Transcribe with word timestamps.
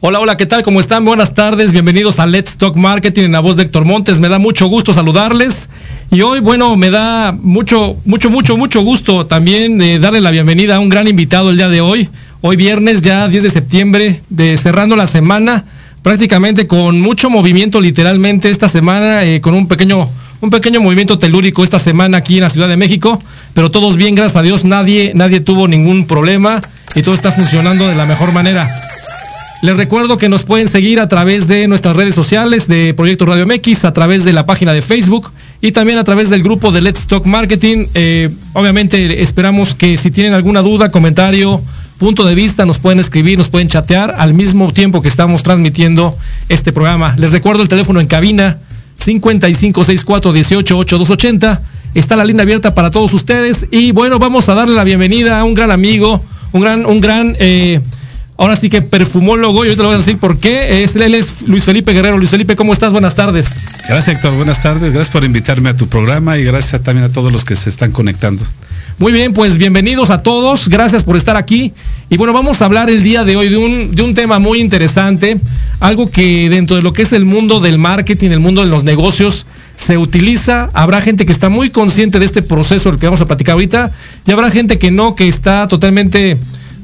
Hola, 0.00 0.20
hola, 0.20 0.36
¿qué 0.36 0.46
tal? 0.46 0.62
¿Cómo 0.62 0.78
están? 0.78 1.04
Buenas 1.04 1.34
tardes, 1.34 1.72
bienvenidos 1.72 2.20
a 2.20 2.26
Let's 2.26 2.56
Talk 2.56 2.76
Marketing 2.76 3.24
en 3.24 3.32
la 3.32 3.40
voz 3.40 3.56
de 3.56 3.64
Héctor 3.64 3.84
Montes. 3.84 4.20
Me 4.20 4.28
da 4.28 4.38
mucho 4.38 4.68
gusto 4.68 4.92
saludarles. 4.92 5.70
Y 6.12 6.20
hoy, 6.20 6.38
bueno, 6.38 6.76
me 6.76 6.88
da 6.90 7.32
mucho, 7.32 7.96
mucho, 8.04 8.30
mucho, 8.30 8.56
mucho 8.56 8.82
gusto 8.82 9.26
también 9.26 9.82
eh, 9.82 9.98
darle 9.98 10.20
la 10.20 10.30
bienvenida 10.30 10.76
a 10.76 10.78
un 10.78 10.88
gran 10.88 11.08
invitado 11.08 11.50
el 11.50 11.56
día 11.56 11.68
de 11.68 11.80
hoy. 11.80 12.08
Hoy 12.42 12.54
viernes, 12.54 13.02
ya 13.02 13.26
10 13.26 13.42
de 13.42 13.50
septiembre, 13.50 14.20
de 14.30 14.56
cerrando 14.56 14.94
la 14.94 15.08
semana, 15.08 15.64
prácticamente 16.04 16.68
con 16.68 17.00
mucho 17.00 17.28
movimiento 17.28 17.80
literalmente 17.80 18.50
esta 18.50 18.68
semana, 18.68 19.24
eh, 19.24 19.40
con 19.40 19.54
un 19.54 19.66
pequeño, 19.66 20.08
un 20.40 20.50
pequeño 20.50 20.80
movimiento 20.80 21.18
telúrico 21.18 21.64
esta 21.64 21.80
semana 21.80 22.18
aquí 22.18 22.36
en 22.36 22.42
la 22.42 22.50
Ciudad 22.50 22.68
de 22.68 22.76
México, 22.76 23.20
pero 23.52 23.72
todos 23.72 23.96
bien, 23.96 24.14
gracias 24.14 24.36
a 24.36 24.42
Dios, 24.42 24.64
nadie, 24.64 25.10
nadie 25.16 25.40
tuvo 25.40 25.66
ningún 25.66 26.06
problema 26.06 26.62
y 26.94 27.02
todo 27.02 27.16
está 27.16 27.32
funcionando 27.32 27.88
de 27.88 27.96
la 27.96 28.06
mejor 28.06 28.32
manera. 28.32 28.68
Les 29.60 29.76
recuerdo 29.76 30.18
que 30.18 30.28
nos 30.28 30.44
pueden 30.44 30.68
seguir 30.68 31.00
a 31.00 31.08
través 31.08 31.48
de 31.48 31.66
nuestras 31.66 31.96
redes 31.96 32.14
sociales 32.14 32.68
de 32.68 32.94
Proyecto 32.94 33.26
Radio 33.26 33.44
MX, 33.44 33.86
a 33.86 33.92
través 33.92 34.22
de 34.22 34.32
la 34.32 34.46
página 34.46 34.72
de 34.72 34.82
Facebook 34.82 35.32
y 35.60 35.72
también 35.72 35.98
a 35.98 36.04
través 36.04 36.30
del 36.30 36.44
grupo 36.44 36.70
de 36.70 36.80
Let's 36.80 37.08
Talk 37.08 37.26
Marketing. 37.26 37.86
Eh, 37.94 38.30
obviamente 38.52 39.20
esperamos 39.20 39.74
que 39.74 39.96
si 39.96 40.12
tienen 40.12 40.32
alguna 40.32 40.62
duda, 40.62 40.92
comentario, 40.92 41.60
punto 41.98 42.24
de 42.24 42.36
vista, 42.36 42.66
nos 42.66 42.78
pueden 42.78 43.00
escribir, 43.00 43.36
nos 43.36 43.48
pueden 43.48 43.66
chatear 43.66 44.14
al 44.16 44.32
mismo 44.32 44.72
tiempo 44.72 45.02
que 45.02 45.08
estamos 45.08 45.42
transmitiendo 45.42 46.16
este 46.48 46.72
programa. 46.72 47.16
Les 47.18 47.32
recuerdo 47.32 47.62
el 47.62 47.68
teléfono 47.68 47.98
en 47.98 48.06
cabina 48.06 48.58
5564188280. 49.00 51.60
Está 51.94 52.14
la 52.14 52.24
línea 52.24 52.42
abierta 52.42 52.74
para 52.74 52.92
todos 52.92 53.12
ustedes 53.12 53.66
y 53.72 53.90
bueno, 53.90 54.20
vamos 54.20 54.48
a 54.48 54.54
darle 54.54 54.76
la 54.76 54.84
bienvenida 54.84 55.40
a 55.40 55.44
un 55.44 55.54
gran 55.54 55.72
amigo, 55.72 56.22
un 56.52 56.60
gran, 56.60 56.86
un 56.86 57.00
gran 57.00 57.36
eh, 57.40 57.80
Ahora 58.40 58.54
sí 58.54 58.70
que 58.70 58.82
perfumólogo, 58.82 59.64
y 59.64 59.68
ahorita 59.68 59.82
lo 59.82 59.88
voy 59.88 59.96
a 59.96 59.98
decir 59.98 60.16
por 60.16 60.38
qué. 60.38 60.84
Es, 60.84 60.94
él 60.94 61.12
es 61.16 61.42
Luis 61.42 61.64
Felipe 61.64 61.92
Guerrero. 61.92 62.18
Luis 62.18 62.30
Felipe, 62.30 62.54
¿cómo 62.54 62.72
estás? 62.72 62.92
Buenas 62.92 63.16
tardes. 63.16 63.52
Gracias, 63.88 64.14
Héctor. 64.14 64.32
Buenas 64.36 64.62
tardes. 64.62 64.92
Gracias 64.92 65.08
por 65.08 65.24
invitarme 65.24 65.70
a 65.70 65.76
tu 65.76 65.88
programa 65.88 66.38
y 66.38 66.44
gracias 66.44 66.80
también 66.84 67.04
a 67.04 67.10
todos 67.10 67.32
los 67.32 67.44
que 67.44 67.56
se 67.56 67.68
están 67.68 67.90
conectando. 67.90 68.44
Muy 68.98 69.10
bien, 69.10 69.32
pues 69.32 69.58
bienvenidos 69.58 70.10
a 70.10 70.22
todos. 70.22 70.68
Gracias 70.68 71.02
por 71.02 71.16
estar 71.16 71.36
aquí. 71.36 71.72
Y 72.10 72.16
bueno, 72.16 72.32
vamos 72.32 72.62
a 72.62 72.66
hablar 72.66 72.88
el 72.90 73.02
día 73.02 73.24
de 73.24 73.34
hoy 73.34 73.48
de 73.48 73.56
un, 73.56 73.96
de 73.96 74.02
un 74.02 74.14
tema 74.14 74.38
muy 74.38 74.60
interesante. 74.60 75.40
Algo 75.80 76.08
que 76.08 76.48
dentro 76.48 76.76
de 76.76 76.82
lo 76.82 76.92
que 76.92 77.02
es 77.02 77.12
el 77.12 77.24
mundo 77.24 77.58
del 77.58 77.78
marketing, 77.78 78.30
el 78.30 78.40
mundo 78.40 78.62
de 78.62 78.70
los 78.70 78.84
negocios, 78.84 79.46
se 79.76 79.98
utiliza. 79.98 80.68
Habrá 80.74 81.00
gente 81.00 81.26
que 81.26 81.32
está 81.32 81.48
muy 81.48 81.70
consciente 81.70 82.20
de 82.20 82.24
este 82.24 82.42
proceso, 82.42 82.88
el 82.90 83.00
que 83.00 83.06
vamos 83.06 83.20
a 83.20 83.26
platicar 83.26 83.54
ahorita. 83.54 83.90
Y 84.26 84.30
habrá 84.30 84.48
gente 84.48 84.78
que 84.78 84.92
no, 84.92 85.16
que 85.16 85.26
está 85.26 85.66
totalmente 85.66 86.36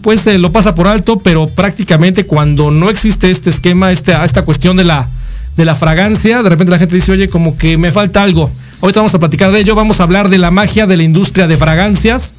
pues 0.04 0.26
lo 0.26 0.52
pasa 0.52 0.74
por 0.74 0.86
alto, 0.86 1.18
pero 1.18 1.46
prácticamente 1.46 2.26
cuando 2.26 2.70
no 2.70 2.90
existe 2.90 3.30
este 3.30 3.48
esquema, 3.48 3.90
este, 3.90 4.12
esta 4.22 4.42
cuestión 4.42 4.76
de 4.76 4.84
la, 4.84 5.08
de 5.56 5.64
la 5.64 5.74
fragancia, 5.74 6.42
de 6.42 6.50
repente 6.50 6.70
la 6.70 6.78
gente 6.78 6.94
dice, 6.94 7.10
oye, 7.10 7.26
como 7.26 7.56
que 7.56 7.78
me 7.78 7.90
falta 7.90 8.22
algo. 8.22 8.50
Ahorita 8.82 9.00
vamos 9.00 9.14
a 9.14 9.18
platicar 9.18 9.50
de 9.50 9.60
ello, 9.60 9.74
vamos 9.74 10.00
a 10.00 10.02
hablar 10.02 10.28
de 10.28 10.36
la 10.36 10.50
magia 10.50 10.86
de 10.86 10.98
la 10.98 11.04
industria 11.04 11.46
de 11.46 11.56
fragancias 11.56 12.34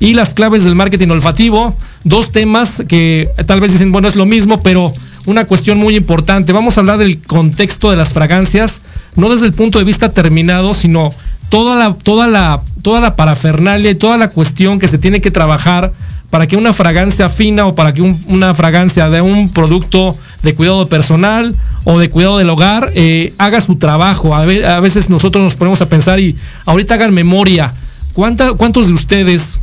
y 0.00 0.14
las 0.14 0.34
claves 0.34 0.64
del 0.64 0.74
marketing 0.74 1.06
olfativo, 1.06 1.76
dos 2.02 2.32
temas 2.32 2.82
que 2.88 3.30
tal 3.46 3.60
vez 3.60 3.70
dicen, 3.70 3.92
bueno, 3.92 4.08
es 4.08 4.16
lo 4.16 4.26
mismo, 4.26 4.60
pero 4.60 4.92
una 5.26 5.44
cuestión 5.44 5.78
muy 5.78 5.94
importante. 5.94 6.52
Vamos 6.52 6.76
a 6.76 6.80
hablar 6.80 6.98
del 6.98 7.22
contexto 7.22 7.90
de 7.90 7.96
las 7.96 8.12
fragancias, 8.12 8.80
no 9.14 9.30
desde 9.30 9.46
el 9.46 9.52
punto 9.52 9.78
de 9.78 9.84
vista 9.84 10.08
terminado, 10.08 10.74
sino 10.74 11.14
toda 11.48 11.78
la, 11.78 11.94
toda 11.94 12.26
la, 12.26 12.60
toda 12.82 13.00
la 13.00 13.14
parafernalia 13.14 13.92
y 13.92 13.94
toda 13.94 14.16
la 14.16 14.30
cuestión 14.30 14.80
que 14.80 14.88
se 14.88 14.98
tiene 14.98 15.20
que 15.20 15.30
trabajar 15.30 15.92
para 16.34 16.48
que 16.48 16.56
una 16.56 16.72
fragancia 16.72 17.28
fina 17.28 17.64
o 17.64 17.76
para 17.76 17.94
que 17.94 18.02
una 18.02 18.52
fragancia 18.54 19.08
de 19.08 19.20
un 19.20 19.50
producto 19.50 20.12
de 20.42 20.52
cuidado 20.56 20.88
personal 20.88 21.54
o 21.84 22.00
de 22.00 22.08
cuidado 22.08 22.38
del 22.38 22.50
hogar 22.50 22.90
eh, 22.96 23.32
haga 23.38 23.60
su 23.60 23.76
trabajo. 23.76 24.34
A, 24.34 24.44
veces 24.80 25.08
nosotros 25.08 25.44
nos 25.44 25.54
ponemos 25.54 25.80
a 25.80 25.86
pensar 25.86 26.18
y 26.18 26.34
ahorita 26.66 26.94
hagan 26.94 27.14
memoria. 27.14 27.72
¿Cuántos 28.14 28.88
de 28.88 28.94
ustedes 28.94 29.60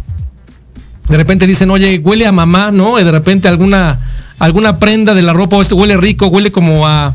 de 1.09 1.17
repente 1.17 1.45
dicen, 1.45 1.69
oye, 1.71 1.99
huele 1.99 2.25
a 2.25 2.31
mamá, 2.31 2.71
¿no? 2.71 2.97
Y 2.97 3.03
de 3.03 3.11
repente 3.11 3.49
alguna, 3.49 3.99
alguna 4.39 4.79
prenda 4.79 5.13
de 5.13 5.23
la 5.23 5.33
ropa, 5.33 5.57
o 5.57 5.61
esto 5.61 5.75
huele 5.75 5.97
rico, 5.97 6.27
huele 6.27 6.51
como 6.51 6.87
a 6.87 7.13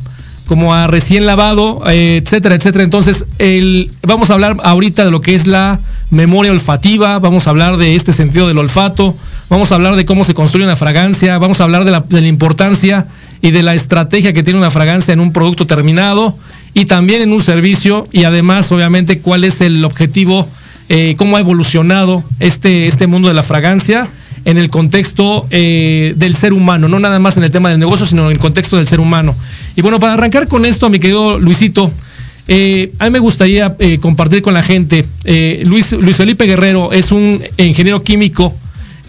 como 0.48 0.74
a 0.74 0.86
recién 0.86 1.24
lavado, 1.24 1.82
eh, 1.88 2.20
etcétera, 2.22 2.56
etcétera. 2.56 2.84
Entonces, 2.84 3.24
el, 3.38 3.90
vamos 4.02 4.30
a 4.30 4.34
hablar 4.34 4.58
ahorita 4.62 5.04
de 5.04 5.10
lo 5.10 5.22
que 5.22 5.34
es 5.34 5.46
la 5.46 5.80
memoria 6.10 6.52
olfativa, 6.52 7.18
vamos 7.18 7.46
a 7.46 7.50
hablar 7.50 7.78
de 7.78 7.96
este 7.96 8.12
sentido 8.12 8.46
del 8.46 8.58
olfato, 8.58 9.16
vamos 9.48 9.70
a 9.70 9.76
hablar 9.76 9.96
de 9.96 10.04
cómo 10.04 10.24
se 10.24 10.34
construye 10.34 10.64
una 10.64 10.76
fragancia, 10.76 11.38
vamos 11.38 11.60
a 11.60 11.64
hablar 11.64 11.84
de 11.84 11.90
la, 11.90 12.26
importancia 12.26 13.06
y 13.40 13.50
de 13.50 13.62
la 13.62 13.74
estrategia 13.74 14.32
que 14.32 14.42
tiene 14.42 14.58
una 14.58 14.70
fragancia 14.70 15.12
en 15.12 15.20
un 15.20 15.32
producto 15.32 15.66
terminado 15.66 16.36
y 16.74 16.86
también 16.86 17.22
en 17.22 17.32
un 17.32 17.40
servicio 17.40 18.06
y 18.12 18.24
además 18.24 18.70
obviamente 18.72 19.20
cuál 19.20 19.44
es 19.44 19.60
el 19.60 19.84
objetivo, 19.84 20.48
eh, 20.88 21.14
cómo 21.16 21.36
ha 21.36 21.40
evolucionado 21.40 22.24
este, 22.40 22.86
este 22.86 23.06
mundo 23.06 23.28
de 23.28 23.34
la 23.34 23.42
fragancia 23.42 24.08
en 24.44 24.58
el 24.58 24.70
contexto 24.70 25.46
eh, 25.50 26.14
del 26.16 26.36
ser 26.36 26.52
humano, 26.52 26.88
no 26.88 27.00
nada 27.00 27.18
más 27.18 27.36
en 27.36 27.44
el 27.44 27.50
tema 27.50 27.70
del 27.70 27.80
negocio, 27.80 28.06
sino 28.06 28.26
en 28.26 28.32
el 28.32 28.38
contexto 28.38 28.76
del 28.76 28.86
ser 28.86 29.00
humano. 29.00 29.34
Y 29.74 29.82
bueno, 29.82 29.98
para 29.98 30.14
arrancar 30.14 30.46
con 30.46 30.64
esto, 30.64 30.88
mi 30.88 31.00
querido 31.00 31.40
Luisito, 31.40 31.90
eh, 32.46 32.92
a 33.00 33.06
mí 33.06 33.10
me 33.10 33.18
gustaría 33.18 33.76
compartir 34.00 34.42
con 34.42 34.54
la 34.54 34.62
gente, 34.62 35.04
Luis, 35.64 35.92
Luis 35.92 36.16
Felipe 36.16 36.46
Guerrero 36.46 36.92
es 36.92 37.10
un 37.10 37.42
ingeniero 37.56 38.04
químico, 38.04 38.54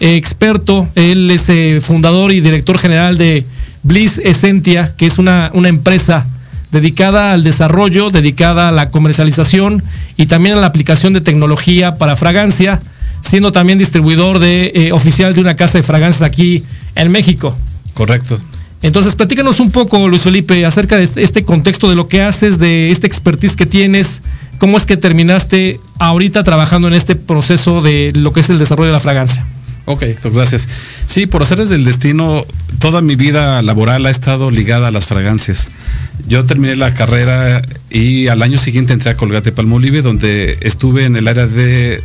experto, 0.00 0.88
él 0.94 1.30
es 1.30 1.48
eh, 1.48 1.80
fundador 1.80 2.32
y 2.32 2.40
director 2.40 2.78
general 2.78 3.18
de 3.18 3.44
Bliss 3.82 4.20
Essentia, 4.24 4.94
que 4.96 5.06
es 5.06 5.18
una, 5.18 5.50
una, 5.54 5.68
empresa 5.68 6.26
dedicada 6.70 7.32
al 7.32 7.44
desarrollo, 7.44 8.10
dedicada 8.10 8.68
a 8.68 8.72
la 8.72 8.90
comercialización 8.90 9.82
y 10.16 10.26
también 10.26 10.56
a 10.56 10.60
la 10.60 10.66
aplicación 10.66 11.12
de 11.12 11.20
tecnología 11.20 11.94
para 11.94 12.16
fragancia, 12.16 12.78
siendo 13.22 13.52
también 13.52 13.78
distribuidor 13.78 14.38
de, 14.38 14.72
eh, 14.74 14.92
oficial 14.92 15.34
de 15.34 15.40
una 15.40 15.56
casa 15.56 15.78
de 15.78 15.82
fragancias 15.82 16.22
aquí 16.22 16.62
en 16.94 17.10
México. 17.10 17.56
Correcto. 17.94 18.38
Entonces, 18.82 19.16
platícanos 19.16 19.58
un 19.58 19.72
poco, 19.72 20.06
Luis 20.06 20.22
Felipe, 20.22 20.64
acerca 20.64 20.96
de 20.96 21.02
este, 21.02 21.22
este 21.22 21.44
contexto 21.44 21.88
de 21.88 21.96
lo 21.96 22.06
que 22.06 22.22
haces, 22.22 22.60
de 22.60 22.90
este 22.90 23.08
expertise 23.08 23.56
que 23.56 23.66
tienes, 23.66 24.22
cómo 24.58 24.76
es 24.76 24.86
que 24.86 24.96
terminaste 24.96 25.80
ahorita 25.98 26.44
trabajando 26.44 26.86
en 26.86 26.94
este 26.94 27.16
proceso 27.16 27.80
de 27.80 28.12
lo 28.14 28.32
que 28.32 28.40
es 28.40 28.50
el 28.50 28.58
desarrollo 28.58 28.88
de 28.88 28.92
la 28.92 29.00
fragancia. 29.00 29.44
Ok, 29.90 30.04
gracias. 30.34 30.68
Sí, 31.06 31.26
por 31.26 31.40
hacerles 31.40 31.70
del 31.70 31.82
destino, 31.82 32.44
toda 32.78 33.00
mi 33.00 33.16
vida 33.16 33.62
laboral 33.62 34.04
ha 34.04 34.10
estado 34.10 34.50
ligada 34.50 34.88
a 34.88 34.90
las 34.90 35.06
fragancias. 35.06 35.70
Yo 36.28 36.44
terminé 36.44 36.76
la 36.76 36.92
carrera 36.92 37.62
y 37.88 38.28
al 38.28 38.42
año 38.42 38.58
siguiente 38.58 38.92
entré 38.92 39.12
a 39.12 39.16
Colgate 39.16 39.50
Palmolive, 39.50 40.02
donde 40.02 40.58
estuve 40.60 41.06
en 41.06 41.16
el 41.16 41.26
área 41.26 41.46
de, 41.46 42.02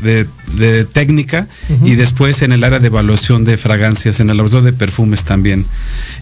técnica 0.93 1.45
y 1.83 1.95
después 1.95 2.41
en 2.41 2.53
el 2.53 2.63
área 2.63 2.79
de 2.79 2.87
evaluación 2.87 3.43
de 3.43 3.57
fragancias, 3.57 4.21
en 4.21 4.29
el 4.29 4.37
laboratorio 4.37 4.71
de 4.71 4.77
perfumes 4.77 5.23
también. 5.25 5.65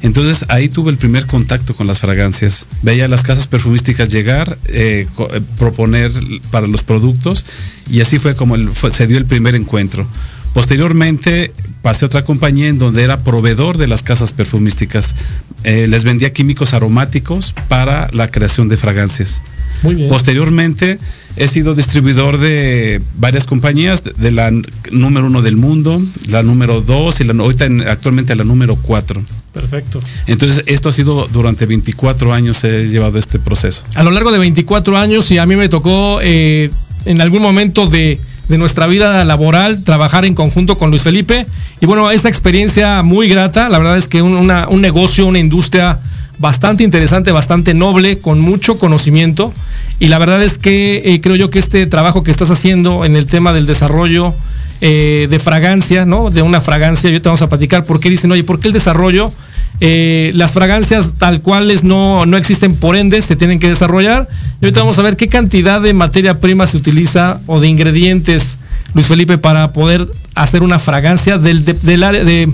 Entonces 0.02 0.46
ahí 0.48 0.68
tuve 0.68 0.90
el 0.90 0.98
primer 0.98 1.28
contacto 1.28 1.76
con 1.76 1.86
las 1.86 2.00
fragancias. 2.00 2.66
Veía 2.82 3.08
las 3.08 3.22
casas 3.22 3.46
perfumísticas 3.46 4.10
llegar, 4.10 4.58
eh, 4.66 5.06
eh, 5.16 5.42
proponer 5.60 6.12
para 6.50 6.66
los 6.66 6.82
productos 6.82 7.46
y 7.88 8.02
así 8.02 8.18
fue 8.18 8.34
como 8.34 8.56
se 8.74 9.06
dio 9.06 9.20
el 9.20 9.28
primer 9.28 9.54
encuentro 9.54 10.08
Posteriormente 10.54 11.52
pasé 11.82 12.06
a 12.06 12.08
otra 12.08 12.24
compañía 12.24 12.68
en 12.68 12.78
donde 12.78 13.04
era 13.04 13.22
proveedor 13.24 13.78
de 13.78 13.88
las 13.88 14.04
casas 14.04 14.34
perfumísticas. 14.34 15.16
Eh, 15.64 15.88
les 15.88 16.04
vendía 16.04 16.34
químicos 16.34 16.74
aromáticos 16.74 17.54
para 17.68 18.10
la 18.14 18.30
creación 18.30 18.68
de 18.70 18.78
fragancias. 18.78 19.42
Muy 19.84 19.96
bien. 19.96 20.10
Posteriormente 20.10 21.00
he 21.38 21.48
sido 21.48 21.74
distribuidor 21.74 22.38
de 22.38 23.02
varias 23.18 23.46
compañías, 23.46 24.04
de 24.04 24.32
la 24.32 24.52
número 24.92 25.26
uno 25.28 25.42
del 25.42 25.56
mundo, 25.58 26.00
la 26.28 26.44
número 26.44 26.82
dos 26.82 27.20
y 27.22 27.24
la, 27.24 27.34
ahorita 27.34 27.66
en- 27.66 27.88
actualmente 27.88 28.36
la 28.36 28.44
número 28.44 28.76
cuatro. 28.76 29.24
Perfecto. 29.54 30.00
Entonces 30.28 30.64
esto 30.68 30.90
ha 30.90 30.92
sido 30.92 31.28
durante 31.32 31.66
24 31.66 32.34
años 32.34 32.64
he 32.64 32.88
llevado 32.88 33.18
este 33.18 33.40
proceso. 33.40 33.84
A 33.96 34.04
lo 34.04 34.12
largo 34.12 34.32
de 34.32 34.40
24 34.40 34.98
años 34.98 35.32
y 35.32 35.38
a 35.40 35.46
mí 35.46 35.56
me 35.56 35.70
tocó 35.70 36.20
eh, 36.22 36.70
en 37.06 37.22
algún 37.22 37.42
momento 37.42 37.88
de, 37.88 38.20
de 38.52 38.58
nuestra 38.58 38.86
vida 38.86 39.24
laboral 39.24 39.84
trabajar 39.84 40.26
en 40.26 40.36
conjunto 40.36 40.76
con 40.76 40.90
Luis 40.90 41.04
Felipe. 41.04 41.48
Y 41.80 41.86
bueno, 41.86 42.12
esta 42.12 42.28
experiencia 42.28 43.02
muy 43.02 43.30
grata, 43.30 43.70
la 43.70 43.80
verdad 43.80 43.98
es 43.98 44.08
que 44.08 44.22
un, 44.22 44.36
un 44.36 44.82
negocio, 44.82 45.26
una 45.26 45.40
industria 45.40 46.00
bastante 46.38 46.84
interesante, 46.84 47.32
bastante 47.32 47.74
noble, 47.74 48.18
con 48.22 48.40
mucho 48.40 48.78
conocimiento. 48.78 49.54
Y 50.00 50.08
la 50.08 50.18
verdad 50.18 50.44
es 50.44 50.58
que 50.58 51.02
eh, 51.06 51.22
creo 51.22 51.38
yo 51.38 51.50
que 51.50 51.60
este 51.60 51.86
trabajo 51.86 52.24
que 52.24 52.32
estás 52.32 52.52
haciendo 52.52 53.06
en 53.06 53.16
el 53.16 53.26
tema 53.26 53.54
del 53.54 53.66
desarrollo 53.66 54.34
eh, 54.82 55.28
de 55.30 55.40
fragancia, 55.40 56.06
¿no? 56.06 56.30
De 56.30 56.42
una 56.42 56.60
fragancia, 56.60 57.10
yo 57.10 57.22
te 57.22 57.30
vamos 57.30 57.42
a 57.44 57.48
platicar 57.48 57.86
por 57.86 58.00
qué 58.00 58.10
dicen, 58.10 58.32
oye, 58.32 58.44
¿por 58.44 58.60
qué 58.60 58.68
el 58.68 58.74
desarrollo? 58.74 59.32
Eh, 59.80 60.32
las 60.36 60.52
fragancias 60.52 61.14
tal 61.18 61.42
cuales 61.42 61.84
no, 61.84 62.26
no 62.26 62.38
existen 62.38 62.76
por 62.76 62.96
ende, 62.96 63.22
se 63.22 63.36
tienen 63.36 63.60
que 63.60 63.68
desarrollar. 63.68 64.28
Y 64.62 64.66
ahorita 64.66 64.82
vamos 64.82 65.00
a 65.00 65.02
ver 65.02 65.18
qué 65.18 65.28
cantidad 65.28 65.82
de 65.82 65.94
materia 65.94 66.40
prima 66.40 66.68
se 66.68 66.78
utiliza 66.78 67.42
o 67.48 67.60
de 67.60 67.68
ingredientes, 67.68 68.58
Luis 68.94 69.08
Felipe, 69.08 69.38
para 69.38 69.72
poder 69.74 70.08
hacer 70.36 70.62
una 70.62 70.78
fragancia 70.78 71.38
del, 71.38 71.66
de, 71.66 71.74
del 71.74 72.04
área 72.04 72.24
de, 72.24 72.48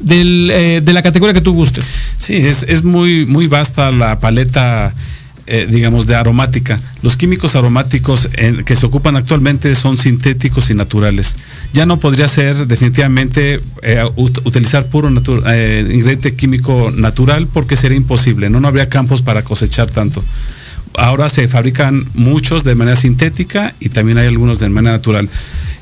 del, 0.00 0.50
eh, 0.52 0.80
de 0.80 0.92
la 0.92 1.02
categoría 1.02 1.32
que 1.32 1.40
tú 1.40 1.52
gustes. 1.52 1.94
Sí, 2.16 2.34
es, 2.34 2.64
es 2.64 2.82
muy, 2.82 3.24
muy 3.26 3.46
vasta 3.46 3.92
la 3.92 4.18
paleta, 4.18 4.92
eh, 5.46 5.66
digamos, 5.70 6.06
de 6.06 6.14
aromática. 6.14 6.78
Los 7.02 7.16
químicos 7.16 7.54
aromáticos 7.54 8.28
en- 8.34 8.64
que 8.64 8.76
se 8.76 8.86
ocupan 8.86 9.16
actualmente 9.16 9.74
son 9.74 9.98
sintéticos 9.98 10.70
y 10.70 10.74
naturales. 10.74 11.36
Ya 11.72 11.84
no 11.86 11.98
podría 11.98 12.28
ser 12.28 12.66
definitivamente 12.66 13.60
eh, 13.82 14.02
ut- 14.16 14.40
utilizar 14.44 14.86
puro 14.86 15.08
eh, 15.46 15.88
ingrediente 15.92 16.34
químico 16.34 16.90
natural 16.96 17.46
porque 17.52 17.76
sería 17.76 17.96
imposible, 17.96 18.48
¿no? 18.50 18.60
no 18.60 18.68
habría 18.68 18.88
campos 18.88 19.22
para 19.22 19.42
cosechar 19.42 19.90
tanto. 19.90 20.22
Ahora 20.96 21.28
se 21.28 21.48
fabrican 21.48 22.02
muchos 22.14 22.62
de 22.64 22.74
manera 22.76 22.96
sintética 22.96 23.74
y 23.80 23.88
también 23.88 24.18
hay 24.18 24.28
algunos 24.28 24.60
de 24.60 24.68
manera 24.68 24.96
natural. 24.96 25.28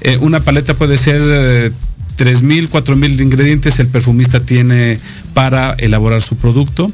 Eh, 0.01 0.17
una 0.21 0.41
paleta 0.41 0.75
puede 0.75 0.97
ser 0.97 1.21
eh, 1.23 1.71
3.000, 2.19 2.69
4.000 2.69 3.21
ingredientes 3.21 3.79
el 3.79 3.89
perfumista 3.89 4.41
tiene 4.41 4.99
para 5.35 5.73
elaborar 5.75 6.23
su 6.23 6.37
producto. 6.37 6.91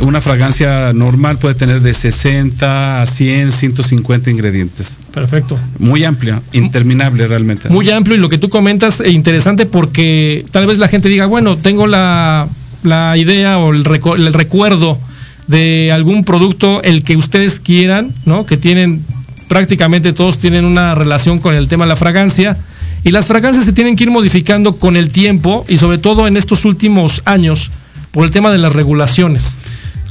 Una 0.00 0.20
fragancia 0.20 0.92
normal 0.92 1.38
puede 1.38 1.54
tener 1.54 1.80
de 1.80 1.94
60 1.94 3.02
a 3.02 3.06
100, 3.06 3.52
150 3.52 4.30
ingredientes. 4.30 4.98
Perfecto. 5.12 5.58
Muy 5.78 6.04
amplio, 6.04 6.42
interminable 6.52 7.26
realmente. 7.28 7.68
Muy 7.68 7.88
amplio 7.90 8.16
y 8.16 8.20
lo 8.20 8.28
que 8.28 8.38
tú 8.38 8.48
comentas 8.48 9.00
e 9.00 9.10
interesante 9.10 9.66
porque 9.66 10.44
tal 10.50 10.66
vez 10.66 10.78
la 10.78 10.88
gente 10.88 11.08
diga, 11.08 11.26
bueno, 11.26 11.56
tengo 11.56 11.86
la, 11.86 12.48
la 12.82 13.16
idea 13.16 13.58
o 13.58 13.72
el, 13.72 13.84
recu- 13.84 14.16
el 14.16 14.32
recuerdo 14.34 14.98
de 15.46 15.92
algún 15.92 16.24
producto, 16.24 16.82
el 16.82 17.04
que 17.04 17.16
ustedes 17.16 17.60
quieran, 17.60 18.12
¿no? 18.26 18.46
Que 18.46 18.56
tienen, 18.56 19.04
prácticamente 19.48 20.12
todos 20.12 20.38
tienen 20.38 20.64
una 20.64 20.94
relación 20.94 21.38
con 21.38 21.54
el 21.54 21.68
tema 21.68 21.84
de 21.84 21.90
la 21.90 21.96
fragancia. 21.96 22.56
Y 23.04 23.10
las 23.10 23.26
fragancias 23.26 23.64
se 23.66 23.72
tienen 23.74 23.94
que 23.96 24.04
ir 24.04 24.10
modificando 24.10 24.76
con 24.76 24.96
el 24.96 25.12
tiempo 25.12 25.64
y 25.68 25.76
sobre 25.76 25.98
todo 25.98 26.26
en 26.26 26.36
estos 26.38 26.64
últimos 26.64 27.20
años 27.26 27.70
por 28.14 28.24
el 28.24 28.30
tema 28.30 28.50
de 28.50 28.58
las 28.58 28.72
regulaciones. 28.72 29.58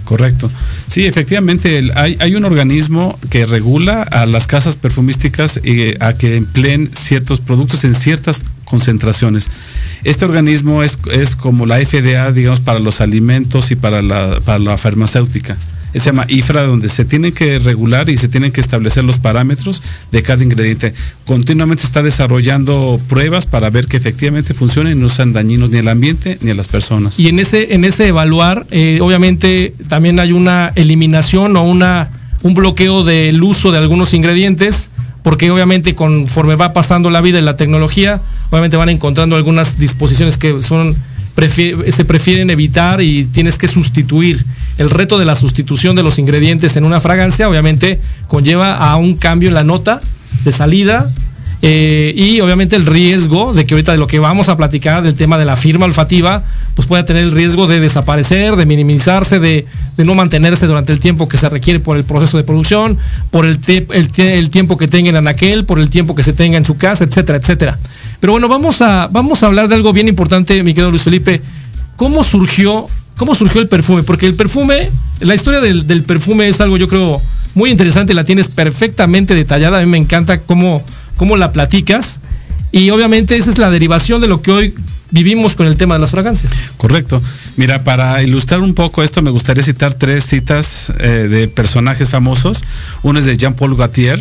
Correcto. 0.03 0.51
Sí, 0.87 1.05
efectivamente, 1.05 1.89
hay, 1.95 2.17
hay 2.19 2.35
un 2.35 2.43
organismo 2.43 3.17
que 3.29 3.45
regula 3.45 4.03
a 4.03 4.25
las 4.25 4.45
casas 4.45 4.75
perfumísticas 4.75 5.61
eh, 5.63 5.95
a 6.01 6.11
que 6.11 6.35
empleen 6.35 6.91
ciertos 6.93 7.39
productos 7.39 7.85
en 7.85 7.95
ciertas 7.95 8.43
concentraciones. 8.65 9.49
Este 10.03 10.25
organismo 10.25 10.83
es, 10.83 10.99
es 11.13 11.37
como 11.37 11.65
la 11.65 11.77
FDA, 11.77 12.31
digamos, 12.33 12.59
para 12.59 12.79
los 12.79 12.99
alimentos 12.99 13.71
y 13.71 13.77
para 13.77 14.01
la, 14.01 14.39
para 14.43 14.59
la 14.59 14.77
farmacéutica. 14.77 15.55
Se 15.93 15.99
llama 15.99 16.25
IFRA, 16.27 16.63
donde 16.63 16.89
se 16.89 17.05
tienen 17.05 17.31
que 17.31 17.59
regular 17.59 18.09
y 18.09 18.17
se 18.17 18.27
tienen 18.27 18.51
que 18.51 18.61
establecer 18.61 19.03
los 19.03 19.19
parámetros 19.19 19.81
de 20.11 20.23
cada 20.23 20.43
ingrediente. 20.43 20.93
Continuamente 21.25 21.83
está 21.83 22.01
desarrollando 22.01 22.99
pruebas 23.07 23.45
para 23.45 23.69
ver 23.69 23.87
que 23.87 23.97
efectivamente 23.97 24.53
funcionen 24.53 24.97
y 24.97 25.01
no 25.01 25.09
sean 25.09 25.33
dañinos 25.33 25.69
ni 25.69 25.77
al 25.77 25.87
ambiente 25.87 26.37
ni 26.41 26.51
a 26.51 26.55
las 26.55 26.67
personas. 26.67 27.19
Y 27.19 27.27
en 27.27 27.39
ese, 27.39 27.73
en 27.73 27.85
ese 27.85 28.07
evaluar, 28.07 28.65
eh, 28.71 28.99
obviamente 29.01 29.73
también 29.87 30.19
hay 30.19 30.31
una 30.31 30.71
eliminación 30.75 31.55
o 31.57 31.63
una, 31.63 32.09
un 32.43 32.53
bloqueo 32.53 33.03
del 33.03 33.41
uso 33.43 33.71
de 33.71 33.77
algunos 33.77 34.13
ingredientes, 34.13 34.89
porque 35.21 35.51
obviamente 35.51 35.95
conforme 35.95 36.55
va 36.55 36.73
pasando 36.73 37.09
la 37.09 37.21
vida 37.21 37.39
y 37.39 37.41
la 37.41 37.55
tecnología, 37.55 38.19
obviamente 38.49 38.77
van 38.77 38.89
encontrando 38.89 39.35
algunas 39.35 39.77
disposiciones 39.77 40.37
que 40.37 40.61
son 40.61 40.95
se 41.35 42.05
prefieren 42.05 42.49
evitar 42.49 43.01
y 43.01 43.25
tienes 43.25 43.57
que 43.57 43.67
sustituir. 43.67 44.45
El 44.77 44.89
reto 44.89 45.19
de 45.19 45.25
la 45.25 45.35
sustitución 45.35 45.95
de 45.95 46.03
los 46.03 46.19
ingredientes 46.19 46.77
en 46.77 46.85
una 46.85 46.99
fragancia, 46.99 47.49
obviamente, 47.49 47.99
conlleva 48.27 48.75
a 48.75 48.95
un 48.97 49.15
cambio 49.15 49.49
en 49.49 49.55
la 49.55 49.63
nota 49.63 49.99
de 50.43 50.51
salida 50.51 51.05
eh, 51.65 52.13
y 52.17 52.41
obviamente 52.41 52.75
el 52.75 52.85
riesgo 52.85 53.53
de 53.53 53.63
que 53.65 53.73
ahorita 53.73 53.93
de 53.93 53.97
lo 53.97 54.05
que 54.07 54.19
vamos 54.19 54.49
a 54.49 54.57
platicar 54.57 55.01
del 55.01 55.13
tema 55.15 55.37
de 55.37 55.45
la 55.45 55.55
firma 55.55 55.85
olfativa, 55.85 56.43
pues 56.75 56.87
pueda 56.87 57.05
tener 57.05 57.23
el 57.23 57.31
riesgo 57.31 57.67
de 57.67 57.79
desaparecer, 57.79 58.57
de 58.57 58.65
minimizarse, 58.65 59.39
de, 59.39 59.65
no 59.97 60.13
mantenerse 60.13 60.67
durante 60.67 60.91
el 60.91 60.99
tiempo 60.99 61.29
que 61.29 61.37
se 61.37 61.47
requiere 61.47 61.79
por 61.79 61.95
el 61.95 62.03
proceso 62.03 62.35
de 62.35 62.43
producción, 62.43 62.97
por 63.31 63.45
el, 63.45 63.59
el, 63.67 64.11
tie- 64.11 64.31
el 64.33 64.49
tiempo 64.49 64.77
que 64.77 64.87
tenga 64.89 65.09
en 65.11 65.15
anaquel, 65.15 65.63
por 65.63 65.79
el 65.79 65.89
tiempo 65.89 66.15
que 66.15 66.23
se 66.23 66.33
tenga 66.33 66.57
en 66.57 66.65
su 66.65 66.75
casa, 66.75 67.05
etcétera, 67.05 67.37
etcétera. 67.37 67.77
Pero 68.23 68.31
bueno, 68.31 68.47
vamos 68.47 68.81
a, 68.81 69.09
vamos 69.11 69.43
a 69.43 69.47
hablar 69.47 69.67
de 69.67 69.75
algo 69.75 69.91
bien 69.91 70.07
importante, 70.07 70.63
mi 70.63 70.73
querido 70.73 70.91
Luis 70.91 71.03
Felipe. 71.03 71.41
¿Cómo 71.97 72.23
surgió, 72.23 72.85
cómo 73.17 73.35
surgió 73.35 73.59
el 73.59 73.67
perfume? 73.67 74.03
Porque 74.03 74.25
el 74.25 74.35
perfume, 74.35 74.89
la 75.19 75.35
historia 75.35 75.59
del, 75.59 76.03
perfume 76.03 76.47
es 76.47 76.61
algo 76.61 76.77
yo 76.77 76.87
creo 76.87 77.19
muy 77.53 77.69
interesante, 77.69 78.13
la 78.13 78.23
tienes 78.23 78.47
perfectamente 78.47 79.35
detallada, 79.35 79.79
a 79.79 79.81
mí 79.81 79.87
me 79.87 79.97
encanta 79.97 80.39
cómo, 80.39 80.81
cómo 81.17 81.35
la 81.35 81.51
platicas. 81.51 82.21
Y 82.75 82.89
obviamente 82.89 83.37
esa 83.37 83.51
es 83.51 83.59
la 83.59 83.69
derivación 83.69 84.19
de 84.19 84.27
lo 84.27 84.41
que 84.41 84.51
hoy 84.51 84.73
vivimos 85.11 85.55
con 85.55 85.67
el 85.67 85.77
tema 85.77 85.93
de 85.93 86.01
las 86.01 86.09
fragancias. 86.09 86.51
Correcto. 86.77 87.21
Mira, 87.57 87.83
para 87.83 88.23
ilustrar 88.23 88.61
un 88.61 88.73
poco 88.73 89.03
esto, 89.03 89.21
me 89.21 89.29
gustaría 89.29 89.63
citar 89.63 89.93
tres 89.93 90.25
citas 90.25 90.91
eh, 90.97 91.27
de 91.29 91.47
personajes 91.47 92.09
famosos. 92.09 92.63
Uno 93.03 93.19
es 93.19 93.25
de 93.25 93.37
Jean-Paul 93.37 93.77
Gaultier, 93.77 94.19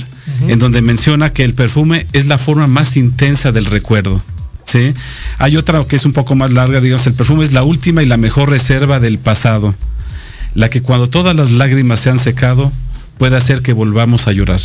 en 0.48 0.58
donde 0.58 0.82
menciona 0.82 1.32
que 1.32 1.44
el 1.44 1.54
perfume 1.54 2.06
es 2.12 2.26
la 2.26 2.36
forma 2.36 2.66
más 2.66 2.98
intensa 2.98 3.52
del 3.52 3.64
recuerdo. 3.64 4.22
¿sí? 4.66 4.92
Hay 5.38 5.56
otra 5.56 5.82
que 5.84 5.96
es 5.96 6.04
un 6.04 6.12
poco 6.12 6.34
más 6.34 6.52
larga, 6.52 6.82
digamos, 6.82 7.06
el 7.06 7.14
perfume 7.14 7.44
es 7.44 7.54
la 7.54 7.62
última 7.62 8.02
y 8.02 8.06
la 8.06 8.18
mejor 8.18 8.50
reserva 8.50 9.00
del 9.00 9.18
pasado. 9.18 9.74
La 10.54 10.68
que 10.68 10.82
cuando 10.82 11.08
todas 11.08 11.34
las 11.34 11.52
lágrimas 11.52 12.00
se 12.00 12.10
han 12.10 12.18
secado, 12.18 12.70
puede 13.16 13.34
hacer 13.34 13.62
que 13.62 13.72
volvamos 13.72 14.26
a 14.26 14.32
llorar. 14.32 14.60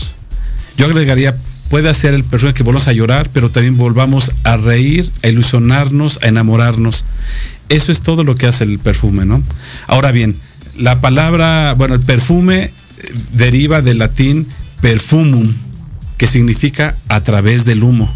Yo 0.76 0.88
agregaría, 0.88 1.38
puede 1.70 1.90
hacer 1.90 2.14
el 2.14 2.24
perfume 2.24 2.54
que 2.54 2.64
volvamos 2.64 2.88
a 2.88 2.94
llorar, 2.94 3.30
pero 3.34 3.50
también 3.50 3.78
volvamos 3.78 4.32
a 4.44 4.58
reír, 4.58 5.12
a 5.24 5.28
ilusionarnos, 5.28 6.20
a 6.24 6.28
enamorarnos. 6.28 7.06
Eso 7.70 7.92
es 7.92 8.02
todo 8.02 8.24
lo 8.24 8.36
que 8.36 8.48
hace 8.48 8.64
el 8.64 8.80
perfume, 8.80 9.26
¿no? 9.26 9.42
Ahora 9.88 10.12
bien, 10.12 10.34
la 10.80 11.02
palabra, 11.02 11.74
bueno, 11.74 11.96
el 11.96 12.02
perfume 12.02 12.64
eh, 12.64 12.72
deriva 13.34 13.82
del 13.82 14.00
latín 14.00 14.48
perfumum, 14.82 15.54
que 16.18 16.28
significa 16.28 16.96
a 17.10 17.22
través 17.22 17.66
del 17.66 17.84
humo. 17.84 18.14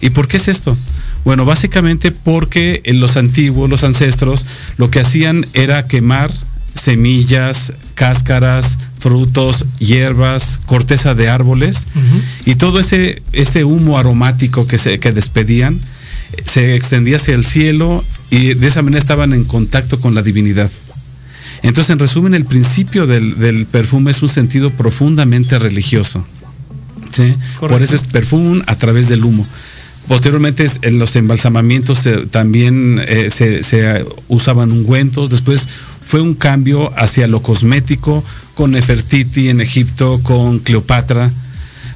¿Y 0.00 0.10
por 0.10 0.28
qué 0.28 0.36
es 0.36 0.48
esto? 0.48 0.76
Bueno, 1.24 1.44
básicamente 1.44 2.10
porque 2.10 2.82
en 2.84 3.00
los 3.00 3.16
antiguos, 3.16 3.70
los 3.70 3.84
ancestros, 3.84 4.46
lo 4.76 4.90
que 4.90 5.00
hacían 5.00 5.46
era 5.54 5.86
quemar 5.86 6.30
semillas, 6.74 7.72
cáscaras, 7.94 8.78
frutos, 9.02 9.66
hierbas, 9.78 10.60
corteza 10.64 11.14
de 11.14 11.28
árboles 11.28 11.88
y 12.44 12.54
todo 12.54 12.78
ese, 12.78 13.22
ese 13.32 13.64
humo 13.64 13.98
aromático 13.98 14.66
que, 14.66 14.78
se, 14.78 15.00
que 15.00 15.12
despedían 15.12 15.78
se 16.44 16.74
extendía 16.74 17.16
hacia 17.16 17.34
el 17.34 17.44
cielo 17.44 18.02
y 18.30 18.54
de 18.54 18.66
esa 18.66 18.82
manera 18.82 19.00
estaban 19.00 19.32
en 19.32 19.44
contacto 19.44 20.00
con 20.00 20.14
la 20.14 20.22
divinidad. 20.22 20.70
Entonces, 21.62 21.90
en 21.90 21.98
resumen, 21.98 22.34
el 22.34 22.44
principio 22.44 23.06
del, 23.06 23.38
del 23.38 23.66
perfume 23.66 24.10
es 24.10 24.22
un 24.22 24.28
sentido 24.28 24.70
profundamente 24.70 25.58
religioso. 25.58 26.24
¿sí? 27.12 27.34
Por 27.60 27.82
eso 27.82 27.94
es 27.94 28.02
perfume 28.02 28.62
a 28.66 28.76
través 28.76 29.08
del 29.08 29.24
humo. 29.24 29.46
Posteriormente 30.08 30.68
en 30.82 30.98
los 30.98 31.14
embalsamamientos 31.14 32.08
también 32.30 33.00
eh, 33.06 33.30
se, 33.30 33.62
se, 33.62 34.04
usaban 34.28 34.72
ungüentos. 34.72 35.30
Después 35.30 35.68
fue 36.02 36.20
un 36.20 36.34
cambio 36.34 36.92
hacia 36.96 37.28
lo 37.28 37.42
cosmético 37.42 38.24
con 38.54 38.72
Nefertiti 38.72 39.48
en 39.48 39.60
Egipto, 39.60 40.20
con 40.22 40.58
Cleopatra. 40.58 41.30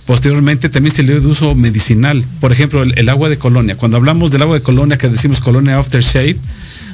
Posteriormente 0.06 0.68
también 0.68 0.94
se 0.94 1.02
le 1.02 1.12
dio 1.12 1.20
de 1.20 1.26
uso 1.26 1.54
medicinal. 1.54 2.24
Por 2.40 2.52
ejemplo, 2.52 2.82
el, 2.82 3.08
agua 3.08 3.28
de 3.28 3.38
colonia. 3.38 3.76
Cuando 3.76 3.96
hablamos 3.96 4.30
del 4.30 4.42
agua 4.42 4.56
de 4.56 4.62
colonia, 4.62 4.98
que 4.98 5.08
decimos 5.08 5.40
colonia 5.40 5.78
aftershave, 5.78 6.36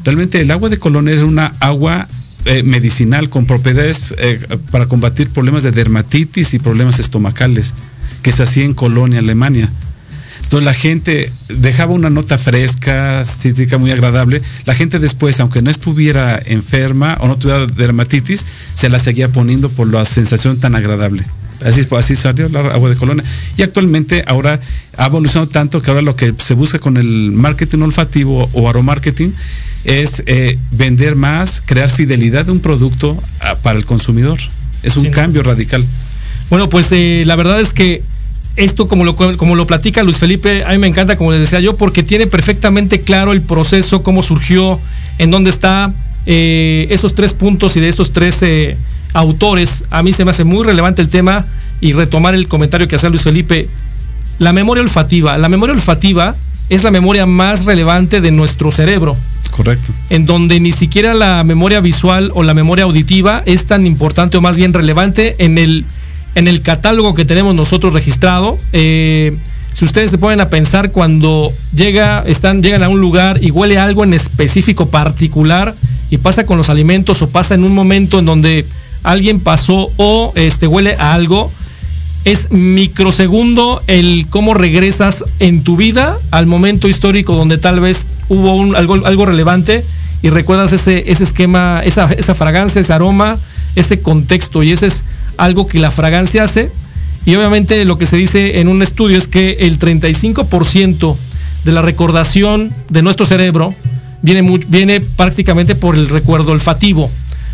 realmente 0.05 0.41
el 0.41 0.51
agua 0.51 0.71
de 0.71 0.79
colonia 0.79 1.15
es 1.15 1.23
una 1.23 1.53
agua 1.61 2.09
eh, 2.47 2.63
medicinal 2.63 3.29
con 3.29 3.47
propiedades 3.47 4.15
eh, 4.19 4.41
para 4.71 4.87
combatir 4.87 5.29
problemas 5.31 5.63
de 5.63 5.73
dermatitis 5.73 6.55
y 6.55 6.59
problemas 6.59 6.99
estomacales, 6.99 7.75
que 8.23 8.33
se 8.33 8.43
hacía 8.43 8.65
en 8.65 8.75
Colonia, 8.75 9.19
Alemania. 9.19 9.71
Entonces 10.53 10.67
la 10.67 10.75
gente 10.75 11.33
dejaba 11.49 11.95
una 11.95 12.11
nota 12.11 12.37
fresca, 12.37 13.25
cítrica, 13.25 13.79
muy 13.79 13.91
agradable. 13.91 14.43
La 14.67 14.75
gente 14.75 14.99
después, 14.99 15.41
aunque 15.41 15.63
no 15.63 15.71
estuviera 15.71 16.39
enferma 16.45 17.17
o 17.21 17.27
no 17.27 17.39
tuviera 17.39 17.65
dermatitis, 17.65 18.45
se 18.75 18.91
la 18.91 18.99
seguía 18.99 19.29
poniendo 19.29 19.71
por 19.71 19.91
la 19.91 20.05
sensación 20.05 20.61
tan 20.61 20.75
agradable. 20.75 21.25
Así, 21.65 21.87
así 21.97 22.17
salió 22.17 22.51
la 22.51 22.61
agua 22.61 22.91
de 22.91 22.97
colonia. 22.97 23.25
Y 23.57 23.63
actualmente 23.63 24.25
ahora 24.27 24.61
ha 24.99 25.07
evolucionado 25.07 25.51
tanto 25.51 25.81
que 25.81 25.89
ahora 25.89 26.03
lo 26.03 26.17
que 26.17 26.35
se 26.37 26.53
busca 26.53 26.79
con 26.79 26.99
el 26.99 27.33
marketing 27.33 27.79
olfativo 27.79 28.47
o 28.53 28.69
aromarketing 28.69 29.35
es 29.85 30.23
eh, 30.27 30.59
vender 30.71 31.17
más, 31.17 31.63
crear 31.65 31.89
fidelidad 31.89 32.45
de 32.45 32.53
un 32.53 32.61
producto 32.61 33.17
a, 33.41 33.55
para 33.55 33.79
el 33.79 33.87
consumidor. 33.87 34.39
Es 34.83 34.99
un 34.99 35.05
sí, 35.05 35.11
cambio 35.13 35.43
radical. 35.43 35.83
Bueno, 36.51 36.69
pues 36.69 36.93
eh, 36.93 37.23
la 37.25 37.37
verdad 37.37 37.59
es 37.59 37.73
que 37.73 38.03
esto, 38.57 38.87
como 38.87 39.05
lo, 39.05 39.17
como 39.17 39.57
lo 39.57 39.67
platica 39.67 40.03
Luis 40.03 40.19
Felipe, 40.19 40.65
a 40.65 40.71
mí 40.71 40.79
me 40.79 40.87
encanta, 40.87 41.17
como 41.17 41.33
les 41.33 41.41
decía 41.41 41.61
yo, 41.61 41.77
porque 41.77 42.03
tiene 42.03 42.27
perfectamente 42.27 43.01
claro 43.01 43.33
el 43.33 43.41
proceso, 43.41 44.03
cómo 44.03 44.23
surgió, 44.23 44.79
en 45.19 45.31
dónde 45.31 45.51
está, 45.51 45.93
eh, 46.27 46.87
esos 46.91 47.15
tres 47.15 47.35
puntos 47.35 47.77
y 47.77 47.81
de 47.81 47.89
estos 47.89 48.13
tres 48.13 48.43
eh, 48.43 48.77
autores. 49.15 49.85
A 49.91 50.03
mí 50.03 50.13
se 50.13 50.25
me 50.25 50.31
hace 50.31 50.45
muy 50.45 50.65
relevante 50.65 51.03
el 51.03 51.09
tema 51.09 51.47
y 51.81 51.93
retomar 51.93 52.35
el 52.35 52.49
comentario 52.49 52.89
que 52.89 52.97
hacía 52.97 53.09
Luis 53.09 53.23
Felipe. 53.23 53.69
La 54.39 54.53
memoria 54.53 54.83
olfativa. 54.83 55.37
La 55.39 55.49
memoria 55.49 55.75
olfativa 55.75 56.35
es 56.69 56.85
la 56.85 56.91
memoria 56.91 57.27
más 57.27 57.65
relevante 57.65 58.21
de 58.21 58.31
nuestro 58.31 58.71
cerebro. 58.71 59.17
Correcto. 59.51 59.93
En 60.09 60.25
donde 60.25 60.61
ni 60.61 60.73
siquiera 60.73 61.13
la 61.13 61.45
memoria 61.45 61.81
visual 61.81 62.31
o 62.35 62.43
la 62.43 62.55
memoria 62.55 62.85
auditiva 62.85 63.43
es 63.45 63.67
tan 63.67 63.85
importante 63.85 64.37
o 64.37 64.41
más 64.41 64.57
bien 64.57 64.73
relevante 64.73 65.37
en 65.39 65.59
el, 65.59 65.85
en 66.35 66.49
el 66.49 66.63
catálogo 66.63 67.15
que 67.15 67.25
tenemos 67.25 67.55
nosotros 67.55 67.93
registrado. 67.93 68.57
Eh, 68.73 69.37
si 69.73 69.85
ustedes 69.85 70.11
se 70.11 70.19
ponen 70.19 70.41
a 70.41 70.49
pensar 70.49 70.93
cuando 70.93 71.51
llega, 71.75 72.23
están, 72.27 72.63
llegan 72.63 72.83
a 72.83 72.89
un 72.89 73.01
lugar 73.01 73.39
y 73.43 73.51
huele 73.51 73.79
algo 73.79 74.05
en 74.05 74.15
específico 74.15 74.87
particular 74.87 75.75
y 76.11 76.19
pasa 76.19 76.45
con 76.45 76.59
los 76.59 76.69
alimentos 76.69 77.23
o 77.23 77.29
pasa 77.29 77.55
en 77.55 77.65
un 77.65 77.75
momento 77.75 78.19
en 78.19 78.27
donde 78.27 78.67
alguien 79.03 79.41
pasó 79.41 79.89
o 79.97 80.33
este, 80.37 80.67
huele 80.67 80.95
a 80.99 81.15
algo, 81.15 81.51
es 82.25 82.53
microsegundo 82.53 83.83
el 83.87 84.27
cómo 84.31 84.55
regresas 84.55 85.25
en 85.39 85.65
tu 85.65 85.77
vida 85.77 86.17
al 86.31 86.47
momento 86.47 86.87
histórico 86.87 87.35
donde 87.35 87.59
tal 87.59 87.81
vez 87.81 88.07
hubo 88.29 88.77
algo, 88.77 88.95
algo 89.07 89.27
relevante 89.27 89.83
y 90.23 90.31
recuerdas 90.31 90.73
ese, 90.73 91.11
ese 91.11 91.25
esquema, 91.25 91.83
esa, 91.85 92.13
esa 92.13 92.35
fragancia, 92.35 92.81
ese 92.81 92.93
aroma, 92.93 93.37
ese 93.75 94.01
contexto 94.01 94.63
y 94.63 94.71
ese 94.71 94.87
es 94.87 95.05
algo 95.37 95.67
que 95.67 95.79
la 95.79 95.91
fragancia 95.91 96.45
hace. 96.45 96.71
Y 97.25 97.35
obviamente 97.37 97.85
lo 97.85 97.99
que 97.99 98.07
se 98.07 98.17
dice 98.17 98.61
en 98.61 98.69
un 98.69 98.83
estudio 98.83 99.17
es 99.17 99.29
que 99.29 99.59
el 99.61 99.79
35% 99.79 101.17
de 101.65 101.73
la 101.73 101.83
recordación 101.83 102.75
de 102.89 103.03
nuestro 103.03 103.27
cerebro 103.27 103.75
viene, 104.23 104.43
muy, 104.43 104.65
viene 104.69 105.01
prácticamente 105.01 105.75
por 105.75 105.95
el 105.95 106.09
recuerdo 106.09 106.53
olfativo 106.53 107.09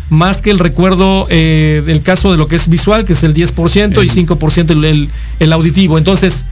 más 0.09 0.41
que 0.41 0.49
el 0.49 0.59
recuerdo 0.59 1.27
eh, 1.29 1.83
del 1.85 2.01
caso 2.01 2.31
de 2.31 2.37
lo 2.37 2.47
que 2.47 2.55
es 2.55 2.67
visual, 2.67 3.05
que 3.05 3.13
es 3.13 3.23
el 3.23 3.33
10% 3.33 4.03
y 4.03 4.25
5% 4.25 4.71
el, 4.71 4.85
el, 4.85 5.09
el, 5.39 5.53
auditivo. 5.53 5.97
Entonces, 5.97 6.45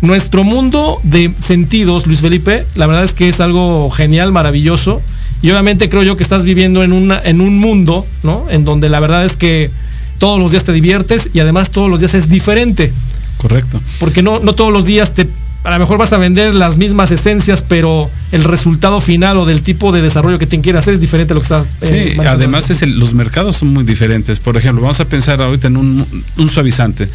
nuestro 0.00 0.44
mundo 0.44 0.98
de 1.02 1.30
sentidos, 1.40 2.06
Luis 2.06 2.20
Felipe, 2.20 2.64
la 2.74 2.86
verdad 2.86 3.04
es 3.04 3.12
que 3.12 3.28
es 3.28 3.40
algo 3.40 3.90
genial, 3.90 4.32
maravilloso. 4.32 5.02
Y 5.42 5.50
obviamente 5.50 5.90
creo 5.90 6.02
yo 6.02 6.16
que 6.16 6.22
estás 6.22 6.44
viviendo 6.44 6.82
en, 6.82 6.92
una, 6.92 7.20
en 7.22 7.40
un 7.40 7.58
mundo, 7.58 8.04
¿no? 8.22 8.46
En 8.48 8.64
donde 8.64 8.88
la 8.88 9.00
verdad 9.00 9.24
es 9.24 9.36
que 9.36 9.70
todos 10.18 10.38
los 10.38 10.52
días 10.52 10.64
te 10.64 10.72
diviertes 10.72 11.30
y 11.32 11.40
además 11.40 11.70
todos 11.70 11.90
los 11.90 12.00
días 12.00 12.14
es 12.14 12.28
diferente. 12.28 12.92
Correcto. 13.38 13.80
Porque 14.00 14.22
no, 14.22 14.38
no 14.38 14.54
todos 14.54 14.72
los 14.72 14.86
días 14.86 15.12
te 15.12 15.26
a 15.64 15.70
lo 15.70 15.78
mejor 15.78 15.96
vas 15.96 16.12
a 16.12 16.18
vender 16.18 16.54
las 16.54 16.76
mismas 16.76 17.10
esencias, 17.10 17.62
pero 17.62 18.10
el 18.32 18.44
resultado 18.44 19.00
final 19.00 19.38
o 19.38 19.46
del 19.46 19.62
tipo 19.62 19.92
de 19.92 20.02
desarrollo 20.02 20.38
que 20.38 20.46
te 20.46 20.60
quieras 20.60 20.84
hacer 20.84 20.94
es 20.94 21.00
diferente 21.00 21.32
a 21.32 21.34
lo 21.34 21.40
que 21.40 21.44
estás. 21.44 21.66
Eh, 21.80 22.16
sí, 22.16 22.20
además 22.20 22.68
es 22.68 22.82
el, 22.82 22.98
los 22.98 23.14
mercados 23.14 23.56
son 23.56 23.72
muy 23.72 23.82
diferentes. 23.82 24.40
Por 24.40 24.58
ejemplo, 24.58 24.82
vamos 24.82 25.00
a 25.00 25.06
pensar 25.06 25.40
ahorita 25.40 25.68
en 25.68 25.78
un, 25.78 26.06
un 26.36 26.48
suavizante. 26.50 27.08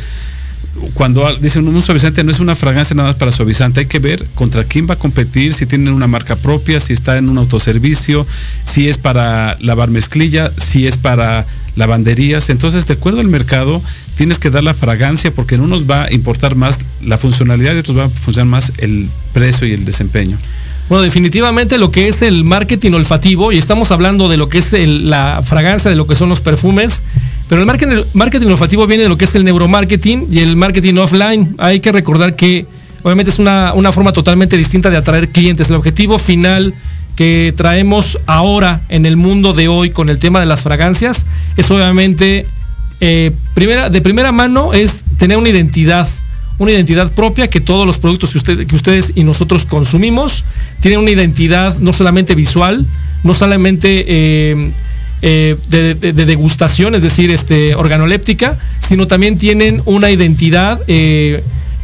Cuando 0.95 1.31
dicen 1.37 1.67
un 1.67 1.83
suavizante 1.83 2.23
no 2.23 2.31
es 2.31 2.39
una 2.39 2.55
fragancia 2.55 2.95
nada 2.95 3.09
más 3.09 3.17
para 3.17 3.31
suavizante, 3.31 3.81
hay 3.81 3.85
que 3.85 3.99
ver 3.99 4.23
contra 4.33 4.63
quién 4.63 4.89
va 4.89 4.93
a 4.93 4.97
competir, 4.97 5.53
si 5.53 5.65
tienen 5.65 5.93
una 5.93 6.07
marca 6.07 6.35
propia, 6.35 6.79
si 6.79 6.93
está 6.93 7.17
en 7.17 7.29
un 7.29 7.37
autoservicio, 7.37 8.25
si 8.63 8.87
es 8.87 8.97
para 8.97 9.57
lavar 9.59 9.89
mezclilla, 9.89 10.51
si 10.57 10.87
es 10.87 10.95
para 10.97 11.45
lavanderías. 11.79 12.49
Entonces, 12.49 12.85
de 12.85 12.93
acuerdo 12.93 13.21
al 13.21 13.29
mercado, 13.29 13.81
tienes 14.17 14.37
que 14.37 14.51
dar 14.51 14.63
la 14.63 14.75
fragancia 14.75 15.31
porque 15.31 15.55
en 15.55 15.61
unos 15.61 15.89
va 15.89 16.03
a 16.03 16.13
importar 16.13 16.55
más 16.55 16.79
la 17.03 17.17
funcionalidad 17.17 17.73
y 17.73 17.79
otros 17.79 17.97
va 17.97 18.03
a 18.03 18.09
funcionar 18.09 18.51
más 18.51 18.73
el 18.77 19.09
precio 19.33 19.65
y 19.65 19.71
el 19.71 19.85
desempeño. 19.85 20.37
Bueno, 20.89 21.03
definitivamente 21.03 21.77
lo 21.77 21.91
que 21.91 22.07
es 22.07 22.21
el 22.21 22.43
marketing 22.43 22.93
olfativo, 22.93 23.51
y 23.51 23.57
estamos 23.57 23.91
hablando 23.91 24.27
de 24.27 24.37
lo 24.37 24.49
que 24.49 24.57
es 24.57 24.73
el, 24.73 25.09
la 25.09 25.41
fragancia, 25.45 25.89
de 25.89 25.95
lo 25.95 26.05
que 26.05 26.15
son 26.15 26.29
los 26.29 26.41
perfumes, 26.41 27.03
pero 27.47 27.61
el 27.61 27.67
marketing, 27.67 28.03
marketing 28.13 28.47
olfativo 28.47 28.85
viene 28.87 29.03
de 29.03 29.09
lo 29.09 29.17
que 29.17 29.25
es 29.25 29.35
el 29.35 29.45
neuromarketing 29.45 30.27
y 30.31 30.39
el 30.39 30.55
marketing 30.55 30.95
offline. 30.95 31.55
Hay 31.57 31.79
que 31.79 31.91
recordar 31.91 32.35
que 32.35 32.65
obviamente 33.03 33.31
es 33.31 33.39
una, 33.39 33.73
una 33.73 33.91
forma 33.91 34.11
totalmente 34.11 34.57
distinta 34.57 34.89
de 34.89 34.97
atraer 34.97 35.29
clientes. 35.29 35.69
El 35.69 35.75
objetivo 35.75 36.19
final 36.19 36.73
que 37.19 37.53
traemos 37.53 38.17
ahora 38.27 38.79
en 38.87 39.05
el 39.05 39.17
mundo 39.17 39.51
de 39.51 39.67
hoy 39.67 39.89
con 39.89 40.07
el 40.07 40.19
tema 40.19 40.39
de 40.39 40.45
las 40.45 40.61
fragancias 40.61 41.25
es 41.57 41.69
obviamente 41.69 42.45
eh, 43.01 43.33
primera, 43.53 43.89
de 43.89 43.99
primera 43.99 44.31
mano 44.31 44.71
es 44.71 45.03
tener 45.17 45.35
una 45.35 45.49
identidad, 45.49 46.07
una 46.59 46.71
identidad 46.71 47.11
propia 47.11 47.49
que 47.49 47.59
todos 47.59 47.85
los 47.85 47.97
productos 47.97 48.31
que, 48.31 48.37
usted, 48.37 48.67
que 48.67 48.73
ustedes 48.73 49.11
y 49.15 49.25
nosotros 49.25 49.65
consumimos 49.65 50.45
tienen 50.79 51.01
una 51.01 51.11
identidad 51.11 51.77
no 51.79 51.91
solamente 51.91 52.35
visual, 52.35 52.85
no 53.25 53.33
solamente 53.33 54.05
eh, 54.07 54.71
eh, 55.21 55.57
de, 55.67 55.95
de, 55.95 56.13
de, 56.13 56.25
degustación, 56.25 56.95
es 56.95 57.01
decir, 57.01 57.31
este, 57.31 57.75
organoléptica, 57.75 58.57
sino 58.79 59.07
también 59.07 59.37
tienen 59.37 59.81
una 59.83 60.09
identidad 60.09 60.79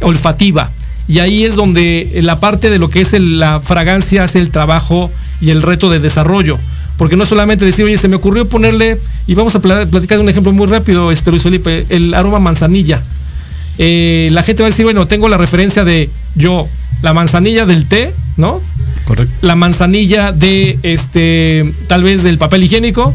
olfativa. 0.00 0.70
Y 1.08 1.18
ahí 1.18 1.44
es 1.44 1.56
donde 1.56 2.20
la 2.22 2.40
parte 2.40 2.70
de 2.70 2.78
lo 2.78 2.88
que 2.88 3.02
es 3.02 3.12
la 3.12 3.60
fragancia 3.60 4.24
hace 4.24 4.40
el 4.40 4.50
trabajo 4.50 5.10
y 5.40 5.50
el 5.50 5.62
reto 5.62 5.90
de 5.90 5.98
desarrollo 5.98 6.58
porque 6.96 7.16
no 7.16 7.26
solamente 7.26 7.64
decir, 7.64 7.84
oye, 7.84 7.96
se 7.98 8.08
me 8.08 8.16
ocurrió 8.16 8.48
ponerle, 8.48 8.98
y 9.26 9.34
vamos 9.34 9.54
a 9.54 9.60
platicar 9.60 10.18
de 10.18 10.24
un 10.24 10.28
ejemplo 10.28 10.52
muy 10.52 10.66
rápido, 10.66 11.12
este 11.12 11.30
Luis 11.30 11.42
Felipe, 11.42 11.84
el 11.90 12.14
aroma 12.14 12.38
manzanilla. 12.38 13.02
Eh, 13.78 14.30
la 14.32 14.42
gente 14.42 14.62
va 14.62 14.68
a 14.68 14.70
decir, 14.70 14.84
bueno, 14.84 15.06
tengo 15.06 15.28
la 15.28 15.36
referencia 15.36 15.84
de 15.84 16.08
yo, 16.34 16.66
la 17.02 17.12
manzanilla 17.12 17.66
del 17.66 17.86
té, 17.86 18.12
¿no? 18.38 18.60
Correcto. 19.04 19.32
La 19.42 19.56
manzanilla 19.56 20.32
de 20.32 20.78
este, 20.82 21.70
tal 21.86 22.02
vez 22.02 22.22
del 22.22 22.38
papel 22.38 22.64
higiénico, 22.64 23.14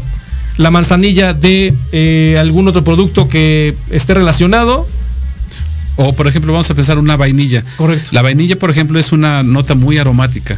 la 0.58 0.70
manzanilla 0.70 1.34
de 1.34 1.74
eh, 1.90 2.36
algún 2.38 2.68
otro 2.68 2.84
producto 2.84 3.28
que 3.28 3.74
esté 3.90 4.14
relacionado. 4.14 4.86
O 5.96 6.14
por 6.14 6.26
ejemplo, 6.26 6.52
vamos 6.52 6.70
a 6.70 6.74
pensar 6.74 6.98
una 6.98 7.16
vainilla. 7.16 7.64
Correcto. 7.76 8.10
La 8.12 8.22
vainilla, 8.22 8.58
por 8.58 8.70
ejemplo, 8.70 8.98
es 8.98 9.12
una 9.12 9.42
nota 9.42 9.74
muy 9.74 9.98
aromática 9.98 10.56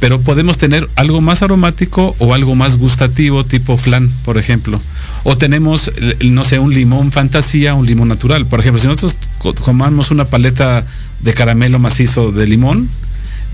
pero 0.00 0.20
podemos 0.20 0.58
tener 0.58 0.88
algo 0.94 1.20
más 1.20 1.42
aromático 1.42 2.14
o 2.18 2.34
algo 2.34 2.54
más 2.54 2.76
gustativo, 2.76 3.44
tipo 3.44 3.76
flan, 3.76 4.08
por 4.24 4.38
ejemplo. 4.38 4.80
O 5.24 5.36
tenemos, 5.36 5.90
no 6.24 6.44
sé, 6.44 6.58
un 6.58 6.72
limón 6.72 7.10
fantasía, 7.10 7.74
un 7.74 7.86
limón 7.86 8.08
natural. 8.08 8.46
Por 8.46 8.60
ejemplo, 8.60 8.80
si 8.80 8.86
nosotros 8.86 9.16
comamos 9.60 10.10
una 10.10 10.24
paleta 10.24 10.86
de 11.20 11.34
caramelo 11.34 11.78
macizo 11.78 12.30
de 12.30 12.46
limón, 12.46 12.88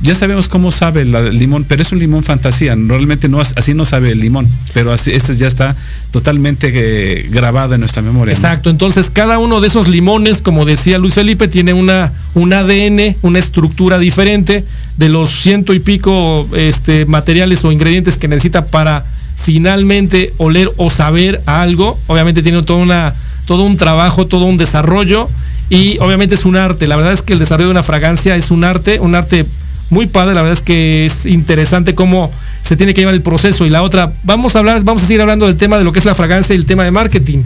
ya 0.03 0.15
sabemos 0.15 0.49
cómo 0.49 0.71
sabe 0.71 1.03
el 1.03 1.39
limón, 1.39 1.65
pero 1.65 1.81
es 1.81 1.93
un 1.93 1.99
limón 1.99 2.23
fantasía. 2.23 2.75
Realmente 2.77 3.29
no 3.29 3.41
así 3.41 3.73
no 3.73 3.87
sabe 3.87 4.13
el 4.13 4.21
limón, 4.21 4.47
pero 4.75 4.93
así 4.93 5.13
este 5.13 5.35
ya 5.35 5.47
está 5.47 5.75
totalmente 6.11 6.71
eh, 6.75 7.27
grabado 7.31 7.75
en 7.75 7.81
nuestra 7.81 8.03
memoria. 8.03 8.35
Exacto. 8.35 8.69
Entonces 8.69 9.09
cada 9.09 9.39
uno 9.39 9.61
de 9.61 9.69
esos 9.69 9.89
limones, 9.89 10.43
como 10.43 10.67
decía 10.67 10.99
Luis 10.99 11.15
Felipe, 11.15 11.49
tiene 11.49 11.73
una 11.73 12.13
un 12.35 12.53
ADN, 12.53 13.17
una 13.23 13.39
estructura 13.39 13.99
diferente 13.99 14.65
de 14.97 15.09
los 15.09 15.31
ciento 15.31 15.73
y 15.73 15.81
pico 15.81 16.47
este, 16.57 17.05
materiales 17.07 17.65
o 17.65 17.73
ingredientes 17.73 18.17
que 18.17 18.29
necesita 18.29 18.67
para 18.67 19.05
finalmente 19.37 20.33
oler 20.39 20.71
o 20.77 20.91
saber 20.91 21.41
algo. 21.47 21.99
Obviamente 22.07 22.43
tiene 22.43 22.59
una, 22.59 23.13
todo 23.47 23.65
un 23.65 23.77
trabajo, 23.77 24.27
todo 24.27 24.45
un 24.45 24.57
desarrollo 24.57 25.29
y 25.69 25.99
obviamente 25.99 26.35
es 26.35 26.45
un 26.45 26.57
arte. 26.57 26.87
La 26.87 26.97
verdad 26.97 27.13
es 27.13 27.23
que 27.23 27.33
el 27.33 27.39
desarrollo 27.39 27.69
de 27.69 27.73
una 27.73 27.83
fragancia 27.83 28.37
es 28.37 28.51
un 28.51 28.65
arte, 28.65 29.01
un 29.01 29.15
arte 29.15 29.45
muy 29.91 30.07
padre. 30.07 30.35
La 30.35 30.43
verdad 30.43 30.59
es 30.59 30.63
que 30.63 31.07
es 31.07 31.27
interesante 31.27 31.95
cómo 31.95 32.31
se 32.63 32.77
tiene 32.77 32.95
que 32.95 33.01
llevar 33.01 33.15
el 33.15 33.23
proceso. 33.23 33.67
Y 33.67 33.71
la 33.71 33.83
otra, 33.83 34.13
vamos 34.23 34.55
a 34.55 34.61
hablar, 34.61 34.83
vamos 34.85 35.03
a 35.03 35.07
seguir 35.07 35.21
hablando 35.21 35.47
del 35.47 35.57
tema 35.57 35.77
de 35.77 35.85
lo 35.85 35.93
que 35.93 35.99
es 35.99 36.05
la 36.05 36.15
fragancia 36.15 36.55
y 36.55 36.59
el 36.59 36.67
tema 36.67 36.85
de 36.85 36.93
marketing. 36.93 37.43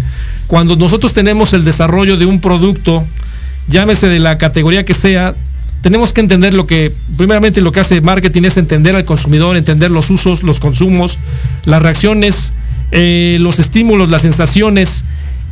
Cuando 0.47 0.77
nosotros 0.77 1.15
tenemos 1.15 1.53
el 1.55 1.65
desarrollo 1.65 2.17
de 2.17 2.27
un 2.27 2.41
producto 2.41 3.03
llámese 3.69 4.09
de 4.09 4.19
la 4.19 4.39
categoría 4.39 4.85
que 4.85 4.95
sea, 4.95 5.35
tenemos 5.81 6.13
que 6.13 6.21
entender 6.21 6.55
lo 6.55 6.67
que, 6.67 6.93
primeramente 7.17 7.61
lo 7.61 7.73
que 7.73 7.81
hace 7.81 8.01
marketing 8.01 8.43
es 8.43 8.57
entender 8.57 8.97
al 8.97 9.05
consumidor, 9.05 9.57
entender 9.57 9.91
los 9.91 10.11
usos, 10.11 10.43
los 10.43 10.59
consumos, 10.61 11.19
las 11.65 11.81
reacciones, 11.83 12.53
eh, 12.91 13.37
los 13.41 13.59
estímulos, 13.59 14.11
las 14.11 14.23
sensaciones. 14.23 15.05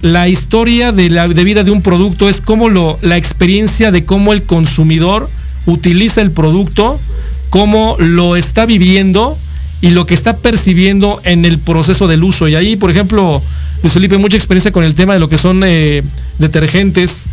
La 0.02 0.28
historia 0.28 0.92
de 0.92 1.08
la 1.08 1.26
de 1.26 1.44
vida 1.44 1.64
de 1.64 1.70
un 1.70 1.80
producto 1.80 2.28
es 2.28 2.40
como 2.40 2.68
lo, 2.68 2.98
la 3.02 3.16
experiencia 3.16 3.90
de 3.90 4.04
cómo 4.04 4.32
el 4.32 4.42
consumidor 4.42 5.28
utiliza 5.64 6.20
el 6.20 6.32
producto, 6.32 6.98
cómo 7.50 7.96
lo 7.98 8.36
está 8.36 8.66
viviendo 8.66 9.38
y 9.80 9.90
lo 9.90 10.06
que 10.06 10.14
está 10.14 10.36
percibiendo 10.36 11.20
en 11.24 11.44
el 11.44 11.58
proceso 11.58 12.08
del 12.08 12.24
uso. 12.24 12.48
Y 12.48 12.56
ahí, 12.56 12.76
por 12.76 12.90
ejemplo, 12.90 13.40
Luis 13.82 13.92
Felipe, 13.92 14.18
mucha 14.18 14.36
experiencia 14.36 14.72
con 14.72 14.84
el 14.84 14.94
tema 14.94 15.14
de 15.14 15.20
lo 15.20 15.28
que 15.28 15.38
son 15.38 15.62
eh, 15.64 16.02
detergentes 16.38 17.26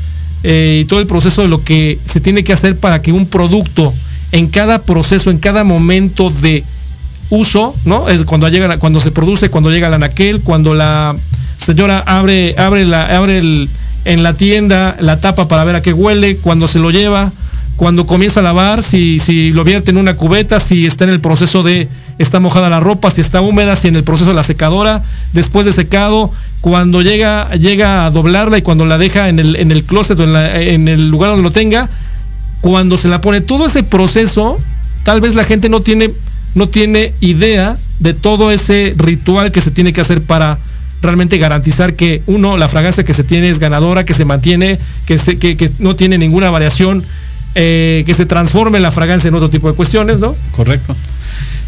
eh, 0.43 0.81
y 0.81 0.85
todo 0.85 0.99
el 0.99 1.07
proceso 1.07 1.41
de 1.41 1.47
lo 1.47 1.63
que 1.63 1.97
se 2.03 2.19
tiene 2.19 2.43
que 2.43 2.53
hacer 2.53 2.77
para 2.77 3.01
que 3.01 3.11
un 3.11 3.25
producto 3.25 3.93
en 4.31 4.47
cada 4.47 4.79
proceso, 4.79 5.31
en 5.31 5.39
cada 5.39 5.63
momento 5.63 6.29
de 6.29 6.63
uso, 7.29 7.73
¿no? 7.85 8.09
Es 8.09 8.25
cuando 8.25 8.47
llega, 8.49 8.77
cuando 8.77 8.99
se 8.99 9.11
produce, 9.11 9.49
cuando 9.49 9.71
llega 9.71 9.89
la 9.89 9.95
anaquel, 9.95 10.41
cuando 10.41 10.73
la 10.73 11.15
señora 11.57 11.99
abre, 12.05 12.55
abre 12.57 12.85
la, 12.85 13.05
abre 13.05 13.37
el, 13.37 13.69
en 14.05 14.23
la 14.23 14.33
tienda 14.33 14.95
la 14.99 15.19
tapa 15.19 15.47
para 15.47 15.63
ver 15.63 15.75
a 15.75 15.81
qué 15.81 15.93
huele, 15.93 16.37
cuando 16.37 16.67
se 16.67 16.79
lo 16.79 16.91
lleva, 16.91 17.31
cuando 17.75 18.05
comienza 18.05 18.39
a 18.41 18.43
lavar, 18.43 18.83
si, 18.83 19.19
si 19.19 19.51
lo 19.51 19.63
vierte 19.63 19.91
en 19.91 19.97
una 19.97 20.15
cubeta, 20.15 20.59
si 20.59 20.85
está 20.85 21.05
en 21.05 21.09
el 21.09 21.21
proceso 21.21 21.63
de 21.63 21.87
está 22.19 22.39
mojada 22.39 22.69
la 22.69 22.79
ropa, 22.79 23.09
si 23.09 23.21
está 23.21 23.41
húmeda, 23.41 23.75
si 23.75 23.87
en 23.87 23.95
el 23.95 24.03
proceso 24.03 24.29
de 24.29 24.35
la 24.35 24.43
secadora, 24.43 25.03
después 25.33 25.65
de 25.65 25.71
secado, 25.71 26.31
cuando 26.63 27.01
llega, 27.01 27.49
llega 27.55 28.05
a 28.05 28.09
doblarla 28.09 28.57
y 28.57 28.61
cuando 28.61 28.85
la 28.85 28.97
deja 28.97 29.27
en 29.27 29.37
el, 29.37 29.57
en 29.57 29.69
el 29.69 29.83
closet 29.83 30.17
o 30.17 30.23
en, 30.23 30.33
en 30.33 30.87
el 30.87 31.09
lugar 31.09 31.31
donde 31.31 31.43
lo 31.43 31.51
tenga, 31.51 31.89
cuando 32.61 32.95
se 32.95 33.09
la 33.09 33.19
pone, 33.19 33.41
todo 33.41 33.65
ese 33.65 33.83
proceso, 33.83 34.57
tal 35.03 35.19
vez 35.19 35.35
la 35.35 35.43
gente 35.43 35.67
no 35.67 35.81
tiene, 35.81 36.09
no 36.55 36.69
tiene 36.69 37.13
idea 37.19 37.75
de 37.99 38.13
todo 38.13 38.49
ese 38.49 38.93
ritual 38.95 39.51
que 39.51 39.59
se 39.59 39.71
tiene 39.71 39.91
que 39.91 39.99
hacer 39.99 40.21
para 40.21 40.57
realmente 41.01 41.37
garantizar 41.37 41.95
que 41.97 42.23
uno, 42.27 42.55
la 42.55 42.69
fragancia 42.69 43.03
que 43.03 43.13
se 43.13 43.25
tiene 43.25 43.49
es 43.49 43.59
ganadora, 43.59 44.05
que 44.05 44.13
se 44.13 44.23
mantiene, 44.23 44.79
que, 45.05 45.17
se, 45.17 45.37
que, 45.37 45.57
que 45.57 45.69
no 45.79 45.97
tiene 45.97 46.17
ninguna 46.17 46.49
variación, 46.49 47.03
eh, 47.55 48.03
que 48.05 48.13
se 48.13 48.25
transforme 48.25 48.79
la 48.79 48.89
fragancia 48.89 49.27
en 49.27 49.35
otro 49.35 49.49
tipo 49.49 49.67
de 49.67 49.75
cuestiones, 49.75 50.19
¿no? 50.19 50.33
Correcto. 50.55 50.95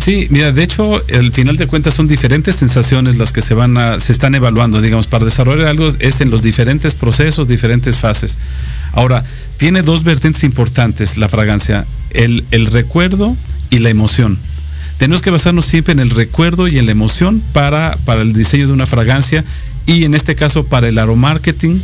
Sí, 0.06 0.28
mira, 0.30 0.52
de 0.52 0.62
hecho, 0.62 1.02
al 1.16 1.32
final 1.32 1.58
de 1.58 1.66
cuentas 1.66 1.96
son 1.96 2.08
diferentes 2.08 2.58
sensaciones 2.58 3.18
las 3.18 3.32
que 3.32 3.42
se 3.42 3.56
van 3.56 3.76
a, 3.76 4.00
se 4.00 4.12
están 4.12 4.36
evaluando, 4.36 4.80
digamos, 4.80 5.08
para 5.08 5.26
desarrollar 5.26 5.66
algo 5.66 5.92
es 5.98 6.22
en 6.22 6.30
los 6.30 6.44
diferentes 6.44 6.94
procesos, 6.94 7.48
diferentes 7.48 7.98
fases. 7.98 8.38
Ahora, 8.92 9.26
tiene 9.58 9.82
dos 9.82 10.04
vertientes 10.04 10.44
importantes 10.44 11.18
la 11.18 11.28
fragancia, 11.28 11.88
el, 12.12 12.44
recuerdo 12.68 13.36
y 13.72 13.80
la 13.80 13.90
emoción. 13.90 14.38
Tenemos 15.00 15.24
que 15.24 15.32
basarnos 15.32 15.66
siempre 15.66 15.94
en 15.94 16.00
el 16.00 16.12
recuerdo 16.12 16.68
y 16.68 16.78
en 16.78 16.86
la 16.86 16.92
emoción 16.92 17.42
para, 17.52 17.98
para 18.06 18.22
el 18.22 18.34
diseño 18.34 18.68
de 18.68 18.74
una 18.74 18.86
fragancia 18.86 19.44
y 19.88 20.04
en 20.04 20.14
este 20.14 20.36
caso 20.36 20.68
para 20.68 20.88
el 20.88 21.00
aromarketing 21.00 21.82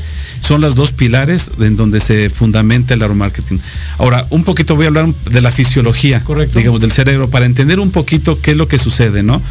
son 0.51 0.59
las 0.59 0.75
dos 0.75 0.91
pilares 0.91 1.49
en 1.61 1.77
donde 1.77 2.01
se 2.01 2.29
fundamenta 2.29 2.93
el 2.93 3.01
aromarketing. 3.01 3.61
Ahora, 3.99 4.27
un 4.31 4.43
poquito 4.43 4.75
voy 4.75 4.83
a 4.83 4.87
hablar 4.89 5.07
de 5.07 5.39
la 5.39 5.49
fisiología, 5.49 6.19
Correcto. 6.25 6.59
digamos, 6.59 6.81
del 6.81 6.91
cerebro, 6.91 7.29
para 7.29 7.45
entender 7.45 7.79
un 7.79 7.89
poquito 7.89 8.37
qué 8.41 8.51
es 8.51 8.57
lo 8.57 8.67
que 8.67 8.77
sucede, 8.77 9.23
¿no? 9.23 9.41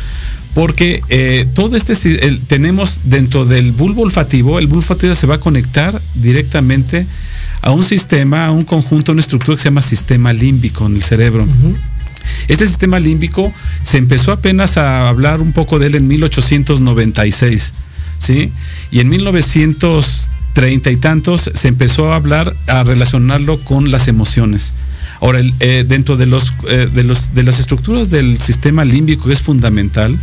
Porque 0.55 1.01
eh, 1.09 1.47
todo 1.55 1.75
este 1.75 1.95
el, 2.27 2.41
tenemos 2.41 3.01
dentro 3.05 3.47
del 3.47 3.73
bulbo 3.73 4.03
olfativo, 4.03 4.59
el 4.59 4.67
bulbo 4.67 4.81
olfativo 4.81 5.15
se 5.15 5.27
va 5.27 5.37
a 5.37 5.41
conectar 5.41 5.99
directamente 6.17 7.07
a 7.63 7.71
un 7.71 7.87
sistema, 7.87 8.45
a 8.45 8.51
un 8.51 8.65
conjunto, 8.65 9.13
a 9.13 9.15
una 9.15 9.23
estructura 9.23 9.57
que 9.57 9.63
se 9.63 9.71
llama 9.71 9.81
sistema 9.81 10.35
límbico 10.35 10.85
en 10.85 10.97
el 10.97 11.03
cerebro. 11.03 11.45
Uh 11.45 11.47
-huh. 11.47 11.77
Este 12.49 12.67
sistema 12.67 13.01
límbico 13.01 13.51
se 13.85 13.97
empezó 13.97 14.33
apenas 14.33 14.77
a 14.77 15.09
hablar 15.09 15.41
un 15.41 15.55
poco 15.55 15.79
de 15.79 15.87
él 15.87 15.95
en 15.95 16.09
1896, 16.09 17.73
¿sí? 18.19 18.53
Y 18.91 19.01
en 19.01 19.09
1930 20.55 20.91
y 20.91 20.97
tantos 20.97 21.51
se 21.55 21.69
empezó 21.69 22.13
a 22.13 22.17
hablar, 22.17 22.55
a 22.69 22.83
relacionarlo 22.85 23.57
con 23.59 23.91
las 23.91 24.09
emociones. 24.09 24.73
Ahora, 25.21 25.41
eh, 25.61 25.85
dentro 25.87 26.17
de, 26.17 26.27
los, 26.27 26.55
eh, 26.69 26.89
de, 26.93 27.05
los, 27.05 27.35
de 27.35 27.43
las 27.43 27.61
estructuras 27.61 28.11
del 28.11 28.39
sistema 28.39 28.85
límbico 28.85 29.27
que 29.27 29.35
es 29.35 29.43
fundamental, 29.43 30.19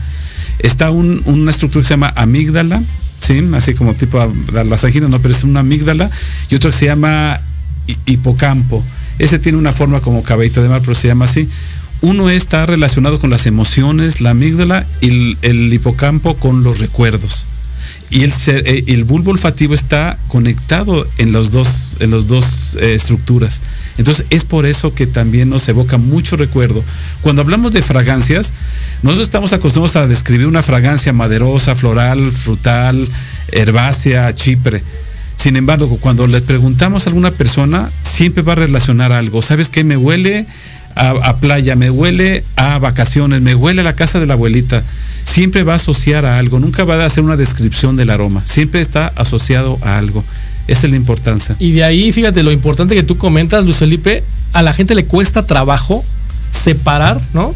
está 0.59 0.89
un, 0.91 1.21
una 1.25 1.51
estructura 1.51 1.83
que 1.83 1.87
se 1.87 1.93
llama 1.93 2.13
amígdala, 2.15 2.81
¿sí? 3.19 3.47
así 3.55 3.73
como 3.75 3.93
tipo 3.93 4.19
las 4.51 4.83
anginas, 4.83 5.09
no, 5.09 5.19
pero 5.19 5.33
es 5.33 5.43
una 5.43 5.59
amígdala, 5.61 6.09
y 6.49 6.55
otro 6.55 6.71
que 6.71 6.77
se 6.77 6.85
llama 6.85 7.39
hipocampo. 8.05 8.83
Ese 9.19 9.39
tiene 9.39 9.57
una 9.57 9.71
forma 9.71 10.01
como 10.01 10.23
cabellito 10.23 10.61
de 10.61 10.69
mar, 10.69 10.81
pero 10.81 10.95
se 10.95 11.07
llama 11.07 11.25
así. 11.25 11.47
Uno 12.01 12.29
está 12.29 12.65
relacionado 12.65 13.19
con 13.19 13.29
las 13.29 13.45
emociones, 13.45 14.21
la 14.21 14.31
amígdala, 14.31 14.85
y 15.01 15.37
el 15.41 15.73
hipocampo 15.73 16.37
con 16.37 16.63
los 16.63 16.79
recuerdos. 16.79 17.45
Y 18.09 18.23
el, 18.23 18.33
el, 18.87 19.03
bulbo 19.03 19.31
olfativo 19.31 19.73
está 19.73 20.17
conectado 20.29 21.05
en 21.17 21.33
los 21.33 21.51
dos, 21.51 21.97
en 21.99 22.09
los 22.09 22.27
dos 22.27 22.77
eh, 22.79 22.93
estructuras. 22.95 23.61
Entonces 23.97 24.25
es 24.29 24.45
por 24.45 24.65
eso 24.65 24.93
que 24.93 25.07
también 25.07 25.49
nos 25.49 25.67
evoca 25.67 25.97
mucho 25.97 26.37
recuerdo. 26.37 26.83
Cuando 27.21 27.41
hablamos 27.41 27.73
de 27.73 27.81
fragancias, 27.81 28.53
nosotros 29.03 29.27
estamos 29.27 29.51
acostumbrados 29.51 29.97
a 29.97 30.07
describir 30.07 30.47
una 30.47 30.63
fragancia 30.63 31.11
maderosa, 31.11 31.75
floral, 31.75 32.31
frutal, 32.31 33.07
herbácea, 33.51 34.33
chipre. 34.33 34.81
Sin 35.35 35.55
embargo, 35.55 35.97
cuando 35.99 36.27
le 36.27 36.41
preguntamos 36.41 37.05
a 37.05 37.09
alguna 37.09 37.31
persona, 37.31 37.89
siempre 38.01 38.41
va 38.41 38.53
a 38.53 38.55
relacionar 38.55 39.11
algo. 39.11 39.41
¿Sabes 39.41 39.69
qué? 39.69 39.83
Me 39.83 39.97
huele 39.97 40.47
a, 40.95 41.37
playa, 41.37 41.75
me 41.75 41.91
huele 41.91 42.43
a 42.55 42.79
vacaciones, 42.79 43.43
me 43.43 43.53
huele 43.53 43.81
a 43.81 43.83
la 43.83 43.95
casa 43.95 44.19
de 44.19 44.25
la 44.25 44.33
abuelita. 44.33 44.83
Siempre 45.27 45.63
va 45.63 45.73
a 45.73 45.75
asociar 45.75 46.25
a 46.25 46.37
algo, 46.37 46.57
nunca 46.57 46.85
va 46.85 46.95
a 46.95 47.05
hacer 47.05 47.21
una 47.21 47.35
descripción 47.35 47.97
del 47.97 48.09
aroma, 48.09 48.41
siempre 48.41 48.79
está 48.79 49.07
asociado 49.15 49.77
a 49.83 49.97
algo. 49.97 50.23
Esa 50.67 50.87
es 50.87 50.91
la 50.91 50.97
importancia. 50.97 51.55
Y 51.59 51.71
de 51.71 51.83
ahí, 51.83 52.11
fíjate, 52.11 52.43
lo 52.43 52.51
importante 52.51 52.95
que 52.95 53.03
tú 53.03 53.17
comentas, 53.17 53.63
Luis 53.65 53.77
Felipe, 53.77 54.23
a 54.53 54.61
la 54.61 54.73
gente 54.73 54.95
le 54.95 55.05
cuesta 55.05 55.45
trabajo 55.45 56.03
separar, 56.51 57.19
¿no? 57.33 57.53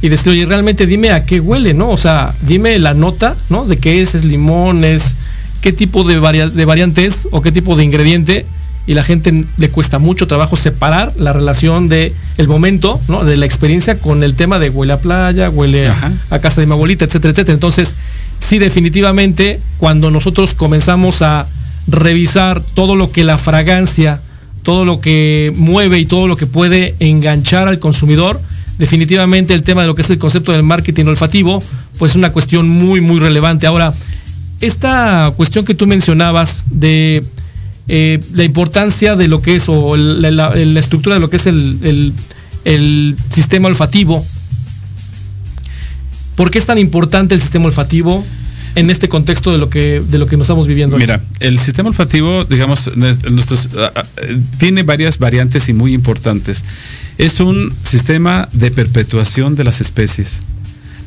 Y 0.00 0.08
decir, 0.08 0.30
oye, 0.30 0.46
realmente 0.46 0.84
dime 0.84 1.10
a 1.10 1.24
qué 1.24 1.40
huele, 1.40 1.74
¿no? 1.74 1.90
O 1.90 1.96
sea, 1.96 2.32
dime 2.42 2.78
la 2.80 2.92
nota, 2.92 3.36
¿no? 3.50 3.64
De 3.64 3.78
qué 3.78 4.02
es, 4.02 4.14
es 4.16 4.24
limón, 4.24 4.84
es 4.84 5.16
qué 5.62 5.72
tipo 5.72 6.02
de, 6.02 6.18
varia 6.18 6.48
de 6.48 7.12
o 7.30 7.40
qué 7.40 7.52
tipo 7.52 7.76
de 7.76 7.84
ingrediente. 7.84 8.46
Y 8.86 8.94
la 8.94 9.04
gente 9.04 9.44
le 9.58 9.68
cuesta 9.70 9.98
mucho 9.98 10.26
trabajo 10.26 10.56
separar 10.56 11.12
la 11.16 11.32
relación 11.32 11.86
de 11.86 12.12
el 12.36 12.48
momento, 12.48 13.00
¿no? 13.08 13.24
De 13.24 13.36
la 13.36 13.46
experiencia 13.46 13.94
con 13.94 14.22
el 14.22 14.34
tema 14.34 14.58
de 14.58 14.70
huele 14.70 14.92
a 14.92 15.00
playa, 15.00 15.50
huele 15.50 15.88
a, 15.88 16.12
a 16.30 16.38
casa 16.40 16.60
de 16.60 16.66
mi 16.66 16.72
abuelita, 16.72 17.04
etcétera, 17.04 17.30
etcétera. 17.30 17.54
Entonces, 17.54 17.94
sí, 18.38 18.58
definitivamente, 18.58 19.60
cuando 19.78 20.10
nosotros 20.10 20.54
comenzamos 20.54 21.22
a 21.22 21.46
revisar 21.88 22.60
todo 22.74 22.96
lo 22.96 23.10
que 23.10 23.24
la 23.24 23.38
fragancia, 23.38 24.20
todo 24.62 24.84
lo 24.84 25.00
que 25.00 25.52
mueve 25.56 25.98
y 25.98 26.06
todo 26.06 26.28
lo 26.28 26.36
que 26.36 26.46
puede 26.46 26.94
enganchar 27.00 27.68
al 27.68 27.78
consumidor, 27.78 28.40
definitivamente 28.78 29.54
el 29.54 29.62
tema 29.62 29.82
de 29.82 29.88
lo 29.88 29.94
que 29.94 30.02
es 30.02 30.10
el 30.10 30.18
concepto 30.18 30.52
del 30.52 30.62
marketing 30.62 31.06
olfativo, 31.06 31.62
pues 31.98 32.12
es 32.12 32.16
una 32.16 32.32
cuestión 32.32 32.68
muy, 32.68 33.00
muy 33.00 33.20
relevante. 33.20 33.66
Ahora, 33.66 33.92
esta 34.60 35.32
cuestión 35.36 35.64
que 35.64 35.74
tú 35.74 35.86
mencionabas 35.86 36.64
de 36.70 37.24
eh, 37.88 38.20
la 38.34 38.44
importancia 38.44 39.16
de 39.16 39.28
lo 39.28 39.42
que 39.42 39.56
es, 39.56 39.68
o 39.68 39.96
la, 39.96 40.52
estructura 40.78 41.16
de 41.16 41.20
lo 41.20 41.30
que 41.30 41.36
es 41.36 41.46
el, 41.46 42.12
el, 42.64 43.16
sistema 43.30 43.68
olfativo, 43.68 44.24
¿por 46.36 46.50
qué 46.50 46.58
es 46.58 46.66
tan 46.66 46.78
importante 46.78 47.34
el 47.34 47.40
sistema 47.40 47.66
olfativo? 47.66 48.24
en 48.74 48.88
este 48.88 49.06
contexto 49.06 49.52
de 49.52 49.58
lo 49.58 49.68
que 49.68 50.00
de 50.00 50.16
lo 50.16 50.26
que 50.26 50.38
nos 50.38 50.46
estamos 50.46 50.66
viviendo. 50.66 50.96
Mira, 50.96 51.20
el 51.40 51.58
sistema 51.58 51.90
olfativo, 51.90 52.46
digamos, 52.46 52.90
nuestros, 52.96 53.68
tiene 54.56 54.82
varias 54.82 55.18
variantes 55.18 55.68
y 55.68 55.74
muy 55.74 55.92
importantes. 55.92 56.64
Es 57.18 57.40
un 57.40 57.74
sistema 57.82 58.48
de 58.52 58.70
perpetuación 58.70 59.56
de 59.56 59.64
las 59.64 59.82
especies, 59.82 60.38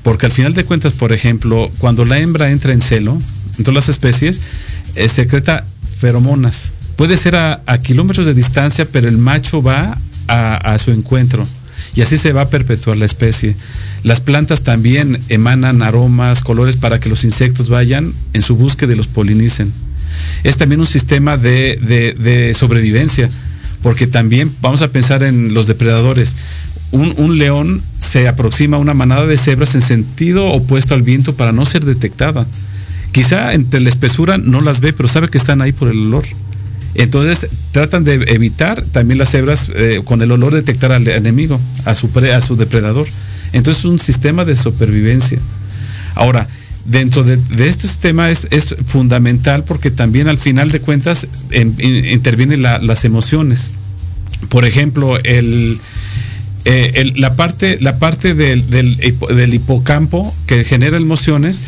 porque 0.04 0.28
al 0.28 0.32
final 0.32 0.54
de 0.54 0.64
cuentas, 0.64 0.94
por 0.94 1.12
ejemplo, 1.12 1.72
cuando 1.80 2.06
la 2.06 2.20
hembra 2.20 2.52
entra 2.52 2.72
en 2.72 2.82
celo, 2.82 3.18
en 3.58 3.64
todas 3.64 3.74
las 3.74 3.90
especies, 3.90 4.42
eh, 4.96 5.10
secreta 5.10 5.66
feromonas. 5.98 6.72
Puede 6.96 7.18
ser 7.18 7.36
a, 7.36 7.62
kilómetros 7.84 8.26
de 8.26 8.34
distancia, 8.34 8.88
pero 8.90 9.08
el 9.08 9.18
macho 9.18 9.62
va 9.62 9.98
a, 10.28 10.78
su 10.80 10.92
encuentro 10.92 11.46
y 11.96 12.02
así 12.02 12.18
se 12.18 12.34
va 12.34 12.44
a 12.44 12.50
perpetuar 12.50 12.98
la 12.98 13.06
especie. 13.06 13.56
Las 14.04 14.22
plantas 14.22 14.64
también 14.64 15.20
emanan 15.30 15.82
aromas, 15.82 16.42
colores 16.42 16.78
para 16.78 17.00
que 17.00 17.10
los 17.10 17.24
insectos 17.24 17.70
vayan 17.70 18.14
en 18.34 18.42
su 18.42 18.56
búsqueda 18.56 18.94
y 18.94 18.96
los 18.96 19.08
polinicen. 19.08 19.72
Es 20.44 20.58
también 20.58 20.80
un 20.80 20.88
sistema 20.88 21.38
de, 21.38 22.54
sobrevivencia, 22.58 23.30
porque 23.82 24.08
también 24.08 24.52
vamos 24.62 24.82
a 24.82 24.90
pensar 24.90 25.24
en 25.24 25.54
los 25.54 25.68
depredadores. 25.68 26.36
Un, 26.92 27.38
león 27.38 27.82
se 28.00 28.28
aproxima 28.28 28.78
a 28.78 28.80
una 28.80 28.94
manada 28.94 29.26
de 29.26 29.38
cebras 29.38 29.76
en 29.76 29.82
sentido 29.82 30.48
opuesto 30.48 30.94
al 30.94 31.02
viento 31.02 31.36
para 31.36 31.52
no 31.52 31.66
ser 31.66 31.84
detectada. 31.84 32.46
Quizá 33.16 33.54
entre 33.54 33.80
la 33.80 33.88
espesura 33.88 34.38
no 34.38 34.60
las 34.60 34.82
ve, 34.82 34.92
pero 34.92 35.08
sabe 35.08 35.30
que 35.30 35.38
están 35.38 35.62
ahí 35.62 35.72
por 35.72 35.88
el 35.88 36.00
olor. 36.00 36.26
Entonces 36.96 37.50
tratan 37.72 38.04
de 38.04 38.16
evitar 38.16 38.82
también 38.82 39.18
las 39.18 39.30
cebras 39.30 39.72
eh, 39.74 40.02
con 40.04 40.22
el 40.22 40.34
olor 40.34 40.54
detectar 40.54 40.92
al 40.92 41.08
enemigo, 41.08 41.58
a 41.86 41.96
su, 41.96 42.10
a 42.20 42.42
su 42.42 42.58
depredador. 42.58 43.08
Entonces 43.54 43.86
es 43.86 43.90
un 43.90 44.00
sistema 44.00 44.44
de 44.44 44.58
supervivencia. 44.58 45.40
Ahora, 46.16 46.46
dentro 46.84 47.24
de, 47.24 47.40
este 47.66 47.88
sistema 47.88 48.30
es, 48.30 48.76
fundamental 48.86 49.64
porque 49.64 49.92
también 49.92 50.28
al 50.28 50.38
final 50.38 50.70
de 50.70 50.82
cuentas 50.82 51.26
intervienen 51.54 52.64
las 52.64 53.06
emociones. 53.06 53.76
Por 54.50 54.66
ejemplo, 54.66 55.18
eh, 55.24 55.78
la 57.16 57.34
parte, 57.38 57.78
del, 58.34 59.54
hipocampo 59.54 60.36
que 60.48 60.66
genera 60.66 60.98
emociones 60.98 61.62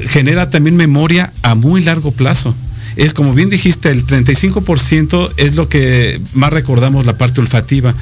genera 0.00 0.50
también 0.50 0.76
memoria 0.76 1.32
a 1.42 1.54
muy 1.54 1.82
largo 1.82 2.12
plazo. 2.12 2.54
Es 2.96 3.12
como 3.12 3.32
bien 3.32 3.50
dijiste, 3.50 3.90
el 3.90 4.06
35% 4.06 5.32
es 5.36 5.54
lo 5.54 5.68
que 5.68 6.20
más 6.34 6.52
recordamos 6.52 7.04
la 7.04 7.18
parte 7.18 7.40
olfativa, 7.40 7.94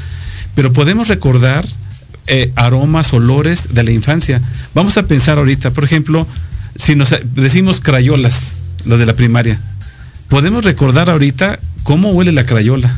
pero 0.55 0.73
podemos 0.73 1.09
recordar 1.09 1.67
eh, 2.27 2.53
aromas, 2.57 3.13
olores 3.13 3.75
de 3.75 3.83
la 3.83 3.91
infancia. 3.91 4.41
Vamos 4.73 4.97
a 4.97 5.03
pensar 5.03 5.39
ahorita, 5.39 5.73
por 5.73 5.85
ejemplo, 5.85 6.27
si 6.77 6.95
nos 6.95 7.15
decimos 7.35 7.81
crayolas, 7.81 8.53
lo 8.87 8.99
de 8.99 9.07
la 9.07 9.15
primaria, 9.15 9.61
podemos 10.29 10.65
recordar 10.65 11.11
ahorita 11.11 11.59
cómo 11.83 12.11
huele 12.11 12.33
la 12.33 12.45
crayola. 12.45 12.97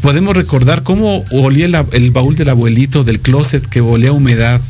Podemos 0.00 0.36
recordar 0.36 0.82
cómo 0.82 1.24
olía 1.30 1.66
el, 1.92 2.10
baúl 2.10 2.34
del 2.34 2.48
abuelito, 2.48 3.04
del 3.04 3.20
closet, 3.20 3.64
que 3.64 3.80
olía 3.80 4.10
a 4.10 4.12
humedad. 4.12 4.60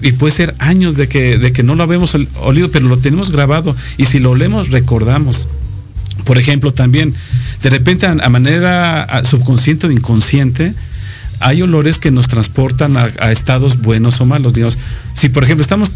Y 0.00 0.12
puede 0.12 0.32
ser 0.32 0.54
años 0.58 0.96
de 0.96 1.08
que, 1.08 1.38
de 1.38 1.52
que 1.52 1.62
no 1.62 1.74
lo 1.74 1.84
habíamos 1.84 2.16
olido, 2.40 2.70
pero 2.70 2.88
lo 2.88 2.98
tenemos 2.98 3.30
grabado. 3.30 3.76
Y 3.96 4.06
si 4.06 4.18
lo 4.18 4.30
olemos, 4.30 4.70
recordamos. 4.70 5.48
Por 6.24 6.38
ejemplo, 6.38 6.72
también, 6.72 7.14
de 7.62 7.70
repente 7.70 8.06
a, 8.06 8.28
manera 8.28 9.22
subconsciente 9.24 9.86
o 9.86 9.90
inconsciente, 9.90 10.74
hay 11.40 11.62
olores 11.62 11.98
que 11.98 12.10
nos 12.10 12.28
transportan 12.28 12.96
a, 12.96 13.32
estados 13.32 13.80
buenos 13.80 14.20
o 14.20 14.24
malos. 14.24 14.52
Digamos, 14.52 14.78
si 15.14 15.28
por 15.28 15.44
ejemplo 15.44 15.62
estamos 15.62 15.90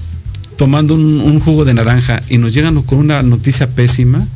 tomando 0.56 0.94
un, 0.94 1.40
jugo 1.40 1.64
de 1.64 1.74
naranja 1.74 2.20
y 2.28 2.38
nos 2.38 2.54
llegan 2.54 2.80
con 2.82 2.98
una 2.98 3.22
noticia 3.22 3.68
pésima, 3.68 4.26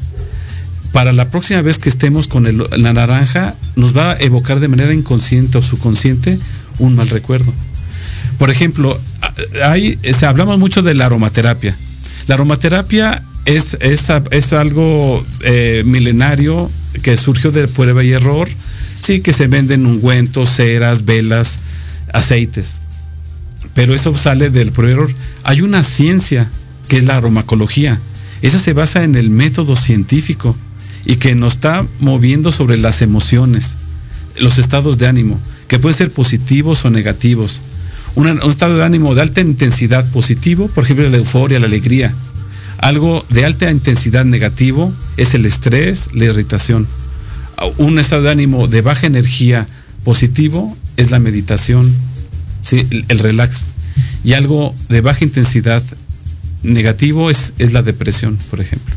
para 0.93 1.13
la 1.13 1.31
próxima 1.31 1.63
vez 1.63 1.79
que 1.79 1.89
estemos 1.89 2.27
con 2.27 2.45
la 2.45 2.93
naranja, 2.93 3.55
nos 3.77 3.97
va 3.97 4.13
a 4.13 4.19
evocar 4.19 4.59
de 4.59 4.69
manera 4.69 4.93
inconsciente 4.93 5.59
o 5.59 5.63
subconsciente 5.63 6.39
un 6.79 6.97
mal 6.97 7.09
recuerdo. 7.09 7.53
Por 8.39 8.51
ejemplo, 8.51 8.99
hay, 9.65 9.99
se, 10.03 10.27
hablamos 10.27 10.59
mucho 10.59 10.83
de 10.83 10.95
la 10.95 11.07
aromaterapia. 11.07 11.77
La 12.27 12.35
aromaterapia 12.35 13.23
es, 13.45 13.77
es, 13.81 14.53
algo 14.53 15.25
eh, 15.43 15.83
milenario 15.85 16.71
que 17.03 17.17
surgió 17.17 17.51
de 17.51 17.69
prueba 17.69 18.03
y 18.05 18.13
error. 18.13 18.49
Sí 18.95 19.21
que 19.21 19.33
se 19.33 19.47
venden 19.47 19.87
ungüentos, 19.87 20.51
ceras, 20.51 21.05
velas, 21.05 21.61
aceites 22.13 22.81
pero 23.75 23.95
eso 23.95 24.17
sale 24.17 24.51
del 24.51 24.73
prueba. 24.73 25.07
Hay 25.45 25.63
una 25.63 25.83
ciencia 25.83 26.49
que 26.89 26.99
es 26.99 27.05
la 27.05 27.17
aromacología. 27.17 27.99
Esa 28.43 28.59
se 28.59 28.73
basa 28.73 29.05
en 29.05 29.15
el 29.15 29.31
método 29.31 29.77
científico 29.77 30.57
y 31.05 31.17
que 31.17 31.35
nos 31.35 31.55
está 31.55 31.87
moviendo 32.01 32.53
sobre 32.53 32.77
las 32.77 33.03
emociones, 33.03 33.77
los 34.39 34.59
estados 34.59 34.99
de 34.99 35.07
ánimo, 35.07 35.41
que 35.69 35.79
pueden 35.79 35.97
ser 35.97 36.11
positivos 36.11 36.85
o 36.85 36.91
negativos. 36.91 37.61
Un 38.14 38.40
estado 38.51 38.77
de 38.77 38.85
ánimo 38.85 39.14
de 39.14 39.23
alta 39.23 39.40
intensidad 39.40 40.11
positivo, 40.12 40.68
por 40.68 40.85
ejemplo, 40.85 41.09
la 41.09 41.16
euforia, 41.16 41.61
la 41.61 41.66
alegría. 41.66 42.12
Algo 42.79 43.25
de 43.31 43.44
alta 43.44 43.70
intensidad 43.70 44.25
negativo 44.25 44.92
es 45.16 45.35
el 45.35 45.46
estrés, 45.46 46.09
la 46.14 46.25
irritación. 46.25 46.87
Un 47.77 47.99
estado 47.99 48.23
de 48.23 48.31
ánimo 48.31 48.68
de 48.68 48.81
baja 48.81 49.07
energía 49.07 49.66
positivo 50.03 50.77
es 50.96 51.11
la 51.11 51.18
meditación, 51.18 51.94
¿sí? 52.62 52.87
el 53.09 53.18
relax. 53.18 53.66
Y 54.25 54.33
algo 54.33 54.75
de 54.88 55.01
baja 55.03 55.25
intensidad 55.25 55.83
negativo 56.62 57.31
es, 57.31 57.53
es 57.59 57.73
la 57.73 57.83
depresión, 57.83 58.38
por 58.51 58.61
ejemplo. 58.61 58.94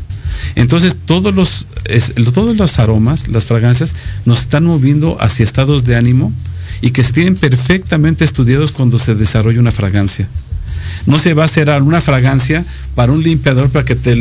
Entonces, 0.54 0.96
todos 1.06 1.34
los, 1.34 1.66
todos 2.32 2.56
los 2.56 2.78
aromas, 2.78 3.28
las 3.28 3.44
fragancias, 3.44 3.94
nos 4.24 4.40
están 4.40 4.64
moviendo 4.64 5.16
hacia 5.20 5.44
estados 5.44 5.84
de 5.84 5.96
ánimo 5.96 6.32
y 6.80 6.90
que 6.90 7.04
se 7.04 7.12
tienen 7.12 7.36
perfectamente 7.36 8.24
estudiados 8.24 8.72
cuando 8.72 8.98
se 8.98 9.14
desarrolla 9.14 9.60
una 9.60 9.72
fragancia 9.72 10.28
no 11.06 11.18
se 11.18 11.34
va 11.34 11.42
a 11.42 11.44
hacer 11.46 11.68
una 11.82 12.00
fragancia 12.00 12.64
para 12.94 13.12
un 13.12 13.22
limpiador 13.22 13.70
para 13.70 13.84
que 13.84 13.94
te, 13.94 14.14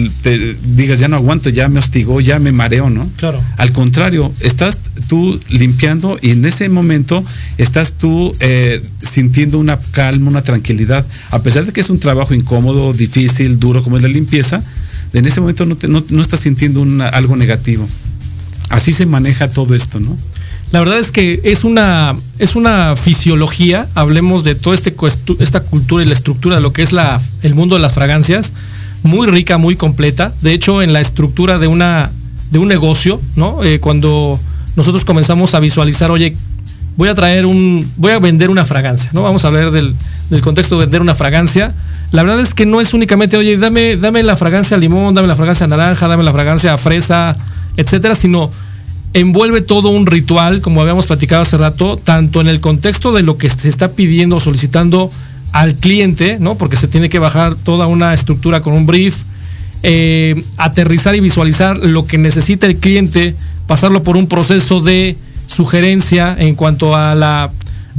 digas, 0.66 1.00
ya 1.00 1.08
no 1.08 1.16
aguanto, 1.16 1.50
ya 1.50 1.68
me 1.68 1.80
hostigó, 1.80 2.20
ya 2.22 2.40
me 2.40 2.52
mareo, 2.52 2.90
¿no? 2.90 3.10
Claro. 3.18 3.40
Al 3.58 3.72
contrario, 3.72 4.32
estás 4.42 4.78
tú 5.08 5.40
limpiando 5.50 6.18
y 6.22 6.32
en 6.32 6.46
ese 6.46 6.68
momento 6.70 7.24
estás 7.58 7.94
tú 7.94 8.36
eh, 8.40 8.82
sintiendo 9.00 9.60
una 9.60 9.80
calma, 9.80 10.30
una 10.30 10.42
tranquilidad. 10.42 11.06
A 11.30 11.42
pesar 11.42 11.66
de 11.66 11.72
que 11.72 11.82
es 11.82 11.90
un 11.90 12.00
trabajo 12.00 12.34
incómodo, 12.34 12.94
difícil, 12.94 13.60
duro 13.60 13.84
como 13.84 13.98
es 13.98 14.04
la 14.04 14.10
limpieza, 14.10 14.62
en 15.14 15.26
ese 15.26 15.40
momento 15.40 15.66
no, 15.66 15.78
no, 16.10 16.22
estás 16.22 16.42
sintiendo 16.42 16.86
algo 17.12 17.36
negativo. 17.36 17.86
Así 18.70 18.94
se 18.94 19.06
maneja 19.06 19.50
todo 19.50 19.76
esto, 19.76 20.00
¿no? 20.00 20.18
La 20.72 20.80
verdad 20.80 20.98
es 20.98 21.12
que 21.12 21.40
es 21.44 21.64
una, 21.64 22.16
es 22.40 22.56
una 22.56 22.96
fisiología, 22.96 23.88
hablemos 23.94 24.44
de 24.44 24.56
toda 24.56 24.76
este, 24.76 24.96
esta 25.40 25.60
cultura 25.62 26.04
y 26.04 26.08
la 26.08 26.14
estructura 26.14 26.56
de 26.56 26.64
lo 26.64 26.74
que 26.74 26.82
es 26.82 26.92
la, 26.92 27.22
el 27.44 27.54
mundo 27.54 27.76
de 27.76 27.82
las 27.82 27.94
fragancias, 27.94 28.54
muy 29.04 29.28
rica, 29.28 29.60
muy 29.60 29.76
completa. 29.76 30.34
De 30.42 30.52
hecho, 30.52 30.82
en 30.82 30.92
la 30.92 31.00
estructura 31.00 31.60
de, 31.60 31.68
una, 31.68 32.10
de 32.50 32.58
un 32.58 32.68
negocio, 32.68 33.22
¿no? 33.36 33.64
Eh, 33.64 33.80
cuando 33.80 34.40
nosotros 34.76 35.06
comenzamos 35.06 35.54
a 35.54 35.60
visualizar, 35.60 36.10
oye, 36.10 36.36
voy 36.96 37.10
a 37.10 37.16
traer 37.16 37.46
un, 37.46 37.90
voy 37.98 38.12
a 38.12 38.20
vender 38.20 38.50
una 38.50 38.66
fragancia, 38.66 39.10
¿no? 39.14 39.24
Vamos 39.24 39.44
a 39.46 39.48
hablar 39.48 39.72
del, 39.72 39.96
del 40.30 40.42
contexto 40.42 40.78
de 40.78 40.86
vender 40.86 41.02
una 41.02 41.16
fragancia. 41.16 41.74
La 42.12 42.24
verdad 42.24 42.40
es 42.40 42.54
que 42.54 42.66
no 42.66 42.80
es 42.80 42.94
únicamente, 42.94 43.38
oye, 43.38 43.58
dame, 43.58 43.98
dame 43.98 44.22
la 44.24 44.38
fragancia 44.38 44.78
limón, 44.78 45.16
dame 45.16 45.28
la 45.28 45.36
fragancia 45.36 45.66
naranja, 45.68 46.08
dame 46.08 46.24
la 46.24 46.32
fragancia 46.32 46.78
fresa, 46.78 47.36
etcétera, 47.76 48.14
sino 48.14 48.52
envuelve 49.14 49.62
todo 49.62 49.90
un 49.90 50.06
ritual, 50.06 50.62
como 50.62 50.82
habíamos 50.82 51.08
platicado 51.08 51.42
hace 51.42 51.58
rato, 51.58 51.98
tanto 52.04 52.42
en 52.42 52.48
el 52.48 52.60
contexto 52.62 53.12
de 53.14 53.24
lo 53.24 53.38
que 53.38 53.50
se 53.50 53.70
está 53.70 53.94
pidiendo 53.94 54.38
o 54.38 54.40
solicitando 54.40 55.10
al 55.54 55.76
cliente, 55.76 56.38
¿no? 56.40 56.56
Porque 56.56 56.76
se 56.76 56.88
tiene 56.88 57.10
que 57.10 57.20
bajar 57.20 57.56
toda 57.56 57.88
una 57.88 58.14
estructura 58.14 58.62
con 58.62 58.74
un 58.74 58.86
brief, 58.86 59.18
eh, 59.84 60.42
aterrizar 60.58 61.16
y 61.16 61.20
visualizar 61.20 61.78
lo 61.78 62.06
que 62.06 62.18
necesita 62.18 62.66
el 62.66 62.78
cliente, 62.78 63.36
pasarlo 63.68 64.02
por 64.02 64.18
un 64.18 64.28
proceso 64.28 64.82
de 64.82 65.16
sugerencia 65.54 66.36
en 66.38 66.56
cuanto 66.56 66.96
a 66.96 67.16
la, 67.16 67.50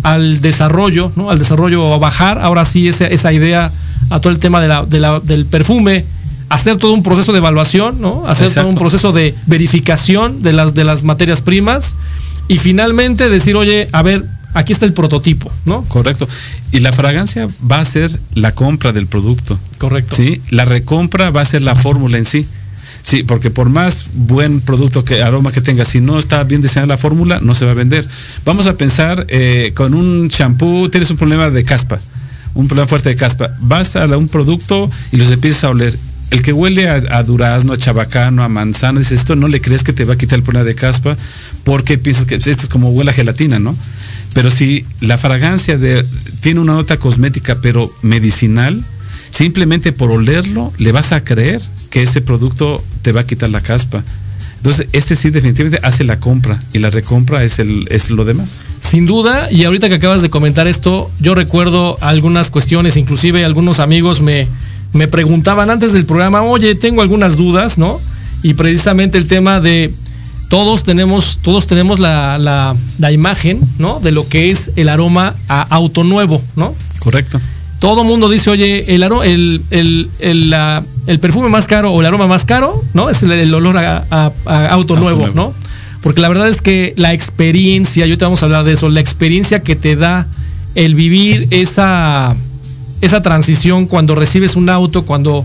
al 0.03 0.41
desarrollo, 0.41 1.13
¿no? 1.17 1.31
Al 1.31 1.39
desarrollo 1.39 1.95
a 1.95 1.99
bajar, 1.99 2.39
ahora 2.39 2.65
sí 2.65 2.89
esa, 2.89 3.07
esa 3.07 3.33
idea 3.33 3.71
a 4.11 4.21
todo 4.21 4.33
el 4.33 4.39
tema 4.39 4.61
del 4.61 5.47
perfume, 5.47 6.05
hacer 6.49 6.77
todo 6.77 6.93
un 6.93 7.03
proceso 7.03 7.33
de 7.33 7.39
evaluación, 7.39 8.01
¿no? 8.01 8.27
Hacer 8.27 8.53
todo 8.53 8.69
un 8.69 8.75
proceso 8.75 9.13
de 9.13 9.35
verificación 9.47 10.43
de 10.43 10.53
las, 10.53 10.75
de 10.75 10.85
las 10.85 11.03
materias 11.05 11.41
primas 11.41 11.97
y 12.49 12.59
finalmente 12.59 13.31
decir, 13.31 13.57
oye, 13.57 13.89
a 13.93 14.03
ver, 14.03 14.25
aquí 14.53 14.73
está 14.73 14.87
el 14.87 14.93
prototipo, 14.93 15.51
¿no? 15.65 15.83
Correcto. 15.85 16.29
Y 16.73 16.81
la 16.81 16.93
fragancia 16.93 17.49
va 17.71 17.81
a 17.81 17.85
ser 17.85 18.11
la 18.35 18.53
compra 18.53 18.93
del 18.93 19.07
producto. 19.07 19.59
Correcto. 19.79 20.17
Sí, 20.17 20.41
la 20.51 20.65
recompra 20.65 21.31
va 21.31 21.41
a 21.41 21.45
ser 21.45 21.63
la 21.63 21.75
fórmula 21.75 22.19
en 22.19 22.27
sí. 22.27 22.47
Sí, 23.05 23.23
porque 23.23 23.51
por 23.51 23.69
más 23.69 24.07
buen 24.15 24.63
producto 24.63 25.05
que 25.05 25.23
aroma 25.23 25.53
que 25.53 25.61
tenga, 25.61 25.85
si 25.85 26.01
no 26.01 26.19
está 26.19 26.43
bien 26.43 26.63
diseñada 26.63 26.87
la 26.87 26.97
fórmula, 26.97 27.39
no 27.43 27.55
se 27.55 27.67
va 27.67 27.73
a 27.73 27.75
vender. 27.75 28.03
Vamos 28.47 28.67
a 28.67 28.79
pensar 28.79 29.27
eh, 29.29 29.73
con 29.75 29.93
un 29.93 30.31
champú, 30.31 30.89
tienes 30.89 31.11
un 31.11 31.19
problema 31.19 31.51
de 31.51 31.65
caspa, 31.65 31.99
un 32.55 32.67
problema 32.67 32.89
fuerte 32.89 33.11
de 33.11 33.17
caspa. 33.17 33.55
Vas 33.61 33.95
a 33.97 34.07
un 34.17 34.27
producto 34.27 34.91
y 35.13 35.19
los 35.19 35.31
empiezas 35.31 35.65
a 35.65 35.69
oler 35.69 35.95
el 36.31 36.41
que 36.41 36.55
huele 36.55 36.89
a, 36.89 37.23
durazno, 37.23 37.75
a 37.75 37.77
chabacano, 37.77 38.43
a 38.43 38.49
manzana, 38.49 39.01
dices, 39.01 39.21
esto 39.21 39.37
no 39.37 39.49
le 39.49 39.61
crees 39.61 39.85
que 39.85 39.93
te 39.93 40.07
va 40.07 40.15
a 40.15 40.19
quitar 40.19 40.39
el 40.39 40.43
problema 40.43 40.65
de 40.65 40.75
caspa 40.75 41.15
porque 41.63 41.99
piensas 41.99 42.25
que 42.25 42.37
esto 42.37 42.51
es 42.51 42.69
como 42.71 42.91
huele 42.91 43.11
a 43.11 43.15
gelatina, 43.15 43.59
¿no? 43.59 43.77
Pero 44.33 44.51
si 44.51 44.87
la 45.01 45.19
fragancia 45.19 45.79
tiene 46.41 46.61
una 46.61 46.73
nota 46.73 46.97
cosmética 46.97 47.61
pero 47.61 47.93
medicinal, 48.01 48.83
simplemente 49.35 49.93
por 49.93 50.13
olerlo 50.13 50.73
le 50.79 50.93
vas 50.93 51.11
a 51.11 51.25
creer 51.25 51.61
que 51.91 52.03
ese 52.03 52.21
producto 52.21 52.83
te 53.03 53.11
va 53.11 53.23
a 53.23 53.25
quitar 53.25 53.51
la 53.51 53.61
caspa. 53.61 54.05
Entonces, 54.59 54.87
este 54.93 55.17
sí 55.17 55.31
definitivamente 55.31 55.85
hace 55.87 56.05
la 56.05 56.21
compra 56.21 56.59
y 56.73 56.79
la 56.79 56.89
recompra 56.89 57.43
es, 57.43 57.59
el, 57.59 57.87
es 57.91 58.11
lo 58.11 58.25
demás. 58.25 58.63
Sin 58.81 59.07
duda, 59.07 59.51
y 59.51 59.65
ahorita 59.65 59.89
que 59.89 59.97
acabas 59.97 60.23
de 60.23 60.31
comentar 60.31 60.67
esto, 60.67 61.11
yo 61.21 61.35
recuerdo 61.35 61.97
algunas 62.01 62.51
cuestiones, 62.51 62.97
inclusive 62.97 63.45
algunos 63.45 63.81
amigos 63.81 64.23
me, 64.23 64.47
me 64.93 65.09
preguntaban 65.09 65.69
antes 65.69 65.93
del 65.93 66.07
programa, 66.07 66.43
oye, 66.43 66.77
tengo 66.77 67.03
algunas 67.03 67.37
dudas, 67.37 67.77
¿no? 67.77 68.01
Y 68.43 68.55
precisamente 68.55 69.19
el 69.19 69.27
tema 69.27 69.61
de 69.61 69.93
todos 70.49 70.85
tenemos, 70.85 71.41
todos 71.43 71.67
tenemos 71.67 71.99
la, 71.99 72.77
imagen, 73.11 73.61
¿no? 73.79 73.99
De 74.01 74.13
lo 74.13 74.29
que 74.29 74.51
es 74.51 74.71
el 74.77 74.89
aroma 74.89 75.35
a 75.49 75.63
auto 75.63 76.05
nuevo, 76.05 76.41
¿no? 76.55 76.75
Correcto. 77.01 77.41
Todo 77.85 78.03
mundo 78.03 78.31
dice, 78.31 78.49
oye, 78.49 78.95
el, 78.95 79.03
el, 79.03 80.11
el, 80.19 80.55
el, 81.07 81.19
perfume 81.19 81.51
más 81.51 81.67
caro 81.67 81.93
o 81.93 82.01
el 82.01 82.07
aroma 82.07 82.27
más 82.27 82.47
caro, 82.47 82.83
¿no? 82.95 83.11
Es 83.11 83.23
el, 83.23 83.53
olor 83.53 83.77
a, 83.77 84.33
auto, 84.71 84.97
nuevo, 84.97 85.29
¿no? 85.35 85.53
Porque 86.01 86.23
la 86.23 86.29
verdad 86.29 86.49
es 86.49 86.63
que 86.63 86.95
la 86.97 87.13
experiencia, 87.13 88.07
yo 88.07 88.17
te 88.17 88.25
vamos 88.25 88.43
a 88.43 88.47
hablar 88.47 88.65
de 88.65 88.73
eso, 88.73 88.89
la 88.89 89.01
experiencia 89.01 89.61
que 89.61 89.77
te 89.77 89.97
da 89.97 90.27
el 90.75 90.95
vivir 90.95 91.47
esa, 91.51 92.35
esa 93.03 93.21
transición 93.21 93.85
cuando 93.85 94.15
recibes 94.15 94.57
un 94.57 94.71
auto, 94.71 95.05
cuando 95.05 95.45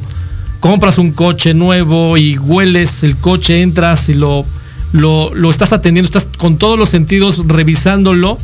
compras 0.62 0.98
un 0.98 1.12
coche 1.12 1.54
nuevo 1.54 2.16
y 2.16 2.38
hueles 2.38 3.04
el 3.04 3.18
coche, 3.18 3.64
entras 3.64 4.08
y 4.08 4.14
lo, 4.14 4.46
lo, 4.94 5.36
lo 5.36 5.50
estás 5.50 5.74
atendiendo, 5.74 6.06
estás 6.06 6.26
con 6.38 6.58
todos 6.58 6.80
los 6.80 6.88
sentidos 6.88 7.46
revisándolo 7.48 8.38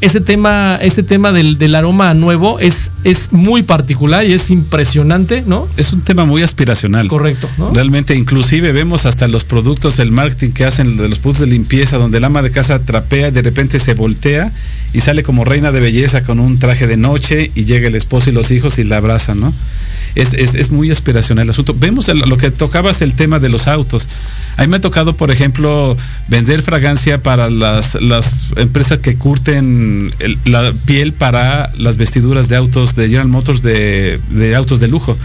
ese 0.00 0.20
tema, 0.20 0.78
ese 0.82 1.02
tema 1.02 1.32
del, 1.32 1.58
del, 1.58 1.74
aroma 1.74 2.12
nuevo 2.14 2.58
es, 2.60 2.92
es 3.04 3.32
muy 3.32 3.62
particular 3.62 4.26
y 4.26 4.32
es 4.34 4.50
impresionante, 4.50 5.42
¿no? 5.46 5.66
Es 5.76 5.92
un 5.92 6.02
tema 6.02 6.24
muy 6.24 6.42
aspiracional. 6.42 7.08
Correcto. 7.08 7.48
¿no? 7.56 7.70
Realmente, 7.70 8.14
inclusive 8.14 8.72
vemos 8.72 9.06
hasta 9.06 9.26
los 9.26 9.44
productos, 9.44 9.98
el 9.98 10.12
marketing 10.12 10.50
que 10.50 10.64
hacen 10.64 10.96
de 10.96 11.08
los 11.08 11.18
productos 11.18 11.48
de 11.48 11.52
limpieza, 11.52 11.96
donde 11.96 12.18
el 12.18 12.24
ama 12.24 12.42
de 12.42 12.50
casa 12.50 12.78
trapea 12.80 13.28
y 13.28 13.30
de 13.30 13.42
repente 13.42 13.78
se 13.78 13.94
voltea 13.94 14.52
y 14.92 15.00
sale 15.00 15.22
como 15.22 15.44
reina 15.44 15.72
de 15.72 15.80
belleza 15.80 16.22
con 16.22 16.40
un 16.40 16.58
traje 16.58 16.86
de 16.86 16.96
noche 16.96 17.50
y 17.54 17.64
llega 17.64 17.88
el 17.88 17.94
esposo 17.94 18.30
y 18.30 18.32
los 18.32 18.50
hijos 18.50 18.78
y 18.78 18.84
la 18.84 18.98
abrazan, 18.98 19.40
¿no? 19.40 19.52
Es, 20.14 20.32
es, 20.32 20.54
es 20.54 20.70
muy 20.70 20.90
aspiracional 20.90 21.44
el 21.44 21.50
asunto. 21.50 21.74
Vemos 21.78 22.08
el, 22.08 22.18
lo 22.20 22.36
que 22.36 22.50
tocabas 22.50 23.02
el 23.02 23.14
tema 23.14 23.38
de 23.38 23.48
los 23.48 23.66
autos. 23.66 24.08
A 24.56 24.62
mí 24.62 24.68
me 24.68 24.76
ha 24.76 24.80
tocado, 24.80 25.14
por 25.14 25.30
ejemplo, 25.30 25.96
vender 26.28 26.62
fragancia 26.62 27.22
para 27.22 27.50
las, 27.50 27.94
las 28.00 28.46
empresas 28.56 28.98
que 29.00 29.16
curten 29.16 30.10
la 30.44 30.72
piel 30.86 31.12
para 31.12 31.70
las 31.76 31.96
vestiduras 31.96 32.48
de 32.48 32.56
autos 32.56 32.96
de 32.96 33.04
General 33.04 33.28
Motors 33.28 33.62
de, 33.62 34.18
de 34.30 34.56
autos 34.56 34.80
de 34.80 34.88
lujo. 34.88 35.16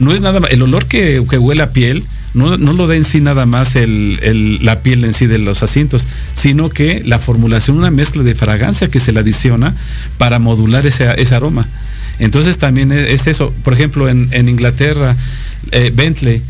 No 0.00 0.14
es 0.14 0.20
nada 0.20 0.40
el 0.50 0.62
olor 0.62 0.86
que, 0.86 1.22
que 1.28 1.38
huele 1.38 1.62
a 1.62 1.72
piel 1.72 2.02
no, 2.34 2.58
no, 2.58 2.72
lo 2.72 2.86
da 2.86 2.94
en 2.94 3.04
sí 3.04 3.20
nada 3.20 3.46
más 3.46 3.74
el, 3.74 4.18
el, 4.22 4.64
la 4.64 4.76
piel 4.76 5.04
en 5.04 5.14
sí 5.14 5.26
de 5.26 5.38
los 5.38 5.62
asientos, 5.62 6.06
sino 6.34 6.68
que 6.68 7.02
la 7.04 7.18
formulación, 7.18 7.78
una 7.78 7.90
mezcla 7.90 8.22
de 8.22 8.34
fragancia 8.34 8.88
que 8.88 9.00
se 9.00 9.12
le 9.12 9.20
adiciona 9.20 9.74
para 10.18 10.38
modular 10.38 10.86
ese, 10.86 11.08
ese 11.20 11.34
aroma. 11.34 11.66
Entonces 12.18 12.58
también 12.58 12.92
es, 12.92 13.08
es, 13.08 13.26
eso. 13.26 13.52
Por 13.64 13.72
ejemplo, 13.72 14.08
en, 14.08 14.28
en 14.32 14.48
Inglaterra, 14.48 15.16
eh, 15.72 15.90
Bentley, 15.94 16.42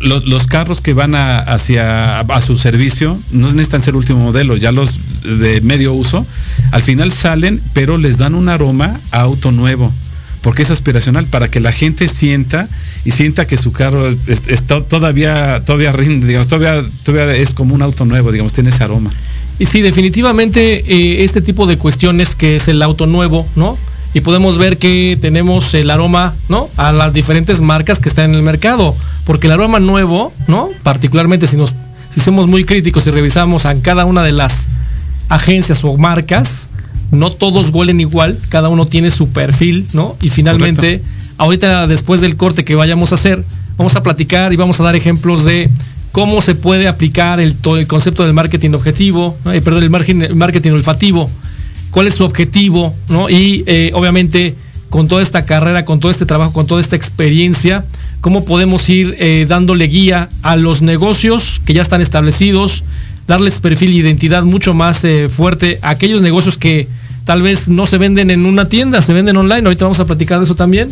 los, 0.00 0.26
los, 0.26 0.46
carros 0.46 0.80
que 0.80 0.92
van 0.92 1.14
a, 1.14 1.38
hacia 1.38 2.20
a 2.20 2.40
su 2.40 2.58
servicio 2.58 3.18
no 3.32 3.46
necesitan 3.52 3.82
ser 3.82 3.96
último 3.96 4.20
modelo, 4.20 4.56
ya 4.56 4.72
los 4.72 4.98
de 5.22 5.60
medio 5.60 5.92
uso, 5.92 6.26
al 6.70 6.82
final 6.82 7.12
salen, 7.12 7.60
pero 7.72 7.98
les 7.98 8.18
dan 8.18 8.34
un 8.34 8.48
aroma 8.48 8.98
a 9.12 9.20
auto 9.20 9.52
nuevo, 9.52 9.92
porque 10.42 10.62
es 10.62 10.70
aspiracional, 10.70 11.26
para 11.26 11.48
que 11.48 11.60
la 11.60 11.72
gente 11.72 12.08
sienta 12.08 12.68
y 13.04 13.12
sienta 13.12 13.46
que 13.46 13.56
su 13.56 13.72
carro 13.72 14.08
está 14.08 14.82
todavía, 14.82 15.62
todavía 15.64 15.92
rinde, 15.92 16.26
digamos, 16.26 16.48
todavía, 16.48 16.82
todavía 17.04 17.34
es 17.36 17.54
como 17.54 17.74
un 17.74 17.82
auto 17.82 18.04
nuevo, 18.04 18.32
digamos, 18.32 18.52
tiene 18.52 18.70
ese 18.70 18.84
aroma. 18.84 19.10
Y 19.58 19.66
sí, 19.66 19.80
definitivamente 19.80 20.84
eh, 20.86 21.24
este 21.24 21.40
tipo 21.40 21.66
de 21.66 21.78
cuestiones 21.78 22.34
que 22.34 22.56
es 22.56 22.68
el 22.68 22.82
auto 22.82 23.06
nuevo, 23.06 23.46
¿no? 23.56 23.76
Y 24.12 24.20
podemos 24.20 24.58
ver 24.58 24.78
que 24.78 25.18
tenemos 25.20 25.72
el 25.74 25.90
aroma, 25.90 26.34
¿no? 26.48 26.68
A 26.76 26.92
las 26.92 27.12
diferentes 27.12 27.60
marcas 27.60 28.00
que 28.00 28.08
están 28.08 28.30
en 28.30 28.36
el 28.36 28.42
mercado. 28.42 28.94
Porque 29.26 29.48
el 29.48 29.52
aroma 29.52 29.80
nuevo, 29.80 30.32
¿no? 30.46 30.70
Particularmente 30.82 31.46
si 31.46 31.56
nos, 31.56 31.74
si 32.10 32.20
somos 32.20 32.46
muy 32.46 32.64
críticos 32.64 33.06
y 33.06 33.10
revisamos 33.10 33.66
a 33.66 33.74
cada 33.82 34.04
una 34.04 34.22
de 34.22 34.32
las 34.32 34.68
agencias 35.28 35.84
o 35.84 35.96
marcas, 35.96 36.68
no 37.10 37.30
todos 37.30 37.70
huelen 37.70 38.00
igual, 38.00 38.38
cada 38.48 38.68
uno 38.68 38.86
tiene 38.86 39.10
su 39.10 39.30
perfil, 39.30 39.86
¿no? 39.92 40.16
Y 40.20 40.30
finalmente, 40.30 40.98
Correcto. 41.00 41.34
ahorita 41.38 41.86
después 41.86 42.20
del 42.20 42.36
corte 42.36 42.64
que 42.64 42.74
vayamos 42.74 43.12
a 43.12 43.16
hacer, 43.16 43.44
vamos 43.76 43.96
a 43.96 44.02
platicar 44.02 44.52
y 44.52 44.56
vamos 44.56 44.80
a 44.80 44.84
dar 44.84 44.96
ejemplos 44.96 45.44
de 45.44 45.68
cómo 46.12 46.40
se 46.40 46.54
puede 46.54 46.88
aplicar 46.88 47.40
el, 47.40 47.56
el 47.78 47.86
concepto 47.86 48.24
del 48.24 48.32
marketing 48.32 48.70
objetivo, 48.70 49.36
eh, 49.52 49.60
perdón, 49.60 49.82
el 49.82 49.90
marketing, 49.90 50.22
el 50.22 50.34
marketing 50.34 50.70
olfativo, 50.72 51.28
cuál 51.90 52.06
es 52.06 52.14
su 52.14 52.24
objetivo, 52.24 52.94
¿no? 53.08 53.28
Y 53.28 53.64
eh, 53.66 53.90
obviamente 53.94 54.54
con 54.88 55.08
toda 55.08 55.20
esta 55.20 55.44
carrera, 55.44 55.84
con 55.84 56.00
todo 56.00 56.10
este 56.10 56.26
trabajo, 56.26 56.52
con 56.52 56.66
toda 56.66 56.80
esta 56.80 56.96
experiencia, 56.96 57.84
cómo 58.26 58.44
podemos 58.44 58.88
ir 58.90 59.14
eh, 59.20 59.46
dándole 59.48 59.86
guía 59.86 60.28
a 60.42 60.56
los 60.56 60.82
negocios 60.82 61.60
que 61.64 61.74
ya 61.74 61.80
están 61.80 62.00
establecidos, 62.00 62.82
darles 63.28 63.60
perfil 63.60 63.90
e 63.92 63.94
identidad 63.98 64.42
mucho 64.42 64.74
más 64.74 65.04
eh, 65.04 65.28
fuerte 65.28 65.78
a 65.80 65.90
aquellos 65.90 66.22
negocios 66.22 66.58
que 66.58 66.88
tal 67.24 67.40
vez 67.40 67.68
no 67.68 67.86
se 67.86 67.98
venden 67.98 68.32
en 68.32 68.44
una 68.44 68.68
tienda, 68.68 69.00
se 69.00 69.12
venden 69.12 69.36
online, 69.36 69.62
ahorita 69.64 69.84
vamos 69.84 70.00
a 70.00 70.06
platicar 70.06 70.38
de 70.38 70.44
eso 70.44 70.56
también, 70.56 70.88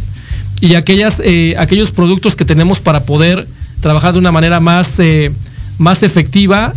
y 0.61 0.77
aquellas, 0.77 1.20
eh, 1.25 1.57
aquellos 1.59 1.90
productos 1.90 2.37
que 2.37 2.44
tenemos 2.44 2.81
para 2.81 3.05
poder 3.05 3.49
trabajar 3.81 4.12
de 4.12 4.20
una 4.20 4.31
manera 4.31 4.61
más, 4.61 5.01
eh, 5.01 5.33
más 5.79 6.05
efectiva, 6.05 6.73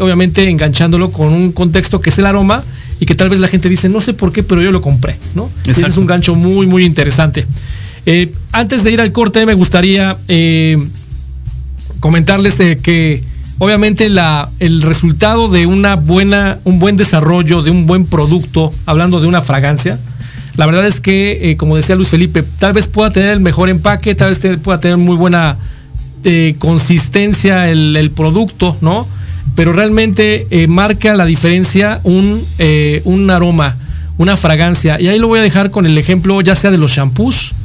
obviamente 0.00 0.48
enganchándolo 0.48 1.10
con 1.10 1.32
un 1.32 1.50
contexto 1.50 2.00
que 2.00 2.10
es 2.10 2.18
el 2.20 2.26
aroma 2.26 2.62
y 3.00 3.06
que 3.06 3.16
tal 3.16 3.28
vez 3.28 3.40
la 3.40 3.48
gente 3.48 3.68
dice, 3.68 3.88
no 3.88 4.00
sé 4.00 4.14
por 4.14 4.32
qué, 4.32 4.44
pero 4.44 4.62
yo 4.62 4.70
lo 4.70 4.82
compré, 4.82 5.16
¿no? 5.34 5.50
Ese 5.66 5.84
es 5.84 5.96
un 5.96 6.06
gancho 6.06 6.36
muy, 6.36 6.68
muy 6.68 6.84
interesante. 6.84 7.44
Eh, 8.08 8.32
antes 8.52 8.84
de 8.84 8.92
ir 8.92 9.00
al 9.00 9.10
corte, 9.10 9.44
me 9.46 9.54
gustaría 9.54 10.16
eh, 10.28 10.78
comentarles 11.98 12.60
eh, 12.60 12.78
que 12.80 13.20
obviamente 13.58 14.08
la, 14.08 14.48
el 14.60 14.82
resultado 14.82 15.48
de 15.48 15.66
una 15.66 15.96
buena, 15.96 16.60
un 16.62 16.78
buen 16.78 16.96
desarrollo, 16.96 17.62
de 17.62 17.72
un 17.72 17.84
buen 17.86 18.06
producto, 18.06 18.70
hablando 18.86 19.20
de 19.20 19.26
una 19.26 19.42
fragancia, 19.42 19.98
la 20.56 20.66
verdad 20.66 20.86
es 20.86 21.00
que, 21.00 21.56
como 21.58 21.74
decía 21.74 21.96
Luis 21.96 22.08
Felipe, 22.08 22.42
tal 22.42 22.72
vez 22.72 22.86
pueda 22.86 23.10
tener 23.10 23.30
el 23.30 23.40
mejor 23.40 23.68
empaque, 23.68 24.14
tal 24.14 24.30
vez 24.30 24.40
pueda 24.62 24.80
tener 24.80 24.96
muy 24.96 25.16
buena 25.16 25.58
consistencia 26.58 27.68
el, 27.68 28.10
producto, 28.16 28.74
¿no? 28.80 29.06
Pero 29.54 29.74
realmente 29.74 30.46
marca 30.66 31.12
la 31.14 31.26
diferencia 31.26 32.00
un, 32.04 32.42
un 33.04 33.30
aroma, 33.30 33.76
una 34.16 34.38
fragancia. 34.38 34.98
Y 34.98 35.08
ahí 35.08 35.18
lo 35.18 35.28
voy 35.28 35.40
a 35.40 35.42
dejar 35.42 35.70
con 35.70 35.84
el 35.84 35.98
ejemplo 35.98 36.40
ya 36.40 36.54
sea 36.54 36.70
de 36.70 36.78
los 36.78 36.92
shampoos, 36.92 37.55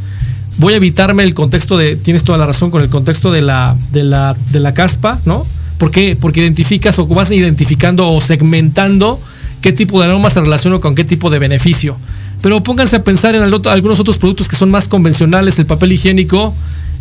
voy 0.58 0.74
a 0.74 0.78
evitarme 0.78 1.24
el 1.24 1.34
contexto 1.34 1.78
de, 1.78 1.96
tienes 1.96 2.24
toda 2.24 2.38
la 2.38 2.46
razón, 2.46 2.72
con 2.72 2.82
el 2.82 2.90
contexto 2.90 3.32
de 3.32 3.42
la, 3.42 3.76
de 3.92 4.04
la, 4.04 4.36
de 4.52 4.60
la 4.60 4.74
caspa, 4.74 5.20
¿no? 5.26 5.46
¿Por 5.78 5.92
qué? 5.92 6.18
Porque 6.20 6.42
identificas 6.42 7.00
o 7.00 7.08
vas 7.08 7.32
identificando 7.32 8.08
o 8.10 8.22
segmentando 8.22 9.20
qué 9.62 9.72
tipo 9.72 10.00
de 10.00 10.06
aroma 10.06 10.30
se 10.30 10.42
relaciona 10.42 10.80
con 10.80 10.96
qué 10.96 11.04
tipo 11.04 11.30
de 11.30 11.40
beneficio. 11.40 11.98
Pero 12.42 12.62
pónganse 12.64 12.98
a 12.98 13.04
pensar 13.04 13.36
en 13.36 13.44
algunos 13.44 14.00
otros 14.00 14.18
productos 14.18 14.48
que 14.48 14.56
son 14.56 14.72
más 14.72 14.88
convencionales, 14.88 15.60
el 15.60 15.66
papel 15.66 15.92
higiénico, 15.94 16.54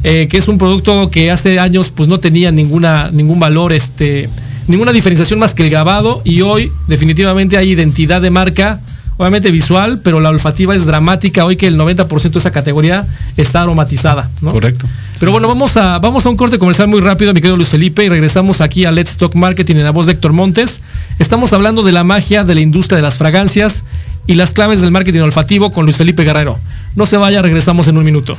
eh, 0.03 0.29
que 0.31 0.39
es 0.39 0.49
un 0.49 0.59
producto 0.59 1.11
que 1.11 1.31
hace 1.31 1.59
años 1.59 1.91
pues 1.91 2.09
no 2.09 2.21
tenía 2.21 2.51
ninguna, 2.51 3.11
ningún 3.11 3.39
valor, 3.39 3.73
este, 3.73 4.29
ninguna 4.67 4.93
diferenciación 4.93 5.39
más 5.39 5.55
que 5.55 5.63
el 5.63 5.71
grabado 5.71 6.23
y 6.25 6.41
hoy 6.41 6.71
definitivamente 6.89 7.59
hay 7.59 7.71
identidad 7.71 8.23
de 8.23 8.31
marca 8.31 8.81
obviamente 9.21 9.51
visual, 9.51 10.01
pero 10.03 10.19
la 10.19 10.31
olfativa 10.31 10.75
es 10.75 10.87
dramática 10.87 11.45
hoy 11.45 11.57
que 11.57 11.67
el 11.67 11.79
90% 11.79 12.31
de 12.31 12.39
esa 12.39 12.53
categoría 12.53 13.05
está 13.37 13.61
aromatizada. 13.61 14.31
¿no? 14.41 14.51
Correcto. 14.51 14.87
Pero 15.19 15.31
bueno, 15.31 15.47
vamos 15.47 15.77
a, 15.77 15.99
vamos 15.99 16.25
a 16.25 16.31
un 16.31 16.39
corte 16.39 16.59
comercial 16.59 16.89
muy 16.89 17.03
rápido, 17.03 17.35
mi 17.35 17.43
querido 17.43 17.57
Luis 17.57 17.69
Felipe, 17.69 18.03
y 18.03 18.09
regresamos 18.09 18.63
aquí 18.63 18.87
a 18.87 18.93
Let's 18.93 19.19
Talk 19.19 19.35
Marketing 19.35 19.77
en 19.77 19.85
la 19.85 19.91
voz 19.91 20.07
de 20.07 20.13
Héctor 20.13 20.33
Montes. 20.33 20.81
Estamos 21.19 21.53
hablando 21.53 21.83
de 21.83 21.93
la 21.93 22.03
magia 22.03 22.45
de 22.45 22.55
la 22.55 22.63
industria 22.63 22.97
de 22.97 23.03
las 23.03 23.19
fragancias 23.19 23.85
y 24.27 24.37
las 24.37 24.55
claves 24.55 24.81
del 24.81 24.91
marketing 24.91 25.21
olfativo 25.21 25.71
con 25.71 25.85
Luis 25.85 25.99
Felipe 25.99 26.25
Guerrero. 26.25 26.59
No 26.97 27.05
se 27.05 27.19
vaya, 27.19 27.43
regresamos 27.43 27.89
en 27.89 27.99
un 27.99 28.07
minuto. 28.07 28.39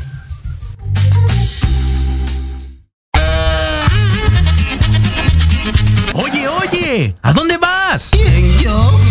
Oye, 6.14 6.48
oye, 6.48 7.16
¿a 7.22 7.34
dónde 7.34 7.60
vas? 7.60 8.10
¿Quién, 8.12 8.58
yo? 8.58 9.11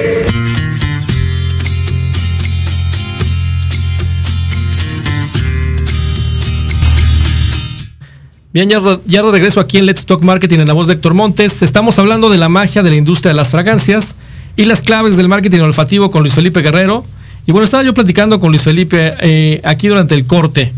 Bien, 8.53 8.67
ya, 8.67 8.81
de 8.81 9.31
regreso 9.31 9.61
aquí 9.61 9.77
en 9.77 9.85
Let's 9.85 10.05
Talk 10.05 10.23
Marketing 10.23 10.59
en 10.59 10.67
la 10.67 10.73
voz 10.73 10.87
de 10.87 10.95
Héctor 10.95 11.13
Montes. 11.13 11.61
Estamos 11.61 11.97
hablando 11.99 12.29
de 12.29 12.37
la 12.37 12.49
magia 12.49 12.83
de 12.83 12.89
la 12.89 12.97
industria 12.97 13.29
de 13.29 13.37
las 13.37 13.47
fragancias 13.47 14.15
y 14.57 14.65
las 14.65 14.81
claves 14.81 15.15
del 15.15 15.29
marketing 15.29 15.61
olfativo 15.61 16.11
con 16.11 16.21
Luis 16.21 16.33
Felipe 16.33 16.61
Guerrero. 16.61 17.05
Y 17.47 17.53
bueno, 17.53 17.63
estaba 17.63 17.81
yo 17.81 17.93
platicando 17.93 18.41
con 18.41 18.49
Luis 18.49 18.63
Felipe 18.63 19.13
eh, 19.21 19.61
aquí 19.63 19.87
durante 19.87 20.15
el 20.15 20.25
corte 20.25 20.73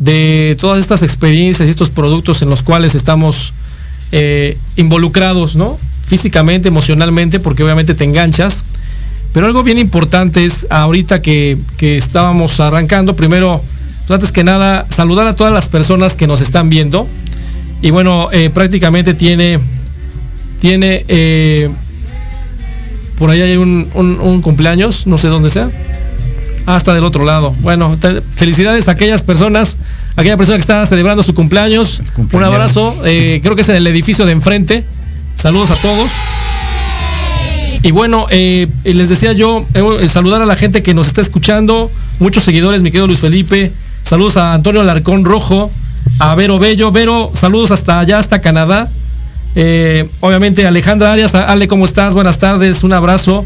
de 0.00 0.56
todas 0.60 0.80
estas 0.80 1.04
experiencias 1.04 1.68
y 1.68 1.70
estos 1.70 1.90
productos 1.90 2.42
en 2.42 2.50
los 2.50 2.64
cuales 2.64 2.96
estamos 2.96 3.54
eh, 4.10 4.58
involucrados, 4.74 5.54
¿no? 5.54 5.78
Físicamente, 6.04 6.66
emocionalmente, 6.66 7.38
porque 7.38 7.62
obviamente 7.62 7.94
te 7.94 8.02
enganchas. 8.02 8.64
Pero 9.32 9.46
algo 9.46 9.62
bien 9.62 9.78
importante 9.78 10.44
es 10.44 10.66
ahorita 10.70 11.22
que, 11.22 11.56
estábamos 11.78 12.58
arrancando, 12.58 13.14
primero, 13.14 13.62
antes 14.08 14.32
que 14.32 14.44
nada, 14.44 14.84
saludar 14.90 15.26
a 15.26 15.34
todas 15.36 15.52
las 15.52 15.68
personas 15.68 16.16
que 16.16 16.26
nos 16.26 16.40
están 16.40 16.68
viendo. 16.68 17.06
Y 17.80 17.90
bueno, 17.90 18.28
eh, 18.32 18.50
prácticamente 18.52 19.14
tiene, 19.14 19.58
tiene, 20.60 21.04
eh, 21.08 21.70
por 23.18 23.30
ahí 23.30 23.40
hay 23.42 23.56
un, 23.56 23.88
un- 23.94 24.20
un 24.20 24.42
cumpleaños, 24.42 25.06
no 25.06 25.18
sé 25.18 25.28
dónde 25.28 25.50
sea. 25.50 25.68
Hasta 26.66 26.94
del 26.94 27.04
otro 27.04 27.24
lado. 27.24 27.54
Bueno, 27.60 27.96
felicidades 28.36 28.88
a 28.88 28.92
aquellas 28.92 29.22
personas, 29.24 29.76
aquella 30.14 30.36
persona 30.36 30.56
que 30.58 30.60
está 30.60 30.86
celebrando 30.86 31.22
su 31.24 31.34
cumpleaños. 31.34 32.00
Un 32.32 32.44
abrazo, 32.44 32.94
eh, 33.04 33.40
creo 33.42 33.56
que 33.56 33.62
es 33.62 33.68
en 33.68 33.76
el 33.76 33.86
edificio 33.88 34.24
de 34.26 34.32
enfrente. 34.32 34.84
Saludos 35.34 35.72
a 35.72 35.74
todos. 35.76 36.08
Y 37.82 37.90
bueno, 37.90 38.26
les 38.30 39.08
decía 39.08 39.32
yo, 39.32 39.66
saludar 40.08 40.40
a 40.40 40.46
la 40.46 40.54
gente 40.54 40.84
que 40.84 40.94
nos 40.94 41.08
está 41.08 41.20
escuchando, 41.20 41.90
muchos 42.22 42.44
seguidores, 42.44 42.82
mi 42.82 42.90
querido 42.90 43.08
Luis 43.08 43.20
Felipe, 43.20 43.70
saludos 44.02 44.36
a 44.36 44.54
Antonio 44.54 44.80
Alarcón 44.80 45.24
Rojo, 45.24 45.70
a 46.20 46.34
Vero 46.36 46.58
Bello, 46.58 46.92
Vero, 46.92 47.30
saludos 47.34 47.72
hasta 47.72 47.98
allá, 47.98 48.18
hasta 48.18 48.40
Canadá. 48.40 48.88
Eh, 49.54 50.08
obviamente 50.20 50.66
Alejandra 50.66 51.12
Arias, 51.12 51.34
Ale, 51.34 51.68
¿cómo 51.68 51.84
estás? 51.84 52.14
Buenas 52.14 52.38
tardes, 52.38 52.84
un 52.84 52.92
abrazo. 52.92 53.44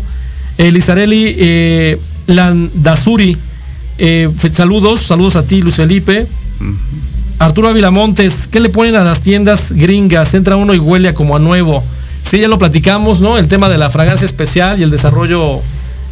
Eh, 0.59 0.71
Lizarelli 0.71 1.35
eh, 1.39 1.99
Landazuri, 2.27 3.37
eh, 3.99 4.29
saludos, 4.53 5.01
saludos 5.01 5.37
a 5.37 5.43
ti, 5.43 5.63
Luis 5.63 5.77
Felipe. 5.77 6.27
Arturo 7.39 7.69
Ávila 7.69 7.91
Montes, 7.91 8.47
¿qué 8.47 8.61
le 8.61 8.69
ponen 8.69 8.95
a 8.95 9.05
las 9.05 9.21
tiendas 9.21 9.73
gringas? 9.73 10.35
Entra 10.35 10.57
uno 10.57 10.75
y 10.75 10.79
huele 10.79 11.15
como 11.15 11.35
a 11.35 11.39
nuevo. 11.39 11.83
Sí, 12.23 12.41
ya 12.41 12.49
lo 12.49 12.59
platicamos, 12.59 13.21
¿no? 13.21 13.39
El 13.39 13.49
tema 13.49 13.69
de 13.69 13.79
la 13.79 13.89
fragancia 13.89 14.25
especial 14.25 14.79
y 14.79 14.83
el 14.83 14.91
desarrollo 14.91 15.63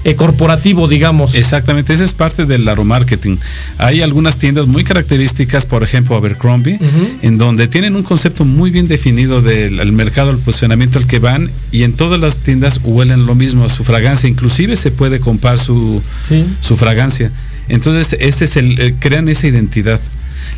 eh, 0.04 0.14
corporativo, 0.16 0.86
digamos. 0.88 1.34
Exactamente, 1.34 1.94
esa 1.94 2.04
es 2.04 2.12
parte 2.12 2.44
del 2.44 2.68
aromarketing. 2.68 3.38
Hay 3.78 4.02
algunas 4.02 4.36
tiendas 4.36 4.66
muy 4.66 4.84
características, 4.84 5.66
por 5.66 5.82
ejemplo 5.82 6.14
Abercrombie, 6.16 6.78
en 7.22 7.38
donde 7.38 7.68
tienen 7.68 7.96
un 7.96 8.02
concepto 8.02 8.44
muy 8.44 8.70
bien 8.70 8.86
definido 8.86 9.40
del 9.42 9.80
el 9.80 9.92
mercado, 9.92 10.30
el 10.30 10.38
posicionamiento 10.38 10.98
al 10.98 11.06
que 11.06 11.18
van, 11.18 11.50
y 11.72 11.82
en 11.84 11.92
todas 11.94 12.20
las 12.20 12.36
tiendas 12.36 12.80
huelen 12.84 13.26
lo 13.26 13.34
mismo, 13.34 13.68
su 13.68 13.84
fragancia, 13.84 14.28
inclusive 14.28 14.76
se 14.76 14.90
puede 14.90 15.20
comprar 15.20 15.58
su, 15.58 16.00
Sí. 16.22 16.44
su 16.60 16.76
fragancia. 16.76 17.30
Entonces, 17.68 18.16
este 18.20 18.44
es 18.44 18.56
el, 18.56 18.78
eh, 18.80 18.94
crean 18.98 19.28
esa 19.28 19.46
identidad. 19.46 20.00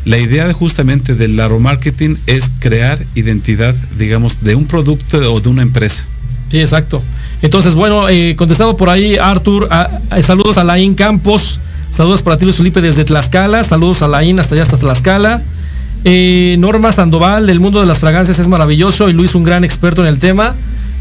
La 0.05 0.17
idea 0.17 0.47
de 0.47 0.53
justamente 0.53 1.15
del 1.15 1.39
aromarketing 1.39 2.17
es 2.27 2.49
crear 2.59 2.99
identidad, 3.15 3.75
digamos, 3.97 4.43
de 4.43 4.55
un 4.55 4.65
producto 4.65 5.17
o 5.33 5.39
de 5.39 5.49
una 5.49 5.61
empresa. 5.61 6.03
Sí, 6.51 6.59
exacto. 6.59 7.01
Entonces, 7.41 7.75
bueno, 7.75 8.07
eh, 8.09 8.35
contestado 8.35 8.75
por 8.77 8.89
ahí, 8.89 9.17
Artur, 9.17 9.67
a- 9.69 9.89
a- 10.09 10.21
saludos 10.23 10.57
a 10.57 10.63
Laín 10.63 10.95
Campos, 10.95 11.59
saludos 11.91 12.21
para 12.23 12.37
ti, 12.37 12.45
Luis 12.45 12.57
Felipe, 12.57 12.81
desde 12.81 13.03
Tlaxcala, 13.05 13.63
saludos 13.63 14.01
a 14.01 14.07
Laín 14.07 14.39
hasta 14.39 14.55
allá, 14.55 14.63
hasta 14.63 14.77
Tlaxcala. 14.77 15.41
Eh, 16.05 16.55
Norma 16.59 16.91
Sandoval, 16.91 17.49
el 17.49 17.59
mundo 17.59 17.79
de 17.81 17.85
las 17.85 17.99
fragancias 17.99 18.39
es 18.39 18.47
maravilloso 18.47 19.09
y 19.09 19.13
Luis, 19.13 19.35
un 19.35 19.43
gran 19.43 19.63
experto 19.63 20.01
en 20.03 20.07
el 20.07 20.19
tema. 20.19 20.53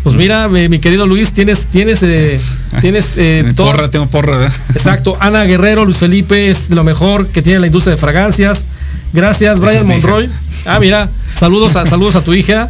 Pues 0.03 0.14
mira, 0.14 0.49
eh, 0.55 0.68
mi 0.68 0.78
querido 0.78 1.07
Luis, 1.07 1.32
tienes, 1.32 1.66
tienes, 1.66 2.03
eh, 2.03 2.40
tienes 2.80 3.12
eh, 3.16 3.53
todo- 3.57 3.68
porra, 3.68 3.90
tengo 3.90 4.07
porra, 4.07 4.36
¿verdad? 4.38 4.53
Exacto, 4.74 5.16
Ana 5.20 5.44
Guerrero, 5.44 5.84
Luis 5.84 5.99
Felipe 5.99 6.49
es 6.51 6.70
lo 6.70 6.84
mejor 6.84 7.26
que 7.28 7.42
tiene 7.42 7.59
la 7.61 7.66
industria 7.66 7.92
de 7.94 7.99
fragancias. 8.01 8.64
Gracias, 9.12 9.61
Brian. 9.61 9.86
Monroy. 9.86 10.28
Ah, 10.66 10.78
mira, 10.80 11.09
saludos 11.34 11.76
a, 11.76 11.86
saludos 11.86 12.16
a 12.16 12.20
tu 12.22 12.34
hija. 12.34 12.68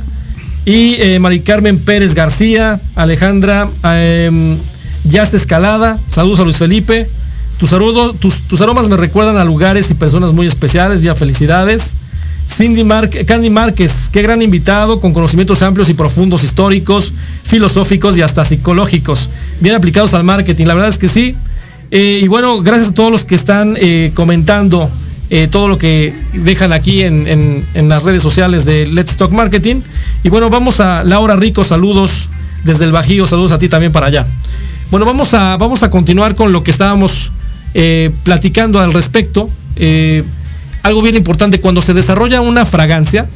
Y 0.66 0.96
eh, 0.98 1.20
Mari 1.20 1.40
Carmen 1.40 1.78
Pérez 1.78 2.12
García, 2.12 2.80
Alejandra 2.96 3.68
eh, 3.84 4.56
Escalada, 5.32 5.96
saludos 6.08 6.40
a 6.40 6.42
Luis 6.42 6.58
Felipe. 6.58 7.06
Tus, 7.60 7.70
tus, 8.48 8.60
aromas 8.60 8.88
me 8.88 8.96
recuerdan 8.96 9.36
a 9.36 9.44
lugares 9.44 9.92
y 9.92 9.94
personas 9.94 10.32
muy 10.32 10.48
especiales, 10.48 11.02
ya 11.02 11.14
felicidades. 11.14 11.94
Cindy 12.48 12.82
Mar 12.82 13.08
Candy 13.26 13.48
Márquez, 13.48 14.10
qué 14.12 14.22
gran 14.22 14.42
invitado, 14.42 14.98
con 14.98 15.12
conocimientos 15.14 15.62
amplios 15.62 15.88
y 15.88 15.94
profundos, 15.94 16.42
históricos, 16.42 17.12
filosóficos 17.44 18.18
y 18.18 18.22
hasta 18.22 18.44
psicológicos, 18.44 19.30
bien 19.60 19.76
aplicados 19.76 20.14
al 20.14 20.24
marketing. 20.24 20.66
La 20.66 20.74
verdad 20.74 20.90
es 20.90 20.98
que 20.98 21.08
sí. 21.08 21.36
Eh, 21.92 22.20
y 22.22 22.26
bueno, 22.26 22.60
gracias 22.60 22.90
a 22.90 22.94
todos 22.94 23.12
los 23.12 23.24
que 23.24 23.36
están 23.36 23.76
eh, 23.80 24.10
comentando 24.14 24.90
eh, 25.30 25.48
todo 25.50 25.68
lo 25.68 25.78
que 25.78 26.14
dejan 26.32 26.72
aquí 26.72 27.02
en, 27.02 27.26
en- 27.74 27.88
las 27.88 28.02
redes 28.04 28.22
sociales 28.22 28.64
de 28.64 28.86
Let's 28.86 29.16
Talk 29.16 29.32
Marketing. 29.32 29.76
Y 30.22 30.28
bueno, 30.28 30.50
vamos 30.50 30.80
a 30.80 31.04
Laura 31.04 31.36
Rico, 31.36 31.64
saludos 31.64 32.28
desde 32.64 32.84
el 32.84 32.92
Bajío, 32.92 33.26
saludos 33.26 33.52
a 33.52 33.58
ti 33.58 33.68
también 33.68 33.92
para 33.92 34.06
allá. 34.06 34.26
Bueno, 34.90 35.06
vamos 35.06 35.34
a, 35.34 35.56
vamos 35.56 35.82
a 35.82 35.90
continuar 35.90 36.34
con 36.34 36.52
lo 36.52 36.62
que 36.62 36.70
estábamos 36.70 37.30
eh, 37.74 38.10
platicando 38.24 38.80
al 38.80 38.92
respecto 38.92 39.48
eh, 39.76 40.22
algo 40.82 41.02
bien 41.02 41.16
importante, 41.16 41.60
cuando 41.60 41.82
se 41.82 41.92
desarrolla 41.94 42.40
una 42.40 42.64
fragancia, 42.64 43.26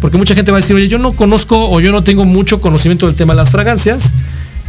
porque 0.00 0.16
mucha 0.16 0.34
gente 0.34 0.50
va 0.50 0.58
a 0.58 0.60
decir, 0.60 0.74
oye, 0.74 0.88
yo 0.88 0.98
no 0.98 1.12
conozco 1.12 1.70
o 1.70 1.80
yo 1.80 1.92
no 1.92 2.02
tengo 2.02 2.24
mucho 2.24 2.60
conocimiento 2.60 3.06
del 3.06 3.14
tema 3.14 3.34
de 3.34 3.38
las 3.38 3.50
fragancias, 3.52 4.12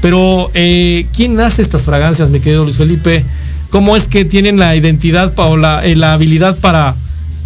pero 0.01 0.51
¿quién 0.53 1.39
hace 1.39 1.61
estas 1.61 1.83
fragancias, 1.83 2.29
mi 2.29 2.39
querido 2.39 2.63
Luis 2.63 2.77
Felipe? 2.77 3.25
¿Cómo 3.69 3.95
es 3.95 4.07
que 4.07 4.25
tienen 4.25 4.57
la 4.57 4.75
identidad 4.75 5.31
o 5.37 5.57
la, 5.57 5.85
eh, 5.85 5.95
la 5.95 6.13
habilidad 6.13 6.57
para, 6.59 6.95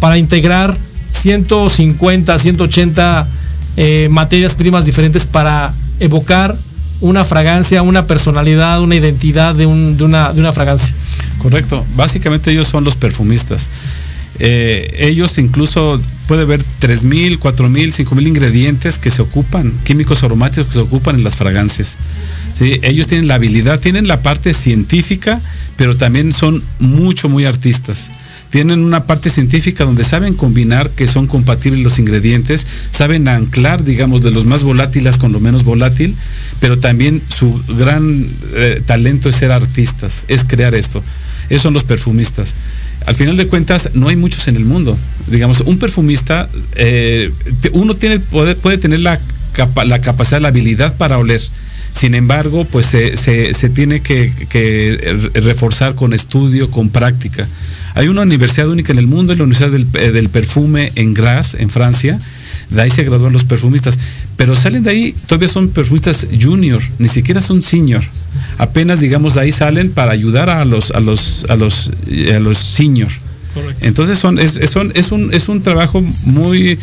para 0.00 0.16
integrar 0.18 0.76
150, 1.10 2.38
180 2.38 3.28
eh, 3.76 4.08
materias 4.10 4.54
primas 4.54 4.86
diferentes 4.86 5.26
para 5.26 5.72
evocar 6.00 6.54
una 7.00 7.24
fragancia, 7.24 7.82
una 7.82 8.06
personalidad, 8.06 8.80
una 8.80 8.96
identidad 8.96 9.54
de, 9.54 9.66
un- 9.66 9.96
de 9.96 10.04
una, 10.04 10.32
de 10.32 10.40
una 10.40 10.52
fragancia? 10.52 10.94
Correcto. 11.38 11.84
Básicamente 11.96 12.50
ellos 12.52 12.68
son 12.68 12.84
los 12.84 12.96
perfumistas. 12.96 13.68
Eh, 14.38 14.96
ellos 14.98 15.38
incluso 15.38 16.00
puede 16.26 16.42
haber 16.42 16.60
3.000, 16.80 17.38
4.000, 17.38 17.92
5.000 18.06 18.26
ingredientes 18.26 18.98
que 18.98 19.10
se 19.10 19.22
ocupan, 19.22 19.72
químicos 19.84 20.22
aromáticos 20.24 20.66
que 20.66 20.72
se 20.72 20.78
ocupan 20.80 21.16
en 21.16 21.24
las 21.24 21.36
fragancias. 21.36 21.96
¿Sí? 22.58 22.78
Ellos 22.82 23.06
tienen 23.06 23.28
la 23.28 23.36
habilidad, 23.36 23.80
tienen 23.80 24.08
la 24.08 24.22
parte 24.22 24.54
científica, 24.54 25.40
pero 25.76 25.96
también 25.96 26.32
son 26.32 26.62
mucho, 26.78 27.28
muy 27.28 27.44
artistas. 27.44 28.10
Tienen 28.50 28.84
una 28.84 29.04
parte 29.04 29.30
científica 29.30 29.84
donde 29.84 30.04
saben 30.04 30.34
combinar 30.34 30.88
que 30.90 31.08
son 31.08 31.26
compatibles 31.26 31.82
los 31.82 31.98
ingredientes, 31.98 32.66
saben 32.92 33.26
anclar, 33.26 33.82
digamos, 33.82 34.22
de 34.22 34.30
los 34.30 34.44
más 34.44 34.62
volátiles 34.62 35.18
con 35.18 35.32
lo 35.32 35.40
menos 35.40 35.64
volátil, 35.64 36.14
pero 36.60 36.78
también 36.78 37.20
su 37.28 37.60
gran 37.76 38.24
eh, 38.54 38.80
talento 38.86 39.28
es 39.28 39.36
ser 39.36 39.50
artistas, 39.50 40.22
es 40.28 40.44
crear 40.44 40.74
esto. 40.76 41.02
Esos 41.48 41.62
son 41.62 41.74
los 41.74 41.82
perfumistas. 41.82 42.54
Al 43.06 43.16
final 43.16 43.36
de 43.36 43.48
cuentas, 43.48 43.90
no 43.94 44.08
hay 44.08 44.16
muchos 44.16 44.48
en 44.48 44.56
el 44.56 44.64
mundo. 44.64 44.96
Digamos, 45.26 45.60
un 45.60 45.78
perfumista, 45.78 46.48
eh, 46.76 47.30
uno 47.72 47.94
tiene, 47.94 48.20
puede, 48.20 48.78
tener 48.78 49.00
la, 49.00 49.18
la 49.84 50.00
capacidad, 50.00 50.40
la 50.40 50.48
habilidad 50.48 50.96
para 50.96 51.18
oler. 51.18 51.40
Sin 51.94 52.14
embargo, 52.14 52.64
pues 52.64 52.86
se, 52.86 53.16
se- 53.16 53.54
se 53.54 53.68
tiene 53.68 54.00
que, 54.00 54.32
que 54.48 55.30
re- 55.32 55.40
reforzar 55.40 55.94
con 55.94 56.12
estudio, 56.12 56.70
con 56.70 56.88
práctica. 56.90 57.46
Hay 57.94 58.08
una 58.08 58.22
universidad 58.22 58.68
única 58.68 58.92
en 58.92 58.98
el 58.98 59.06
mundo, 59.06 59.32
es 59.32 59.38
la 59.38 59.44
Universidad 59.44 59.70
del, 59.70 59.86
eh, 59.94 60.10
del 60.10 60.28
Perfume 60.28 60.90
en 60.96 61.14
Grasse, 61.14 61.62
en 61.62 61.70
Francia. 61.70 62.18
De 62.70 62.82
ahí 62.82 62.90
se 62.90 63.04
gradúan 63.04 63.32
los 63.32 63.44
perfumistas. 63.44 63.98
Pero 64.36 64.56
salen 64.56 64.82
de 64.82 64.90
ahí, 64.90 65.14
todavía 65.28 65.46
son 65.48 65.68
perfumistas 65.68 66.26
junior, 66.42 66.82
ni 66.98 67.06
siquiera 67.08 67.40
son 67.40 67.62
senior. 67.62 68.02
Apenas, 68.58 68.98
digamos, 68.98 69.34
de 69.34 69.42
ahí 69.42 69.52
salen 69.52 69.92
para 69.92 70.10
ayudar 70.10 70.50
a 70.50 70.64
los, 70.64 70.90
a 70.90 70.98
los, 70.98 71.46
a 71.48 71.54
los, 71.54 71.92
eh, 72.08 72.34
a 72.34 72.40
los 72.40 72.58
senior. 72.58 73.08
Entonces 73.82 74.18
son, 74.18 74.40
es, 74.40 74.56
es- 74.56 74.70
son- 74.70 74.90
es, 74.96 75.12
un, 75.12 75.32
es 75.32 75.48
un 75.48 75.62
trabajo 75.62 76.02
muy 76.24 76.76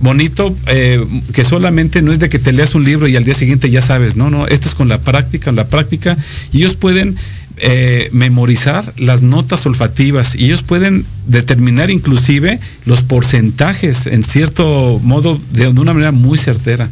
bonito 0.00 0.56
eh, 0.66 1.04
que 1.32 1.44
solamente 1.44 2.02
no 2.02 2.12
es 2.12 2.18
de 2.18 2.28
que 2.28 2.38
te 2.38 2.52
leas 2.52 2.74
un 2.74 2.84
libro 2.84 3.08
y 3.08 3.16
al 3.16 3.24
día 3.24 3.34
siguiente 3.34 3.70
ya 3.70 3.82
sabes, 3.82 4.16
no, 4.16 4.30
no, 4.30 4.46
esto 4.46 4.68
es 4.68 4.74
con 4.74 4.88
la 4.88 5.00
práctica, 5.00 5.52
la 5.52 5.68
práctica, 5.68 6.16
y 6.52 6.58
ellos 6.58 6.76
pueden 6.76 7.16
eh, 7.58 8.08
memorizar 8.12 8.92
las 8.96 9.22
notas 9.22 9.64
olfativas 9.66 10.34
y 10.34 10.46
ellos 10.46 10.62
pueden 10.62 11.06
determinar 11.26 11.90
inclusive 11.90 12.58
los 12.84 13.02
porcentajes 13.02 14.06
en 14.06 14.24
cierto 14.24 15.00
modo 15.02 15.40
de, 15.52 15.72
de 15.72 15.80
una 15.80 15.92
manera 15.92 16.12
muy 16.12 16.36
certera. 16.36 16.88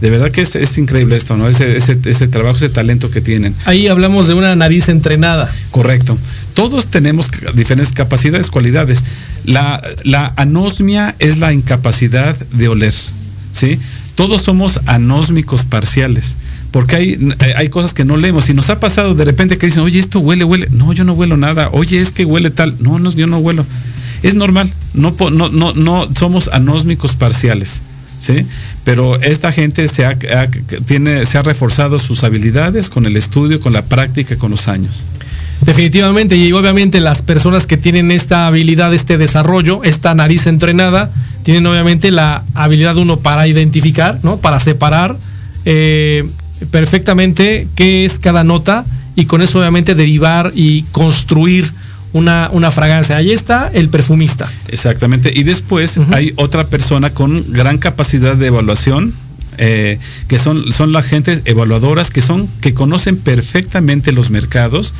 De 0.00 0.10
verdad 0.10 0.30
que 0.30 0.42
es, 0.42 0.54
es 0.56 0.76
increíble 0.76 1.16
esto, 1.16 1.36
¿no? 1.36 1.48
Ese, 1.48 1.78
ese, 1.78 1.98
ese 2.04 2.28
trabajo, 2.28 2.56
ese 2.56 2.68
talento 2.68 3.10
que 3.10 3.22
tienen. 3.22 3.54
Ahí 3.64 3.86
hablamos 3.86 4.26
de 4.28 4.34
una 4.34 4.54
nariz 4.54 4.90
entrenada. 4.90 5.50
Correcto. 5.70 6.18
Todos 6.52 6.86
tenemos 6.86 7.30
diferentes 7.54 7.94
capacidades, 7.94 8.50
cualidades. 8.50 9.02
La, 9.44 9.80
anosmia 10.36 11.14
es 11.18 11.38
la 11.38 11.52
incapacidad 11.52 12.36
de 12.52 12.68
oler, 12.68 12.94
¿sí? 13.52 13.78
Todos 14.14 14.42
somos 14.42 14.80
anósmicos 14.86 15.64
parciales, 15.64 16.36
porque 16.70 16.96
hay, 16.96 17.34
hay 17.56 17.68
cosas 17.68 17.94
que 17.94 18.04
no 18.04 18.16
leemos. 18.16 18.48
Y 18.48 18.54
nos 18.54 18.70
ha 18.70 18.80
pasado 18.80 19.14
de 19.14 19.24
repente 19.24 19.58
que 19.58 19.66
dicen, 19.66 19.82
oye, 19.82 19.98
esto 19.98 20.20
huele, 20.20 20.44
huele. 20.44 20.68
No, 20.70 20.92
yo 20.92 21.04
no 21.04 21.12
huelo 21.14 21.36
nada. 21.36 21.68
Oye, 21.72 22.00
es 22.00 22.10
que 22.10 22.24
huele 22.24 22.50
tal. 22.50 22.76
No, 22.80 22.98
no, 22.98 23.10
yo 23.10 23.26
no 23.26 23.38
huelo. 23.38 23.66
Es 24.22 24.34
normal. 24.34 24.72
No, 24.94 25.14
no, 25.30 25.72
no 25.74 26.08
somos 26.16 26.48
anósmicos 26.52 27.14
parciales. 27.14 27.82
¿sí? 28.20 28.46
Pero 28.84 29.20
esta 29.20 29.52
gente 29.52 29.86
se 29.88 30.06
ha, 30.06 30.10
ha- 30.10 30.48
tiene, 30.86 31.26
se 31.26 31.36
ha 31.38 31.42
reforzado 31.42 31.98
sus 31.98 32.24
habilidades 32.24 32.88
con 32.88 33.06
el 33.06 33.16
estudio, 33.16 33.60
con 33.60 33.72
la 33.72 33.82
práctica, 33.82 34.36
con 34.36 34.50
los 34.50 34.68
años. 34.68 35.04
Definitivamente, 35.62 36.36
y 36.36 36.52
obviamente 36.52 37.00
las 37.00 37.22
personas 37.22 37.66
que 37.66 37.76
tienen 37.76 38.10
esta 38.10 38.46
habilidad, 38.46 38.92
este 38.92 39.16
desarrollo, 39.16 39.82
esta 39.84 40.14
nariz 40.14 40.46
entrenada, 40.46 41.10
tienen 41.42 41.66
obviamente 41.66 42.10
la 42.10 42.42
habilidad 42.54 42.96
uno 42.96 43.18
para 43.18 43.46
identificar, 43.46 44.18
¿no? 44.22 44.38
Para 44.38 44.60
separar 44.60 45.16
eh, 45.64 46.28
perfectamente 46.70 47.68
qué 47.74 48.04
es 48.04 48.18
cada 48.18 48.44
nota 48.44 48.84
y 49.16 49.26
con 49.26 49.42
eso 49.42 49.58
obviamente 49.58 49.94
derivar 49.94 50.50
y 50.54 50.82
construir 50.92 51.72
una, 52.12 52.48
una 52.52 52.70
fragancia. 52.70 53.16
Ahí 53.16 53.32
está 53.32 53.70
el 53.72 53.88
perfumista. 53.88 54.50
Exactamente. 54.68 55.32
Y 55.34 55.42
después 55.42 55.98
hay 56.12 56.32
otra 56.36 56.64
persona 56.64 57.10
con 57.10 57.52
gran 57.52 57.78
capacidad 57.78 58.36
de 58.36 58.46
evaluación, 58.46 59.12
eh, 59.58 59.98
que 60.28 60.38
son, 60.38 60.72
son 60.72 60.92
las 60.92 61.06
gentes 61.06 61.42
evaluadoras 61.44 62.10
que 62.10 62.20
son, 62.20 62.48
que 62.60 62.74
conocen 62.74 63.16
perfectamente 63.16 64.12
los 64.12 64.30
mercados 64.30 64.94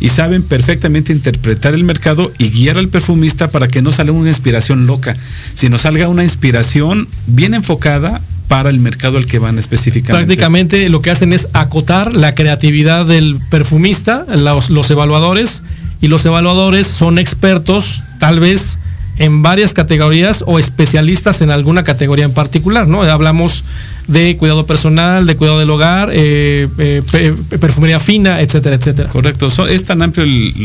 y 0.00 0.08
saben 0.08 0.42
perfectamente 0.42 1.12
interpretar 1.12 1.74
el 1.74 1.84
mercado 1.84 2.32
y 2.38 2.50
guiar 2.50 2.78
al 2.78 2.88
perfumista 2.88 3.48
para 3.48 3.68
que 3.68 3.82
no 3.82 3.92
salga 3.92 4.12
una 4.12 4.28
inspiración 4.28 4.86
loca, 4.86 5.14
sino 5.54 5.78
salga 5.78 6.08
una 6.08 6.22
inspiración 6.22 7.08
bien 7.26 7.54
enfocada 7.54 8.20
para 8.48 8.70
el 8.70 8.78
mercado 8.78 9.18
al 9.18 9.26
que 9.26 9.38
van 9.38 9.58
específicamente. 9.58 10.26
Prácticamente 10.26 10.88
lo 10.88 11.02
que 11.02 11.10
hacen 11.10 11.32
es 11.32 11.48
acotar 11.52 12.14
la 12.14 12.34
creatividad 12.34 13.06
del 13.06 13.38
perfumista, 13.50 14.24
los, 14.28 14.70
los 14.70 14.90
evaluadores, 14.90 15.62
y 16.00 16.08
los 16.08 16.24
evaluadores 16.26 16.86
son 16.86 17.18
expertos, 17.18 18.02
tal 18.18 18.40
vez 18.40 18.78
en 19.18 19.42
varias 19.42 19.72
categorías 19.72 20.44
o 20.46 20.58
especialistas 20.58 21.40
en 21.40 21.50
alguna 21.50 21.84
categoría 21.84 22.26
en 22.26 22.34
particular, 22.34 22.86
¿no? 22.86 23.02
Hablamos 23.02 23.64
de 24.06 24.36
cuidado 24.36 24.66
personal, 24.66 25.26
de 25.26 25.36
cuidado 25.36 25.58
del 25.58 25.70
hogar, 25.70 26.10
eh, 26.12 26.68
eh, 26.78 27.02
pe- 27.10 27.32
perfumería 27.58 27.98
fina, 27.98 28.40
etcétera, 28.40 28.76
etcétera. 28.76 29.08
Correcto. 29.10 29.48
Es 29.68 29.82
tan 29.84 30.02
amplio 30.02 30.24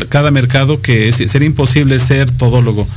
cada 0.09 0.29
mercado 0.31 0.81
que 0.81 1.09
es- 1.09 1.15
sería 1.15 1.47
imposible 1.47 1.97
ser 1.99 2.29
todólogo. 2.31 2.87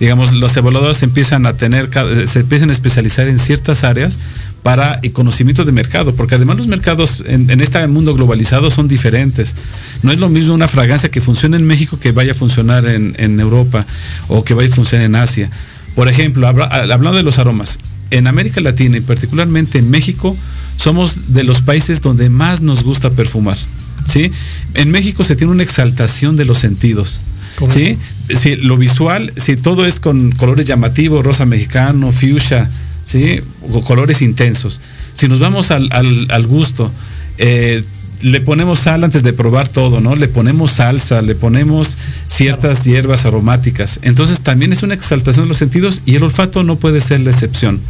Digamos, 0.00 0.32
los 0.32 0.56
evaluadores 0.56 1.02
empiezan 1.02 1.46
a 1.46 1.54
tener, 1.54 1.88
ca- 1.88 2.06
se 2.26 2.40
empiezan 2.40 2.70
a 2.70 2.72
especializar 2.72 3.26
en 3.26 3.40
ciertas 3.40 3.82
áreas 3.82 4.16
para 4.62 5.00
el 5.02 5.12
conocimiento 5.12 5.64
de 5.64 5.72
mercado, 5.72 6.14
porque 6.14 6.36
además 6.36 6.56
los 6.58 6.68
mercados 6.68 7.24
en, 7.26 7.50
este 7.60 7.84
mundo 7.88 8.14
globalizado 8.14 8.70
son 8.70 8.86
diferentes. 8.86 9.56
No 10.04 10.12
es 10.12 10.20
lo 10.20 10.28
mismo 10.28 10.54
una 10.54 10.68
fragancia 10.68 11.08
que 11.10 11.20
funciona 11.20 11.56
en 11.56 11.66
México 11.66 11.98
que 11.98 12.12
vaya 12.12 12.32
a 12.32 12.34
funcionar 12.36 12.86
en, 12.86 13.40
Europa 13.40 13.84
o 14.28 14.44
que 14.44 14.54
vaya 14.54 14.68
a 14.70 14.74
funcionar 14.74 15.06
en 15.06 15.16
Asia. 15.16 15.50
Por 15.96 16.08
ejemplo, 16.08 16.46
habla- 16.46 16.66
hablando 16.66 17.14
de 17.16 17.24
los 17.24 17.38
aromas, 17.40 17.78
en 18.10 18.26
América 18.26 18.60
Latina 18.60 18.96
y 18.96 19.00
particularmente 19.00 19.78
en 19.78 19.90
México, 19.90 20.36
somos 20.76 21.32
de 21.34 21.44
los 21.44 21.60
países 21.60 22.00
donde 22.00 22.28
más 22.30 22.60
nos 22.60 22.82
gusta 22.82 23.10
perfumar. 23.10 23.58
¿sí? 24.06 24.30
En 24.74 24.90
México 24.90 25.24
se 25.24 25.36
tiene 25.36 25.52
una 25.52 25.62
exaltación 25.62 26.36
de 26.36 26.44
los 26.44 26.58
sentidos. 26.58 27.20
¿sí? 27.68 27.98
Sí, 28.34 28.56
lo 28.56 28.76
visual, 28.76 29.32
si 29.36 29.56
todo 29.56 29.84
es 29.84 29.98
con 30.00 30.30
colores 30.32 30.66
llamativos, 30.66 31.24
rosa 31.24 31.44
mexicano, 31.44 32.12
fuchsia, 32.12 32.70
¿sí? 33.04 33.40
o 33.72 33.82
colores 33.82 34.22
intensos. 34.22 34.80
Si 35.14 35.26
nos 35.28 35.40
vamos 35.40 35.70
al, 35.72 35.88
al- 35.92 36.30
al 36.30 36.46
gusto, 36.46 36.92
eh, 37.38 37.82
le 38.22 38.40
ponemos 38.40 38.80
sal 38.80 39.04
antes 39.04 39.22
de 39.22 39.32
probar 39.32 39.68
todo, 39.68 40.00
¿no? 40.00 40.16
Le 40.16 40.28
ponemos 40.28 40.72
salsa, 40.72 41.22
le 41.22 41.34
ponemos 41.34 41.96
ciertas 42.26 42.84
hierbas 42.84 43.26
aromáticas. 43.26 43.98
Entonces 44.02 44.40
también 44.40 44.72
es 44.72 44.82
una 44.82 44.94
exaltación 44.94 45.44
de 45.44 45.48
los 45.48 45.58
sentidos 45.58 46.02
y 46.06 46.16
el 46.16 46.22
olfato 46.22 46.62
no 46.64 46.76
puede 46.76 47.00
ser 47.00 47.20
la 47.20 47.30
excepción. 47.30 47.80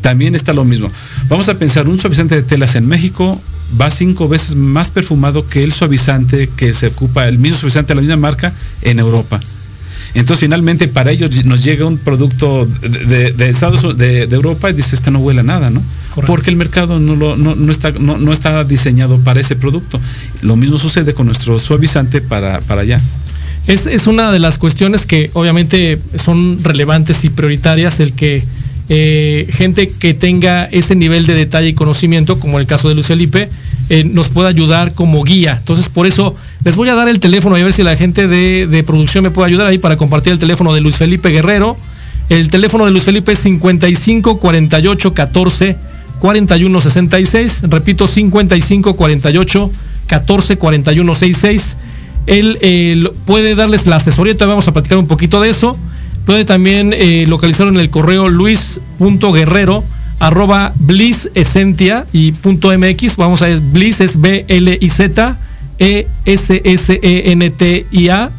También 0.00 0.34
está 0.34 0.52
lo 0.52 0.64
mismo. 0.64 0.90
Vamos 1.28 1.48
a 1.48 1.58
pensar, 1.58 1.88
un 1.88 1.98
suavizante 1.98 2.34
de 2.34 2.42
telas 2.42 2.74
en 2.74 2.86
México 2.86 3.40
va 3.80 3.90
cinco 3.90 4.28
veces 4.28 4.54
más 4.54 4.90
perfumado 4.90 5.46
que 5.46 5.62
el 5.62 5.72
suavizante 5.72 6.48
que 6.56 6.72
se 6.72 6.88
ocupa, 6.88 7.26
el 7.26 7.38
mismo 7.38 7.58
suavizante 7.58 7.88
de 7.88 7.94
la 7.96 8.00
misma 8.02 8.16
marca 8.16 8.52
en 8.82 8.98
Europa. 8.98 9.40
Entonces 10.20 10.40
finalmente 10.40 10.88
para 10.88 11.10
ellos 11.10 11.44
nos 11.44 11.62
llega 11.64 11.84
un 11.84 11.98
producto 11.98 12.66
de, 12.66 13.48
Estados 13.50 13.80
Unidos- 13.84 13.98
de, 13.98 14.26
de 14.26 14.34
Europa 14.36 14.70
y 14.70 14.72
dice, 14.72 14.96
este 14.96 15.10
no 15.10 15.18
huele 15.18 15.40
a 15.40 15.42
nada, 15.44 15.70
¿no? 15.70 15.82
Correcto. 16.14 16.32
Porque 16.32 16.50
el 16.50 16.56
mercado 16.56 16.98
no, 16.98 17.14
lo- 17.16 17.36
no, 17.36 17.54
no 17.54 17.70
está, 17.70 17.90
no, 17.92 18.16
no 18.18 18.32
está 18.32 18.64
diseñado 18.64 19.18
para 19.18 19.40
ese 19.40 19.56
producto. 19.56 20.00
Lo 20.42 20.56
mismo 20.56 20.78
sucede 20.78 21.12
con 21.14 21.26
nuestro 21.26 21.58
suavizante 21.58 22.20
para, 22.22 22.60
para 22.60 22.82
allá. 22.82 23.00
Es, 23.66 23.86
es 23.86 24.06
una 24.06 24.32
de 24.32 24.38
las 24.38 24.58
cuestiones 24.58 25.06
que 25.06 25.30
obviamente 25.34 25.98
son 26.14 26.58
relevantes 26.62 27.24
y 27.24 27.30
prioritarias 27.30 28.00
el 28.00 28.12
que 28.12 28.42
eh, 28.88 29.48
gente 29.50 29.88
que 29.88 30.14
tenga 30.14 30.64
ese 30.66 30.94
nivel 30.94 31.26
de 31.26 31.34
detalle 31.34 31.68
y 31.70 31.72
conocimiento, 31.74 32.38
como 32.38 32.60
el 32.60 32.66
caso 32.66 32.88
de 32.88 32.94
Luis 32.94 33.08
Felipe, 33.08 33.48
eh, 33.90 34.04
nos 34.04 34.28
pueda 34.28 34.48
ayudar 34.48 34.94
como 34.94 35.22
guía. 35.24 35.56
Entonces, 35.58 35.88
por 35.88 36.06
eso 36.06 36.36
Les 36.66 36.74
voy 36.74 36.88
a 36.88 36.96
dar 36.96 37.06
el 37.06 37.20
teléfono 37.20 37.56
y 37.56 37.60
a 37.60 37.64
ver 37.64 37.72
si 37.72 37.84
la 37.84 37.94
gente 37.94 38.26
de, 38.26 38.82
producción 38.84 39.22
me 39.22 39.30
puede 39.30 39.46
ayudar 39.46 39.68
ahí 39.68 39.78
para 39.78 39.96
compartir 39.96 40.32
el 40.32 40.40
teléfono 40.40 40.74
de 40.74 40.80
Luis 40.80 40.96
Felipe 40.96 41.28
Guerrero. 41.28 41.76
El 42.28 42.50
teléfono 42.50 42.84
de 42.84 42.90
Luis 42.90 43.04
Felipe 43.04 43.30
es 43.30 43.38
55 43.38 44.40
48 44.40 45.14
14 45.14 45.76
41 46.18 46.80
66. 46.80 47.62
Repito, 47.68 48.08
55 48.08 48.96
48 48.96 49.70
14 50.08 50.56
41 50.56 51.14
66. 51.14 51.76
Él 52.26 52.58
eh, 52.60 53.10
puede 53.26 53.54
darles 53.54 53.86
la 53.86 53.94
asesoría, 53.94 54.34
todavía 54.34 54.54
vamos 54.54 54.66
a 54.66 54.72
platicar 54.72 54.98
un 54.98 55.06
poquito 55.06 55.40
de 55.40 55.50
eso. 55.50 55.78
Puede 56.24 56.44
también 56.44 56.92
eh, 56.92 57.26
localizarlo 57.28 57.72
en 57.72 57.78
el 57.78 57.90
correo 57.90 58.28
luis.guerrero 58.28 59.84
arroba 60.18 60.72
bliss 60.80 61.30
esentia 61.34 62.06
y 62.12 62.32
punto 62.32 62.76
mx. 62.76 63.14
Vamos 63.14 63.42
a 63.42 63.46
ver, 63.46 63.60
bliss 63.60 64.00
es 64.00 64.20
B 64.20 64.44
L 65.78 66.06
I 66.24 66.36
Z 66.36 66.54
E 66.54 66.62
S 66.62 66.62
S 66.64 67.00
E 67.02 67.32
N 67.32 67.50
T 67.50 67.86
I 67.90 68.08
A 68.08 68.30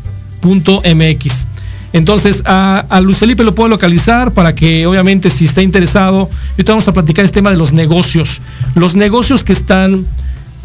punto 0.42 0.82
mx. 0.82 1.48
Entonces 1.94 2.44
a, 2.46 2.86
a, 2.90 3.02
Luis 3.02 3.18
Felipe 3.18 3.44
lo 3.44 3.56
puedo 3.56 3.70
localizar 3.70 4.32
para 4.32 4.54
que 4.54 4.86
obviamente 4.86 5.30
si 5.30 5.46
está 5.46 5.62
interesado, 5.62 6.30
ahorita 6.52 6.74
vamos 6.74 6.88
a 6.88 6.94
platicar 6.94 7.26
este 7.26 7.36
tema 7.36 7.50
de 7.50 7.58
los 7.58 7.74
negocios. 7.74 8.42
Los 8.76 8.96
negocios 8.96 9.44
que 9.44 9.54
están 9.54 10.06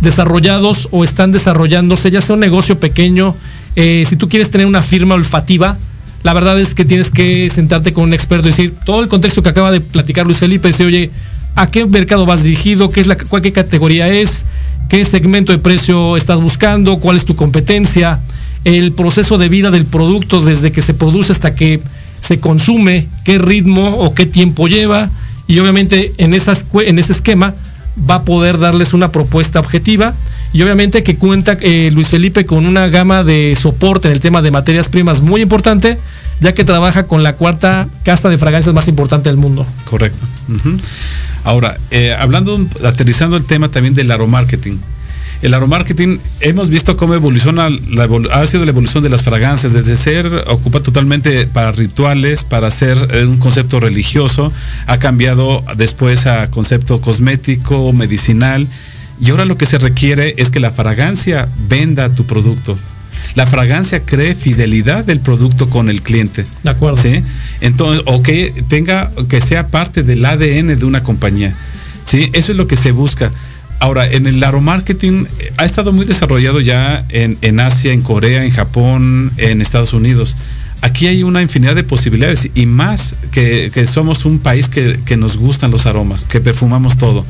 desarrollados 0.00 0.88
o 0.90 1.04
están 1.04 1.32
desarrollándose, 1.32 2.10
ya 2.10 2.20
sea 2.20 2.34
un 2.34 2.40
negocio 2.40 2.78
pequeño, 2.78 3.34
eh, 3.76 4.04
si 4.06 4.16
tú 4.16 4.28
quieres 4.28 4.50
tener 4.50 4.66
una 4.66 4.82
firma 4.82 5.14
olfativa, 5.14 5.78
la 6.22 6.34
verdad 6.34 6.60
es 6.60 6.74
que 6.74 6.84
tienes 6.84 7.10
que 7.10 7.48
sentarte 7.50 7.92
con 7.92 8.04
un 8.04 8.14
experto 8.14 8.48
y 8.48 8.50
decir 8.50 8.74
todo 8.84 9.02
el 9.02 9.08
contexto 9.08 9.42
que 9.42 9.48
acaba 9.48 9.70
de 9.70 9.80
platicar 9.80 10.26
Luis 10.26 10.38
Felipe, 10.38 10.68
decir, 10.68 10.86
oye, 10.86 11.10
¿a 11.54 11.68
qué 11.68 11.86
mercado 11.86 12.26
vas 12.26 12.42
dirigido? 12.42 12.90
¿Qué 12.90 13.00
es 13.00 13.06
la 13.06 13.16
cuál, 13.16 13.42
qué 13.42 13.52
categoría 13.52 14.08
es? 14.08 14.44
¿Qué 14.92 15.06
segmento 15.06 15.52
de 15.52 15.58
precio 15.58 16.18
estás 16.18 16.42
buscando? 16.42 16.98
¿Cuál 16.98 17.16
es 17.16 17.24
tu 17.24 17.34
competencia? 17.34 18.20
El 18.62 18.92
proceso 18.92 19.38
de 19.38 19.48
vida 19.48 19.70
del 19.70 19.86
producto 19.86 20.42
desde 20.42 20.70
que 20.70 20.82
se 20.82 20.92
produce 20.92 21.32
hasta 21.32 21.54
que 21.54 21.80
se 22.20 22.40
consume, 22.40 23.08
qué 23.24 23.38
ritmo 23.38 23.96
o 23.96 24.14
qué 24.14 24.26
tiempo 24.26 24.68
lleva. 24.68 25.08
Y 25.46 25.58
obviamente 25.60 26.12
en, 26.18 26.34
esas, 26.34 26.66
en 26.74 26.98
ese 26.98 27.14
esquema 27.14 27.54
va 27.98 28.16
a 28.16 28.22
poder 28.24 28.58
darles 28.58 28.92
una 28.92 29.10
propuesta 29.10 29.60
objetiva 29.60 30.12
y 30.52 30.60
obviamente 30.60 31.02
que 31.02 31.16
cuenta 31.16 31.56
eh, 31.62 31.90
Luis 31.94 32.08
Felipe 32.08 32.44
con 32.44 32.66
una 32.66 32.86
gama 32.88 33.24
de 33.24 33.56
soporte 33.58 34.08
en 34.08 34.12
el 34.12 34.20
tema 34.20 34.42
de 34.42 34.50
materias 34.50 34.90
primas 34.90 35.22
muy 35.22 35.40
importante, 35.40 35.96
ya 36.40 36.54
que 36.54 36.64
trabaja 36.64 37.06
con 37.06 37.22
la 37.22 37.34
cuarta 37.34 37.86
casta 38.04 38.28
de 38.28 38.38
fragancias 38.38 38.74
más 38.74 38.88
importante 38.88 39.28
del 39.28 39.36
mundo. 39.36 39.66
Correcto. 39.84 40.26
Ahora, 41.44 41.78
eh, 41.90 42.14
hablando, 42.18 42.58
aterrizando 42.84 43.36
el 43.36 43.44
tema 43.44 43.68
también 43.68 43.94
del 43.94 44.10
aromarketing. 44.10 44.80
El 45.42 45.54
aromarketing, 45.54 46.20
hemos 46.40 46.68
visto 46.68 46.96
cómo 46.96 47.14
evoluciona 47.14 47.68
ha 48.30 48.46
sido 48.46 48.64
la 48.64 48.70
evolución 48.70 49.02
de 49.02 49.08
las 49.08 49.24
fragancias, 49.24 49.72
desde 49.72 49.96
ser 49.96 50.26
ocupa 50.46 50.80
totalmente 50.80 51.48
para 51.48 51.72
rituales, 51.72 52.44
para 52.44 52.70
ser 52.70 52.96
un 53.26 53.38
concepto 53.38 53.80
religioso, 53.80 54.52
ha 54.86 54.98
cambiado 54.98 55.64
después 55.76 56.26
a 56.26 56.48
concepto 56.48 57.00
cosmético, 57.00 57.92
medicinal, 57.92 58.68
y 59.20 59.30
ahora 59.30 59.44
lo 59.44 59.58
que 59.58 59.66
se 59.66 59.78
requiere 59.78 60.36
es 60.38 60.52
que 60.52 60.60
la 60.60 60.70
fragancia 60.70 61.48
venda 61.68 62.08
tu 62.08 62.24
producto. 62.24 62.78
La 63.34 63.46
fragancia 63.46 64.04
cree 64.04 64.34
fidelidad 64.34 65.04
del 65.04 65.20
producto 65.20 65.68
con 65.68 65.88
el 65.88 66.02
cliente. 66.02 66.44
De 66.62 66.70
acuerdo. 66.70 67.00
¿sí? 67.00 67.22
Entonces, 67.60 68.02
o 68.06 68.22
que 68.22 68.52
tenga, 68.68 69.10
que 69.28 69.40
sea 69.40 69.68
parte 69.68 70.02
del 70.02 70.24
ADN 70.24 70.78
de 70.78 70.84
una 70.84 71.02
compañía. 71.02 71.54
¿sí? 72.04 72.30
Eso 72.32 72.52
es 72.52 72.58
lo 72.58 72.66
que 72.66 72.76
se 72.76 72.92
busca. 72.92 73.32
Ahora, 73.78 74.06
en 74.08 74.26
el 74.26 74.44
aromarketing 74.44 75.26
ha 75.56 75.64
estado 75.64 75.92
muy 75.92 76.06
desarrollado 76.06 76.60
ya 76.60 77.04
en, 77.08 77.36
en, 77.42 77.58
Asia, 77.58 77.92
en 77.92 78.02
Corea, 78.02 78.44
en 78.44 78.50
Japón, 78.52 79.32
en 79.38 79.60
Estados 79.60 79.92
Unidos. 79.92 80.36
Aquí 80.82 81.06
hay 81.06 81.22
una 81.22 81.42
infinidad 81.42 81.74
de 81.74 81.82
posibilidades 81.82 82.48
y 82.54 82.66
más 82.66 83.16
que, 83.32 83.70
que 83.72 83.86
somos 83.86 84.24
un 84.24 84.38
país 84.38 84.68
que, 84.68 85.00
que, 85.04 85.16
nos 85.16 85.36
gustan 85.36 85.70
los 85.70 85.86
aromas, 85.86 86.24
que 86.24 86.40
perfumamos 86.40 86.96
todo. 86.96 87.26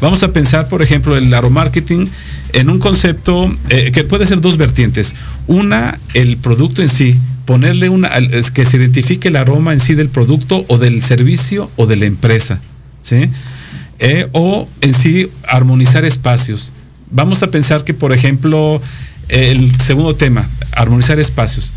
Vamos 0.00 0.22
a 0.22 0.32
pensar, 0.32 0.68
por 0.68 0.82
ejemplo, 0.82 1.16
el 1.16 1.32
aromarketing 1.32 2.08
en 2.52 2.70
un 2.70 2.78
concepto 2.78 3.50
eh, 3.68 3.90
que 3.92 4.04
puede 4.04 4.26
ser 4.26 4.40
dos 4.40 4.56
vertientes. 4.56 5.14
Una, 5.46 5.98
el 6.14 6.36
producto 6.36 6.82
en 6.82 6.88
sí, 6.88 7.18
ponerle 7.46 7.88
una, 7.88 8.10
que 8.54 8.64
se 8.64 8.76
identifique 8.76 9.28
el 9.28 9.36
aroma 9.36 9.72
en 9.72 9.80
sí 9.80 9.94
del 9.94 10.08
producto 10.08 10.64
o 10.68 10.78
del 10.78 11.02
servicio 11.02 11.70
o 11.76 11.86
de 11.86 11.96
la 11.96 12.06
empresa. 12.06 12.60
¿sí? 13.02 13.30
Eh, 13.98 14.28
o 14.32 14.68
en 14.80 14.94
sí 14.94 15.30
armonizar 15.48 16.04
espacios. 16.04 16.72
Vamos 17.10 17.42
a 17.42 17.50
pensar 17.50 17.84
que, 17.84 17.94
por 17.94 18.12
ejemplo, 18.12 18.80
el 19.28 19.80
segundo 19.80 20.14
tema, 20.14 20.48
armonizar 20.72 21.18
espacios. 21.18 21.72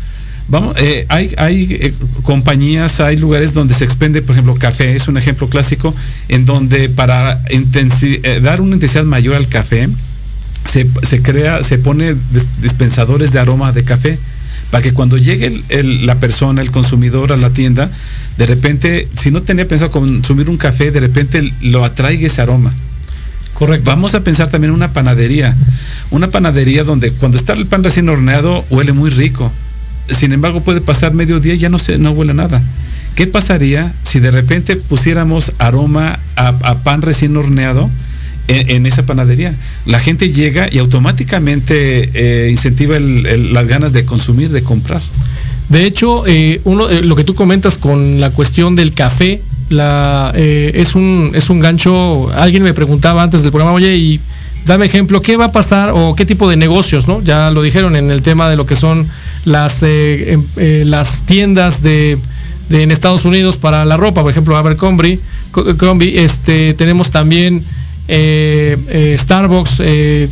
Vamos, 0.48 0.76
eh, 0.78 1.06
hay, 1.08 1.34
hay 1.38 1.68
eh, 1.80 1.94
compañías, 2.22 3.00
hay 3.00 3.16
lugares 3.16 3.54
donde 3.54 3.74
se 3.74 3.84
expende, 3.84 4.22
por 4.22 4.34
ejemplo, 4.34 4.54
café, 4.56 4.96
es 4.96 5.08
un 5.08 5.16
ejemplo 5.16 5.48
clásico, 5.48 5.94
en 6.28 6.44
donde 6.44 6.88
para 6.88 7.40
eh, 7.48 8.40
dar 8.42 8.60
una 8.60 8.74
intensidad 8.74 9.04
mayor 9.04 9.36
al 9.36 9.48
café, 9.48 9.88
se, 10.68 10.86
se 11.02 11.22
crea, 11.22 11.62
se 11.62 11.78
pone 11.78 12.14
dispensadores 12.60 13.32
de 13.32 13.40
aroma 13.40 13.72
de 13.72 13.84
café, 13.84 14.18
para 14.70 14.82
que 14.82 14.92
cuando 14.92 15.16
llegue 15.18 15.46
el, 15.46 15.64
el, 15.68 16.06
la 16.06 16.18
persona, 16.18 16.62
el 16.62 16.70
consumidor 16.70 17.32
a 17.32 17.36
la 17.36 17.50
tienda, 17.50 17.90
de 18.36 18.46
repente, 18.46 19.08
si 19.18 19.30
no 19.30 19.42
tenía 19.42 19.68
pensado 19.68 19.90
consumir 19.90 20.48
un 20.48 20.56
café, 20.56 20.90
de 20.90 21.00
repente 21.00 21.52
lo 21.60 21.84
atraiga 21.84 22.26
ese 22.26 22.40
aroma. 22.40 22.72
Correcto. 23.54 23.90
Vamos 23.90 24.14
a 24.14 24.20
pensar 24.20 24.50
también 24.50 24.70
en 24.70 24.76
una 24.76 24.92
panadería. 24.92 25.54
Una 26.10 26.30
panadería 26.30 26.84
donde 26.84 27.12
cuando 27.12 27.36
está 27.36 27.52
el 27.52 27.66
pan 27.66 27.84
recién 27.84 28.08
horneado 28.08 28.64
huele 28.70 28.92
muy 28.92 29.10
rico. 29.10 29.52
Sin 30.08 30.32
embargo, 30.32 30.60
puede 30.62 30.80
pasar 30.80 31.14
medio 31.14 31.40
día 31.40 31.54
y 31.54 31.58
ya 31.58 31.68
no, 31.68 31.78
se, 31.78 31.98
no 31.98 32.10
huele 32.12 32.34
nada. 32.34 32.62
¿Qué 33.14 33.26
pasaría 33.26 33.92
si 34.02 34.20
de 34.20 34.30
repente 34.30 34.76
pusiéramos 34.76 35.52
aroma 35.58 36.18
a, 36.36 36.74
pan 36.82 37.02
recién 37.02 37.36
horneado 37.36 37.90
en, 38.48 38.86
esa 38.86 39.04
panadería? 39.04 39.54
La 39.84 39.98
gente 39.98 40.32
llega 40.32 40.68
y 40.70 40.78
automáticamente 40.78 42.10
eh, 42.14 42.50
incentiva 42.50 42.98
las 42.98 43.66
ganas 43.66 43.92
de 43.92 44.04
consumir, 44.04 44.50
de 44.50 44.62
comprar. 44.62 45.02
De 45.68 45.86
hecho, 45.86 46.24
eh, 46.26 46.60
uno, 46.64 46.88
eh, 46.90 47.02
lo 47.02 47.16
que 47.16 47.24
tú 47.24 47.34
comentas 47.34 47.78
con 47.78 48.20
la 48.20 48.30
cuestión 48.30 48.76
del 48.76 48.92
café, 48.92 49.40
la, 49.70 50.30
eh, 50.34 50.72
es, 50.74 50.94
un, 50.94 51.32
es 51.34 51.48
un 51.50 51.60
gancho. 51.60 52.30
Alguien 52.34 52.62
me 52.62 52.74
preguntaba 52.74 53.22
antes 53.22 53.42
del 53.42 53.52
programa, 53.52 53.74
oye, 53.74 53.96
y 53.96 54.20
dame 54.66 54.84
ejemplo, 54.84 55.22
¿qué 55.22 55.36
va 55.36 55.46
a 55.46 55.52
pasar 55.52 55.90
o 55.94 56.14
qué 56.14 56.26
tipo 56.26 56.48
de 56.48 56.56
negocios, 56.56 57.08
no? 57.08 57.22
Ya 57.22 57.50
lo 57.50 57.62
dijeron 57.62 57.96
en 57.96 58.10
el 58.10 58.22
tema 58.22 58.50
de 58.50 58.56
lo 58.56 58.66
que 58.66 58.76
son 58.76 59.06
las, 59.44 59.82
eh, 59.82 60.38
eh, 60.56 60.84
las 60.86 61.22
tiendas 61.22 61.82
de, 61.82 62.18
en 62.70 62.90
Estados 62.90 63.24
Unidos 63.24 63.58
para 63.58 63.84
la 63.84 63.96
ropa, 63.96 64.22
por 64.22 64.30
ejemplo, 64.30 64.56
Abercrombie, 64.56 65.18
Crombie, 65.76 66.24
este, 66.24 66.74
tenemos 66.74 67.10
también 67.10 67.62
eh, 68.08 69.16
Starbucks, 69.18 69.82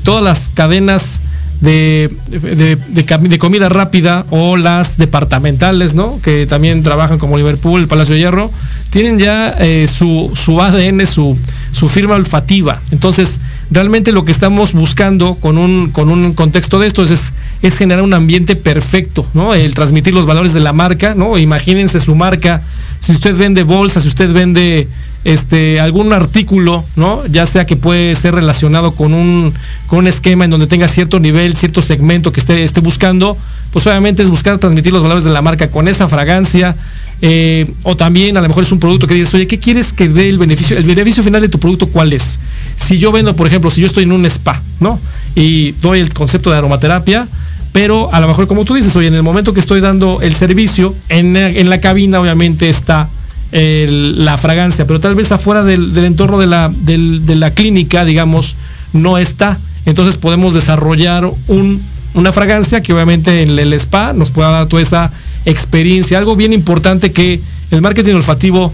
todas 0.03 0.23
las 0.23 0.53
cadenas 0.55 1.21
de, 1.61 2.11
de, 2.31 2.77
de, 2.77 3.39
comida 3.39 3.69
rápida 3.69 4.25
o 4.31 4.57
las 4.57 4.97
departamentales, 4.97 5.95
¿no? 5.95 6.19
Que 6.23 6.47
también 6.47 6.83
trabajan 6.83 7.19
como 7.19 7.37
Liverpool, 7.37 7.83
el 7.83 7.89
Palacio 7.89 8.15
de 8.15 8.21
Hierro, 8.23 8.51
tienen 8.89 9.19
ya 9.19 9.55
su, 9.87 10.33
su 10.35 10.63
ADN, 10.63 11.07
su, 11.07 11.37
su 11.73 11.89
firma 11.89 12.15
olfativa. 12.15 12.81
Entonces, 12.93 13.41
realmente 13.71 14.13
lo 14.13 14.25
que 14.25 14.33
estamos 14.33 14.73
buscando 14.73 15.35
con 15.35 15.59
un, 15.59 15.91
con 15.91 16.09
un 16.09 16.33
contexto 16.33 16.79
de 16.79 16.87
esto 16.87 17.03
es, 17.03 17.33
es 17.63 17.77
generar 17.77 18.03
un 18.03 18.15
ambiente 18.15 18.57
perfecto, 18.57 19.27
¿no? 19.35 19.55
El 19.55 19.75
transmitir 19.75 20.15
los 20.15 20.27
valores 20.27 20.55
de 20.55 20.61
la 20.61 20.73
marca, 20.73 21.15
¿no? 21.15 21.39
Imagínense 21.39 22.01
su 22.01 22.15
marca. 22.15 22.61
Si 23.01 23.13
usted 23.13 23.37
vende 23.37 23.63
bolsas, 23.63 24.03
si 24.03 24.09
usted 24.09 24.33
vende 24.33 24.89
este 25.25 25.79
algún 25.81 26.13
artículo, 26.13 26.85
¿no? 26.97 27.21
Ya 27.27 27.45
sea 27.45 27.67
que 27.67 27.77
puede 27.77 28.15
ser 28.15 28.35
relacionado 28.35 28.93
con 28.93 29.13
un, 29.13 29.53
con 29.87 30.01
un 30.01 30.07
esquema 30.07 30.45
en 30.45 30.51
donde 30.51 30.67
tenga 30.67 30.89
cierto 30.89 31.21
nivel, 31.21 31.55
cierto 31.55 31.83
segmento 31.83 32.33
que 32.33 32.41
esté, 32.41 32.65
esté 32.65 32.81
buscando, 32.81 33.37
pues 33.73 33.87
obviamente 33.87 34.23
es 34.23 34.31
buscar 34.31 34.59
transmitir 34.59 34.93
los 34.93 35.03
valores 35.03 35.25
de 35.25 35.31
la 35.31 35.43
marca 35.43 35.71
con 35.71 35.89
esa 35.89 36.09
fragancia. 36.09 36.75
Eh, 37.23 37.71
o 37.83 37.97
también 37.97 38.39
a 38.39 38.41
lo 38.41 38.49
mejor 38.49 38.63
es 38.63 38.73
un 38.73 38.79
producto 38.79 39.07
que 39.07 39.13
dices, 39.13 39.35
oye, 39.35 39.47
¿qué 39.47 39.59
quieres 39.59 39.93
que 39.93 40.09
dé 40.09 40.31
el 40.31 40.39
beneficio? 40.39 40.79
El 40.79 40.85
beneficio 40.85 41.23
final 41.23 41.43
de 41.43 41.51
tu 41.51 41.59
producto, 41.59 41.87
¿cuál 41.87 42.15
es? 42.15 42.39
Si 42.77 42.99
yo 42.99 43.13
vendo, 43.13 43.37
por 43.37 43.47
ejemplo, 43.47 43.71
si 43.71 43.83
yo 43.83 43.87
estoy 43.87 44.05
en 44.05 44.13
un 44.13 44.25
spa, 44.25 44.63
¿no? 44.81 44.99
Y 45.35 45.73
doy 45.83 46.01
el 46.01 46.15
concepto 46.15 46.51
de 46.51 46.57
aromaterapia, 46.57 47.29
pero 47.73 48.13
a 48.13 48.21
lo 48.21 48.29
mejor 48.29 48.47
como 48.49 48.65
tú 48.65 48.75
dices, 48.75 48.95
oye, 48.97 49.09
en 49.09 49.15
el 49.15 49.23
momento 49.23 49.53
que 49.53 49.61
estoy 49.61 49.81
dando 49.81 50.21
el 50.23 50.35
servicio, 50.35 50.95
en, 51.09 51.69
la 51.69 51.81
cabina 51.81 52.21
obviamente 52.21 52.69
está 52.69 53.09
la 53.53 54.39
fragancia, 54.39 54.87
pero 54.87 55.01
tal 55.01 55.15
vez 55.15 55.33
afuera 55.33 55.65
del, 55.65 55.97
entorno 55.99 56.39
de 56.39 56.47
la, 56.47 56.69
del, 56.69 57.27
de 57.27 57.35
la 57.35 57.53
clínica, 57.53 58.05
digamos, 58.05 58.57
no 58.93 59.19
está. 59.19 59.59
Entonces 59.87 60.17
podemos 60.17 60.55
desarrollar 60.55 61.29
un, 61.49 61.81
una 62.15 62.33
fragancia 62.33 62.83
que 62.83 62.93
obviamente 62.93 63.43
en 63.43 63.59
el 63.59 63.73
spa 63.75 64.13
nos 64.13 64.31
pueda 64.31 64.51
dar 64.51 64.67
toda 64.67 64.83
esa 64.83 65.11
experiencia. 65.45 66.19
Algo 66.19 66.37
bien 66.37 66.53
importante 66.53 67.13
que 67.13 67.41
el 67.71 67.81
marketing 67.81 68.15
olfativo 68.15 68.73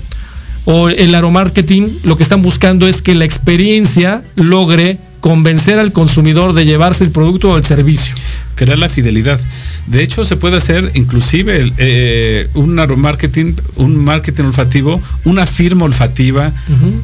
o 0.64 0.88
el 0.88 1.14
aromarketing 1.14 1.88
lo 2.04 2.16
que 2.16 2.22
están 2.22 2.42
buscando 2.42 2.88
es 2.88 3.02
que 3.02 3.14
la 3.14 3.24
experiencia 3.24 4.22
logre 4.34 4.98
convencer 5.20 5.78
al 5.78 5.92
consumidor 5.92 6.54
de 6.54 6.64
llevarse 6.64 7.04
el 7.04 7.10
producto 7.10 7.50
o 7.50 7.56
el 7.56 7.64
servicio. 7.64 8.14
Crear 8.56 8.78
la 8.78 8.88
fidelidad. 8.88 9.38
De 9.86 10.02
hecho, 10.02 10.24
se 10.24 10.36
puede 10.36 10.56
hacer 10.56 10.90
inclusive 10.94 11.72
eh, 11.78 12.48
un 12.54 12.74
marketing, 12.74 13.54
un 13.76 13.96
marketing 13.96 14.44
olfativo, 14.44 15.00
una 15.24 15.46
firma 15.46 15.84
olfativa, 15.84 16.52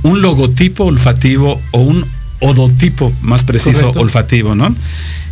un 0.03 0.20
logotipo 0.20 0.84
olfativo 0.84 1.61
o 1.70 1.80
un 1.80 2.05
odotipo, 2.40 3.12
más 3.22 3.44
preciso, 3.44 3.90
olfativo, 3.92 4.57
¿no? 4.57 4.74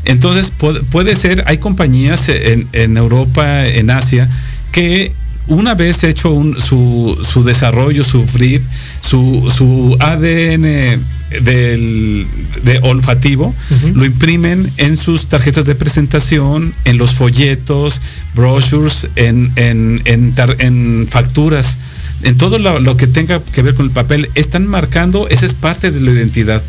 Entonces, 0.05 0.53
puede, 0.91 1.17
ser, 1.17 1.43
hay 1.47 1.59
compañías 1.59 2.29
en, 2.29 2.69
en 2.73 2.97
Europa, 2.97 3.67
en 3.67 3.91
Asia, 3.91 4.29
que 4.71 5.13
una 5.49 5.75
vez 5.75 6.05
hecho 6.05 6.31
su, 6.59 7.19
su, 7.29 7.43
desarrollo, 7.43 8.05
su 8.05 8.25
brief, 8.27 8.63
su, 9.01 9.53
su 9.55 9.97
ADN 9.99 11.01
del, 11.31 12.27
de 12.65 12.79
olfativo, 12.83 13.55
lo 13.95 14.05
imprimen 14.05 14.69
en 14.79 14.97
sus 14.97 15.27
tarjetas 15.27 15.65
de 15.65 15.75
presentación, 15.75 16.73
en 16.85 16.99
los 16.99 17.13
folletos, 17.13 18.01
brochures, 18.35 19.09
en, 19.17 19.53
en, 19.57 20.03
en, 20.05 21.07
facturas, 21.09 21.77
en 22.23 22.37
todo 22.37 22.59
lo, 22.59 22.97
que 22.97 23.07
tenga 23.07 23.41
que 23.41 23.63
ver 23.63 23.75
con 23.75 23.87
el 23.87 23.93
papel, 23.93 24.29
están 24.35 24.67
marcando, 24.67 25.29
esa 25.29 25.47
es 25.47 25.55
parte 25.55 25.91
de 25.91 26.01
la 26.01 26.11
identidad. 26.11 26.63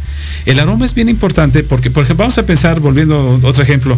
El 0.46 0.60
aroma 0.60 0.86
es 0.86 0.94
bien 0.94 1.10
importante 1.10 1.64
porque, 1.64 1.90
por 1.90 2.04
ejemplo, 2.04 2.24
vamos 2.24 2.38
a 2.38 2.46
pensar, 2.46 2.80
volviendo 2.80 3.40
a 3.44 3.48
otro 3.48 3.64
ejemplo, 3.64 3.98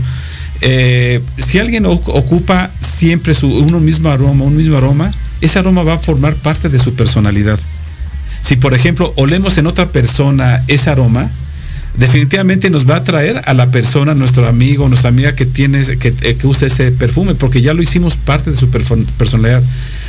eh, 0.62 1.22
si 1.38 1.60
alguien 1.60 1.86
ocupa 1.86 2.72
siempre 2.80 3.34
su, 3.34 3.48
uno 3.48 3.82
mismo 3.82 4.10
aroma, 4.10 4.46
un 4.46 4.56
mismo 4.56 4.78
aroma, 4.78 5.12
ese 5.42 5.60
aroma 5.60 5.84
va 5.84 5.96
a 5.96 6.00
formar 6.00 6.36
parte 6.36 6.70
de 6.70 6.80
su 6.80 6.94
personalidad. 6.94 7.60
Si 8.44 8.58
por 8.58 8.74
ejemplo 8.74 9.14
olemos 9.16 9.58
en 9.58 9.68
otra 9.68 9.88
persona 9.88 10.62
ese 10.68 10.90
aroma, 10.90 11.30
definitivamente 11.96 12.70
nos 12.70 12.90
va 12.90 12.98
a 12.98 13.04
traer 13.04 13.42
a 13.46 13.54
la 13.54 13.72
persona, 13.72 14.16
nuestro 14.16 14.48
amigo, 14.48 14.90
nuestra 14.90 15.10
amiga 15.10 15.34
que 15.34 15.46
tiene, 15.46 15.82
eh, 15.82 15.98
que 15.98 16.48
usa 16.48 16.68
ese 16.68 16.92
perfume, 16.92 17.36
porque 17.36 17.62
ya 17.62 17.74
lo 17.74 17.82
hicimos 17.82 18.18
parte 18.18 18.52
de 18.52 18.58
su 18.58 18.70
personalidad. 18.70 19.64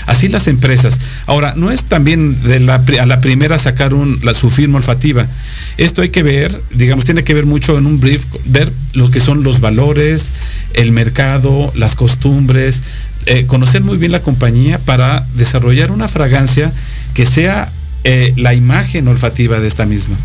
Así 0.07 0.28
las 0.28 0.49
empresas. 0.49 0.99
Ahora, 1.26 1.55
no 1.57 1.70
es 1.70 1.85
también 1.85 2.37
a 3.01 3.07
la 3.07 3.20
primera 3.20 3.57
sacar 3.57 3.93
su 4.35 4.51
firma 4.51 4.78
olfativa. 4.78 5.26
Esto 5.76 6.03
hay 6.03 6.09
que 6.09 6.22
ver, 6.22 6.55
digamos, 6.74 7.05
tiene 7.05 7.24
que 7.24 7.35
ver 7.35 7.47
mucho 7.47 7.78
en 7.78 7.87
un 7.87 8.01
brief, 8.01 8.24
ver 8.47 8.70
lo 8.95 9.11
que 9.11 9.20
son 9.20 9.45
los 9.45 9.61
valores, 9.61 10.32
el 10.74 10.93
mercado, 10.93 11.72
las 11.76 11.95
costumbres, 11.95 12.82
eh, 13.26 13.45
conocer 13.47 13.82
muy 13.82 13.97
bien 13.97 14.12
la 14.12 14.20
compañía 14.20 14.78
para 14.78 15.24
desarrollar 15.37 15.91
una 15.91 16.09
fragancia 16.09 16.70
que 17.14 17.24
sea 17.24 17.66
eh, 18.05 18.34
la 18.36 18.55
imagen 18.55 19.09
olfativa 19.09 19.61
de 19.61 19.68
esta 19.68 19.86
misma. 19.86 20.16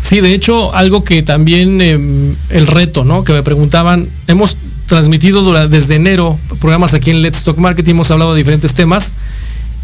Sí, 0.00 0.20
de 0.20 0.34
hecho, 0.34 0.74
algo 0.74 1.04
que 1.04 1.22
también 1.22 1.80
em, 1.80 2.30
el 2.50 2.66
reto, 2.66 3.04
¿no? 3.04 3.24
Que 3.24 3.32
me 3.32 3.42
preguntaban, 3.42 4.06
hemos 4.26 4.56
transmitido 4.86 5.42
durante, 5.42 5.74
desde 5.74 5.94
enero 5.94 6.38
programas 6.60 6.92
aquí 6.92 7.10
en 7.10 7.22
Let's 7.22 7.38
Stock 7.38 7.56
Marketing, 7.56 7.92
hemos 7.92 8.10
hablado 8.10 8.34
de 8.34 8.38
diferentes 8.38 8.74
temas 8.74 9.14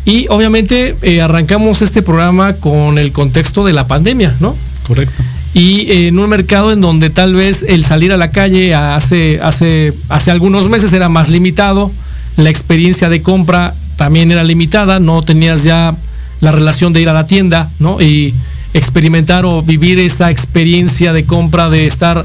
y 0.05 0.27
obviamente 0.29 0.95
eh, 1.03 1.21
arrancamos 1.21 1.83
este 1.83 2.03
programa 2.03 2.55
con 2.55 2.99
el 2.99 3.13
contexto 3.13 3.65
de 3.65 3.73
la 3.73 3.87
pandemia, 3.87 4.35
¿no? 4.41 4.57
Correcto. 4.87 5.23
Y 5.55 5.91
eh, 5.91 6.09
en 6.09 6.19
un 6.19 6.29
mercado 6.29 6.73
en 6.73 6.81
donde 6.81 7.11
tal 7.11 7.35
vez 7.35 7.65
el 7.69 7.85
salir 7.85 8.13
a 8.13 8.17
la 8.17 8.31
calle 8.31 8.75
hace, 8.75 9.41
hace, 9.43 9.93
hace 10.09 10.31
algunos 10.31 10.69
meses 10.69 10.93
era 10.93 11.09
más 11.09 11.29
limitado, 11.29 11.91
la 12.37 12.51
experiencia 12.51 13.09
de 13.09 13.23
compra 13.23 13.75
también 13.97 14.31
era 14.31 14.45
limitada, 14.45 14.99
no 14.99 15.23
tenías 15.23 15.65
ya 15.65 15.95
la 16.41 16.51
relación 16.51 16.93
de 16.93 17.03
ir 17.03 17.09
a 17.09 17.13
la 17.13 17.27
tienda, 17.27 17.69
¿no? 17.79 18.01
Y 18.01 18.35
experimentar 18.75 19.45
o 19.45 19.63
vivir 19.63 19.99
esa 19.99 20.31
experiencia 20.31 21.13
de 21.13 21.25
compra, 21.25 21.71
de 21.71 21.87
estar 21.87 22.25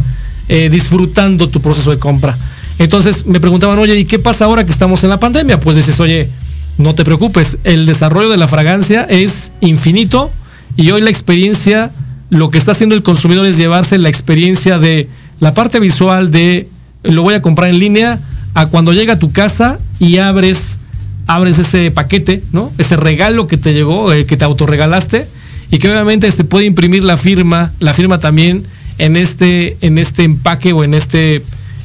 eh, 0.50 0.70
disfrutando 0.70 1.48
tu 1.48 1.62
proceso 1.62 1.92
de 1.92 2.00
compra. 2.00 2.36
Entonces 2.80 3.26
me 3.26 3.40
preguntaban, 3.40 3.80
oye, 3.80 3.98
¿y 3.98 4.06
qué 4.06 4.20
pasa 4.20 4.46
ahora 4.46 4.66
que 4.66 4.72
estamos 4.72 5.04
en 5.04 5.10
la 5.10 5.18
pandemia? 5.18 5.60
Pues 5.60 5.76
dices, 5.76 6.00
oye, 6.00 6.30
no 6.78 6.96
te 6.96 7.06
preocupes, 7.06 7.58
el 7.64 7.86
desarrollo 7.86 8.30
de 8.30 8.38
la 8.38 8.48
fragancia 8.48 9.04
es 9.04 9.52
infinito 9.62 10.32
y 10.76 10.92
hoy 10.92 11.02
la 11.02 11.10
experiencia, 11.10 11.92
lo 12.30 12.50
que 12.50 12.58
está 12.58 12.72
haciendo 12.72 12.96
el 12.96 13.04
consumidor 13.04 13.46
es 13.46 13.58
llevarse 13.58 13.98
la 13.98 14.10
experiencia 14.10 14.80
de 14.80 15.08
la 15.40 15.54
parte 15.54 15.80
visual 15.80 16.32
de 16.32 16.68
lo 17.04 17.22
voy 17.22 17.36
a 17.36 17.42
comprar 17.42 17.70
en 17.70 17.80
línea 17.80 18.20
a 18.54 18.68
cuando 18.68 18.94
llega 18.94 19.14
a 19.14 19.20
tu 19.20 19.32
casa 19.32 19.78
y 20.00 20.18
abres 20.18 20.80
abres 21.28 21.60
ese 21.60 21.92
paquete, 21.92 22.42
¿no? 22.52 22.72
Ese 22.78 22.96
regalo 22.98 23.48
que 23.48 23.58
te 23.58 23.74
llegó, 23.74 24.12
eh, 24.14 24.26
que 24.26 24.38
te 24.38 24.46
autorregalaste 24.46 25.26
y 25.72 25.80
que 25.80 25.90
obviamente 25.90 26.32
se 26.32 26.44
puede 26.44 26.66
imprimir 26.66 27.04
la 27.04 27.18
firma, 27.18 27.72
la 27.80 27.94
firma 27.94 28.18
también 28.18 28.64
en 28.98 29.16
este 29.16 29.78
en 29.82 29.98
este 29.98 30.24
empaque 30.24 30.74
o 30.74 30.84
en 30.84 30.94
este 30.94 31.42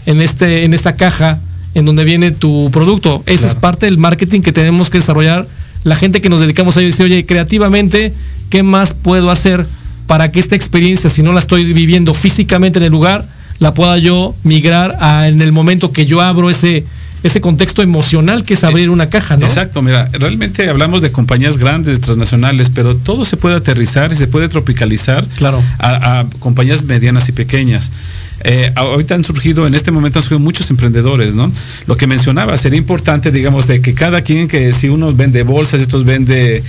en 0.07 0.21
este 0.21 0.65
en 0.65 0.75
esta 0.75 0.95
caja 0.95 1.41
en 1.75 1.85
donde 1.85 2.05
viene 2.05 2.31
tu 2.31 2.71
producto. 2.71 3.23
Esa 3.27 3.47
es 3.47 3.55
parte 3.55 3.87
del 3.87 3.99
marketing 3.99 4.41
que 4.41 4.53
tenemos 4.53 4.91
que 4.91 4.99
desarrollar. 4.99 5.47
La 5.85 5.97
gente 5.97 6.21
que 6.21 6.29
nos 6.29 6.41
dedicamos 6.41 6.77
a 6.77 6.81
ello 6.81 6.89
dice, 6.89 7.05
oye, 7.05 7.25
creativamente, 7.25 8.13
¿qué 8.51 8.63
más 8.63 8.95
puedo 8.95 9.31
hacer 9.31 9.67
para 10.07 10.33
que 10.33 10.41
esta 10.41 10.57
experiencia, 10.57 11.09
si 11.09 11.23
no 11.23 11.33
la 11.33 11.39
estoy 11.39 11.73
viviendo 11.73 12.15
físicamente 12.15 12.79
en 12.79 12.87
el 12.87 12.91
lugar, 12.91 13.25
la 13.59 13.75
pueda 13.75 13.99
yo 13.99 14.35
migrar 14.43 14.97
a, 15.01 15.29
en 15.29 15.41
el 15.43 15.53
momento 15.53 15.93
que 15.93 16.07
yo 16.07 16.21
abro 16.21 16.51
ese, 16.51 16.85
ese 17.23 17.41
contexto 17.41 17.83
emocional 17.83 18.43
que 18.45 18.55
es 18.55 18.65
abrir 18.65 18.91
una 18.91 19.09
caja, 19.09 19.37
¿no? 19.37 19.47
Exacto, 19.47 19.83
mira, 19.83 20.09
realmente 20.13 20.69
hablamos 20.69 21.03
de 21.03 21.11
compañías 21.11 21.59
grandes, 21.59 22.01
transnacionales, 22.01 22.71
pero 22.71 22.97
todo 22.97 23.25
se 23.25 23.37
puede 23.37 23.57
aterrizar 23.57 24.13
y 24.13 24.17
se 24.17 24.27
puede 24.27 24.49
tropicalizar 24.49 25.27
claro. 25.37 25.63
a, 25.79 26.21
a 26.21 26.27
compañías 26.41 26.85
medianas 26.85 27.29
y 27.29 27.33
pequeñas. 27.33 27.91
Eh, 28.45 28.71
ahorita 28.77 29.15
han 29.15 29.25
surgido, 29.25 29.67
en 29.67 29.75
este 29.75 29.91
momento 29.91 30.19
han 30.19 30.23
surgido 30.23 30.39
muchos 30.39 30.71
emprendedores, 30.71 31.35
¿no? 31.35 31.51
Lo 31.87 31.97
que 31.97 32.07
mencionaba, 32.07 32.57
sería 32.57 32.79
importante, 32.79 33.33
digamos, 33.33 33.67
de 33.67 33.81
que 33.81 33.95
cada 33.95 34.23
quien, 34.23 34.47
que 34.47 34.73
si 34.73 34.89
uno 34.89 35.13
vende 35.13 35.43
bolsas, 35.43 35.81
estos 35.81 36.05
vende 36.05 36.57
eh, 36.57 36.63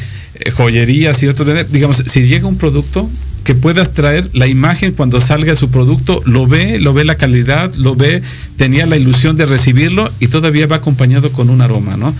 joyerías 0.55 1.21
y 1.23 1.27
otros 1.27 1.69
digamos, 1.71 2.03
si 2.07 2.23
llega 2.23 2.47
un 2.47 2.57
producto, 2.57 3.09
que 3.43 3.55
puedas 3.55 3.93
traer 3.93 4.29
la 4.33 4.45
imagen 4.45 4.91
cuando 4.91 5.21
salga 5.21 5.55
su 5.55 5.71
producto, 5.71 6.21
lo 6.25 6.45
ve, 6.45 6.77
lo 6.77 6.93
ve 6.93 7.03
la 7.03 7.15
calidad, 7.15 7.73
lo 7.75 7.95
ve, 7.95 8.21
tenía 8.57 8.85
la 8.85 8.95
ilusión 8.95 9.37
de 9.37 9.45
recibirlo 9.45 10.07
y 10.19 10.27
todavía 10.27 10.67
va 10.67 10.75
acompañado 10.75 11.31
con 11.31 11.49
un 11.49 11.61
aroma, 11.61 11.97
¿no? 11.97 12.13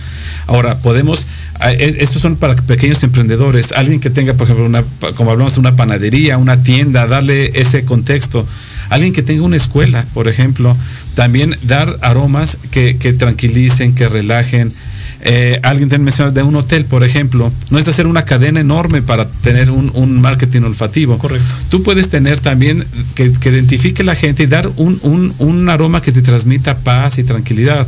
Ahora, 0.48 0.78
podemos, 0.78 1.26
estos 1.78 2.20
son 2.20 2.34
para 2.36 2.56
pequeños 2.56 3.02
emprendedores, 3.04 3.70
alguien 3.72 4.00
que 4.00 4.10
tenga, 4.10 4.34
por 4.34 4.46
ejemplo, 4.46 4.66
una, 4.66 4.82
como 5.14 5.30
hablamos, 5.30 5.56
una 5.56 5.76
panadería, 5.76 6.36
una 6.36 6.62
tienda, 6.64 7.06
darle 7.06 7.52
ese 7.54 7.84
contexto 7.84 8.44
Alguien 8.90 9.12
que 9.12 9.22
tenga 9.22 9.44
una 9.44 9.56
escuela, 9.56 10.04
por 10.14 10.26
ejemplo, 10.26 10.76
también 11.14 11.56
dar 11.62 11.96
aromas 12.02 12.58
que, 12.72 12.94
tranquilicen, 13.16 13.94
que 13.94 14.08
relajen. 14.08 14.70
Eh, 15.22 15.60
alguien 15.62 15.88
te 15.90 15.98
menciona 15.98 16.30
de 16.30 16.42
un 16.42 16.56
hotel, 16.56 16.86
por 16.86 17.04
ejemplo, 17.04 17.52
no 17.70 17.78
es 17.78 17.84
de 17.84 17.90
hacer 17.90 18.06
una 18.06 18.24
cadena 18.24 18.60
enorme 18.60 19.02
para 19.02 19.26
tener 19.28 19.70
un, 19.70 20.20
marketing 20.20 20.62
olfativo. 20.62 21.18
Correcto. 21.18 21.54
Tú 21.68 21.82
puedes 21.82 22.08
tener 22.08 22.40
también 22.40 22.86
que, 23.14 23.24
identifique 23.24 24.02
la 24.02 24.14
gente 24.14 24.44
y 24.44 24.46
dar 24.46 24.70
un, 24.76 25.68
aroma 25.68 26.00
que 26.00 26.12
te 26.12 26.22
transmita 26.22 26.78
paz 26.78 27.18
y 27.18 27.24
tranquilidad. 27.24 27.86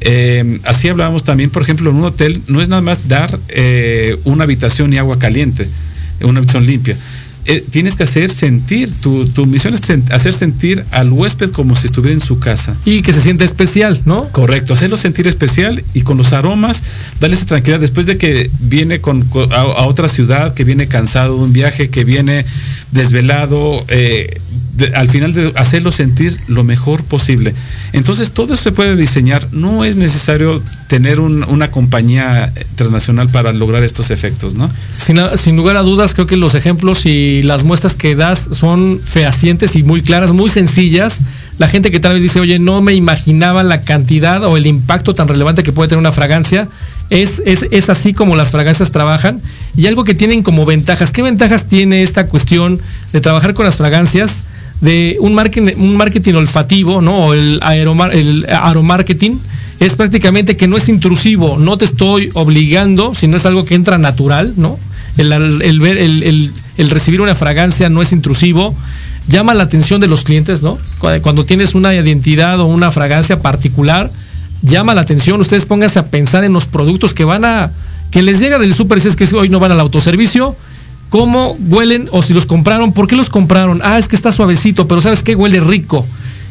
Eh, 0.00 0.60
así 0.64 0.88
hablábamos 0.88 1.24
también, 1.24 1.50
por 1.50 1.62
ejemplo, 1.62 1.90
en 1.90 1.96
un 1.96 2.04
hotel 2.04 2.40
no 2.48 2.60
es 2.60 2.68
nada 2.68 2.82
más 2.82 3.08
dar 3.08 3.38
eh, 3.48 4.18
una 4.24 4.44
habitación 4.44 4.92
y 4.92 4.98
agua 4.98 5.18
caliente, 5.18 5.68
una 6.20 6.38
habitación 6.38 6.66
limpia 6.66 6.96
eh, 7.46 7.62
tienes 7.70 7.96
que 7.96 8.04
hacer 8.04 8.30
sentir, 8.30 8.90
tu, 9.00 9.26
tu 9.26 9.46
misión 9.46 9.74
es 9.74 9.82
hacer 10.10 10.32
sentir 10.32 10.84
al 10.90 11.12
huésped 11.12 11.50
como 11.50 11.76
si 11.76 11.86
estuviera 11.86 12.14
en 12.14 12.20
su 12.20 12.38
casa. 12.38 12.74
Y 12.84 13.02
que 13.02 13.12
se 13.12 13.20
sienta 13.20 13.44
especial, 13.44 14.00
¿no? 14.04 14.28
Correcto, 14.30 14.74
hacerlo 14.74 14.96
sentir 14.96 15.28
especial 15.28 15.84
y 15.92 16.02
con 16.02 16.16
los 16.16 16.32
aromas, 16.32 16.82
darle 17.20 17.36
esa 17.36 17.46
tranquilidad 17.46 17.80
después 17.80 18.06
de 18.06 18.16
que 18.16 18.50
viene 18.60 19.00
con, 19.00 19.28
a, 19.52 19.84
otra 19.84 20.08
ciudad, 20.08 20.54
que 20.54 20.64
viene 20.64 20.88
cansado 20.88 21.36
de 21.36 21.42
un 21.42 21.52
viaje, 21.52 21.90
que 21.90 22.04
viene 22.04 22.44
desvelado, 22.94 23.84
eh, 23.88 24.32
al 24.94 25.08
final 25.08 25.32
de 25.32 25.52
hacerlo 25.56 25.90
sentir 25.90 26.36
lo 26.46 26.62
mejor 26.62 27.02
posible. 27.02 27.54
Entonces 27.92 28.30
todo 28.30 28.56
se 28.56 28.70
puede 28.70 28.94
diseñar, 28.96 29.48
no 29.52 29.84
es 29.84 29.96
necesario 29.96 30.62
tener 30.88 31.18
una 31.18 31.70
compañía 31.70 32.52
transnacional 32.76 33.28
para 33.28 33.52
lograr 33.52 33.82
estos 33.82 34.10
efectos, 34.10 34.54
¿no? 34.54 34.70
Sin, 34.96 35.18
sin, 35.36 35.56
lugar 35.56 35.76
a 35.76 35.82
dudas, 35.82 36.14
creo 36.14 36.28
que 36.28 36.36
los 36.36 36.54
ejemplos 36.54 37.04
y 37.04 37.42
las 37.42 37.64
muestras 37.64 37.96
que 37.96 38.14
das 38.14 38.48
son 38.52 39.00
fehacientes 39.04 39.74
y 39.74 39.82
muy 39.82 40.00
claras, 40.00 40.32
muy 40.32 40.48
sencillas. 40.48 41.20
La 41.58 41.68
gente 41.68 41.90
que 41.90 42.00
tal 42.00 42.14
vez 42.14 42.22
dice, 42.22 42.40
oye, 42.40 42.58
no 42.58 42.80
me 42.80 42.94
imaginaba 42.94 43.62
la 43.64 43.80
cantidad 43.80 44.42
o 44.44 44.56
el 44.56 44.66
impacto 44.66 45.14
tan 45.14 45.28
relevante 45.28 45.62
que 45.62 45.72
puede 45.72 45.88
tener 45.88 46.00
una 46.00 46.12
fragancia. 46.12 46.68
Es, 47.10 47.42
es, 47.44 47.66
es 47.70 47.90
así 47.90 48.12
como 48.14 48.34
las 48.36 48.50
fragancias 48.50 48.90
trabajan. 48.90 49.40
Y 49.76 49.86
algo 49.86 50.04
que 50.04 50.14
tienen 50.14 50.42
como 50.42 50.64
ventajas. 50.64 51.12
¿Qué 51.12 51.22
ventajas 51.22 51.66
tiene 51.66 52.02
esta 52.02 52.26
cuestión 52.26 52.78
de 53.12 53.20
trabajar 53.20 53.54
con 53.54 53.64
las 53.64 53.76
fragancias? 53.76 54.44
de 54.80 55.16
un 55.20 55.34
marketing, 55.34 55.72
un 55.78 55.96
marketing 55.96 56.34
olfativo, 56.34 57.00
¿no? 57.00 57.32
El, 57.32 57.60
aeromar, 57.62 58.14
el 58.14 58.44
aromarketing 58.50 59.40
es 59.80 59.94
prácticamente 59.96 60.56
que 60.56 60.66
no 60.66 60.76
es 60.76 60.88
intrusivo, 60.88 61.56
no 61.58 61.78
te 61.78 61.84
estoy 61.86 62.28
obligando, 62.34 63.14
sino 63.14 63.36
es 63.36 63.46
algo 63.46 63.64
que 63.64 63.76
entra 63.76 63.96
natural, 63.98 64.52
¿no? 64.56 64.76
El, 65.16 65.32
el, 65.32 66.52
el, 66.76 66.90
recibir 66.90 67.20
una 67.22 67.34
fragancia 67.36 67.88
no 67.88 68.02
es 68.02 68.12
intrusivo. 68.12 68.74
llama 69.28 69.54
la 69.54 69.62
atención 69.62 70.00
de 70.00 70.08
los 70.08 70.22
clientes, 70.24 70.60
¿no? 70.62 70.76
Cu- 70.98 71.08
Cuando 71.22 71.46
tienes 71.46 71.74
una 71.74 71.94
identidad 71.94 72.60
o 72.60 72.66
una 72.66 72.90
fragancia 72.90 73.40
particular, 73.40 74.10
llama 74.64 74.94
la 74.94 75.02
atención. 75.02 75.40
Ustedes 75.40 75.66
pónganse 75.66 75.98
a 75.98 76.06
pensar 76.06 76.44
en 76.44 76.52
los 76.52 76.66
productos 76.66 77.14
que 77.14 77.24
van 77.24 77.44
a, 77.44 77.70
que 78.10 78.22
les 78.22 78.40
llega 78.40 78.58
del 78.58 78.74
súper 78.74 79.00
si 79.00 79.08
es 79.08 79.16
que 79.16 79.28
hoy 79.36 79.48
no 79.48 79.60
van 79.60 79.72
al 79.72 79.80
autoservicio. 79.80 80.56
¿Cómo 81.10 81.56
huelen 81.68 82.08
o 82.10 82.22
si 82.22 82.34
los 82.34 82.46
compraron? 82.46 82.92
¿Por 82.92 83.06
qué 83.06 83.14
los 83.14 83.30
compraron? 83.30 83.80
Ah, 83.84 83.98
es 83.98 84.08
que 84.08 84.16
está 84.16 84.32
suavecito, 84.32 84.88
pero 84.88 85.00
¿sabes 85.00 85.22
qué? 85.22 85.36
Huele 85.36 85.60
rico. 85.60 86.04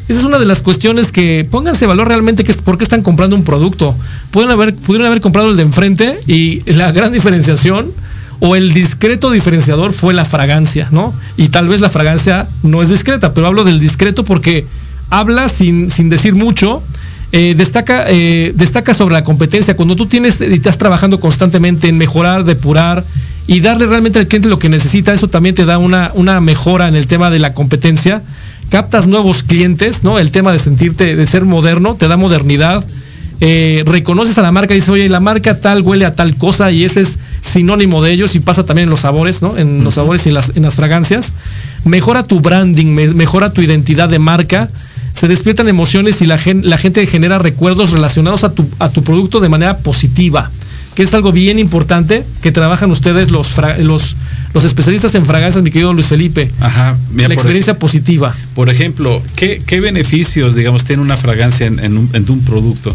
Esa 0.08 0.20
es 0.20 0.24
una 0.24 0.38
de 0.38 0.46
las 0.46 0.62
cuestiones 0.62 1.12
que 1.12 1.46
pónganse 1.50 1.86
valor 1.86 2.08
realmente 2.08 2.44
que 2.44 2.52
es 2.52 2.58
por 2.58 2.78
qué 2.78 2.84
están 2.84 3.02
comprando 3.02 3.36
un 3.36 3.44
producto. 3.44 3.94
Pudieron 4.30 5.06
haber 5.06 5.20
comprado 5.20 5.50
el 5.50 5.56
de 5.56 5.62
enfrente 5.62 6.18
y 6.26 6.60
la 6.70 6.92
gran 6.92 7.12
diferenciación 7.12 7.92
o 8.40 8.56
el 8.56 8.74
discreto 8.74 9.30
diferenciador 9.30 9.92
fue 9.92 10.12
la 10.12 10.26
fragancia, 10.26 10.88
¿no? 10.90 11.14
Y 11.36 11.48
tal 11.48 11.68
vez 11.68 11.80
la 11.80 11.88
fragancia 11.88 12.46
no 12.62 12.82
es 12.82 12.90
discreta, 12.90 13.32
pero 13.32 13.46
hablo 13.46 13.64
del 13.64 13.80
discreto 13.80 14.24
porque 14.24 14.66
habla 15.08 15.48
sin, 15.48 15.90
sin 15.90 16.10
decir 16.10 16.34
mucho. 16.34 16.82
Eh, 17.36 17.54
destaca, 17.56 18.04
eh, 18.08 18.52
destaca 18.54 18.94
sobre 18.94 19.14
la 19.14 19.24
competencia. 19.24 19.74
Cuando 19.74 19.96
tú 19.96 20.06
tienes 20.06 20.40
y 20.40 20.54
estás 20.54 20.78
trabajando 20.78 21.18
constantemente 21.18 21.88
en 21.88 21.98
mejorar, 21.98 22.44
depurar 22.44 23.02
y 23.48 23.58
darle 23.58 23.86
realmente 23.86 24.20
al 24.20 24.28
cliente 24.28 24.48
lo 24.48 24.60
que 24.60 24.68
necesita, 24.68 25.12
eso 25.12 25.26
también 25.26 25.56
te 25.56 25.64
da 25.64 25.78
una, 25.78 26.12
una 26.14 26.40
mejora 26.40 26.86
en 26.86 26.94
el 26.94 27.08
tema 27.08 27.30
de 27.30 27.40
la 27.40 27.52
competencia. 27.52 28.22
Captas 28.70 29.08
nuevos 29.08 29.42
clientes, 29.42 30.04
¿no? 30.04 30.18
El 30.20 30.30
tema 30.30 30.52
de 30.52 30.58
sentirte, 30.60 31.16
de 31.16 31.26
ser 31.26 31.44
moderno, 31.44 31.96
te 31.96 32.06
da 32.06 32.16
modernidad. 32.16 32.84
Eh, 33.40 33.82
reconoces 33.84 34.38
a 34.38 34.42
la 34.42 34.52
marca 34.52 34.72
y 34.74 34.76
dices, 34.76 34.90
oye, 34.90 35.08
la 35.08 35.18
marca 35.20 35.60
tal 35.60 35.82
huele 35.82 36.04
a 36.06 36.14
tal 36.14 36.36
cosa 36.36 36.70
y 36.70 36.84
ese 36.84 37.00
es 37.00 37.18
sinónimo 37.42 38.00
de 38.00 38.12
ellos 38.12 38.36
y 38.36 38.40
pasa 38.40 38.64
también 38.64 38.84
en 38.86 38.90
los 38.90 39.00
sabores, 39.00 39.42
¿no? 39.42 39.56
En 39.58 39.82
los 39.82 39.94
sabores 39.94 40.24
y 40.26 40.28
en 40.28 40.34
las, 40.36 40.52
en 40.54 40.62
las 40.62 40.74
fragancias. 40.76 41.32
Mejora 41.84 42.22
tu 42.22 42.38
branding, 42.40 42.94
me- 42.94 43.08
mejora 43.08 43.52
tu 43.52 43.60
identidad 43.60 44.08
de 44.08 44.20
marca. 44.20 44.70
Se 45.14 45.28
despiertan 45.28 45.68
emociones 45.68 46.20
y 46.22 46.26
la, 46.26 46.36
gen- 46.38 46.68
la 46.68 46.76
gente 46.76 47.06
genera 47.06 47.38
recuerdos 47.38 47.92
relacionados 47.92 48.44
a 48.44 48.52
tu, 48.52 48.68
a 48.78 48.88
tu 48.90 49.02
producto 49.04 49.38
de 49.40 49.48
manera 49.48 49.78
positiva, 49.78 50.50
que 50.96 51.04
es 51.04 51.14
algo 51.14 51.30
bien 51.32 51.58
importante 51.58 52.24
que 52.42 52.50
trabajan 52.52 52.90
ustedes 52.90 53.30
los, 53.30 53.46
fra- 53.48 53.78
los, 53.78 54.16
los 54.52 54.64
especialistas 54.64 55.14
en 55.14 55.24
fragancias, 55.24 55.62
mi 55.62 55.70
querido 55.70 55.92
Luis 55.92 56.08
Felipe. 56.08 56.50
Ajá. 56.60 56.96
mira, 57.12 57.28
la 57.28 57.34
experiencia 57.34 57.78
positiva. 57.78 58.34
Por 58.56 58.68
ejemplo, 58.70 59.22
¿qué, 59.36 59.62
qué 59.64 59.80
beneficios, 59.80 60.54
digamos, 60.56 60.84
tiene 60.84 61.00
una 61.02 61.16
fragancia 61.16 61.66
en, 61.66 61.78
en 61.78 61.96
un, 61.96 62.10
en 62.12 62.28
un 62.30 62.40
producto? 62.44 62.94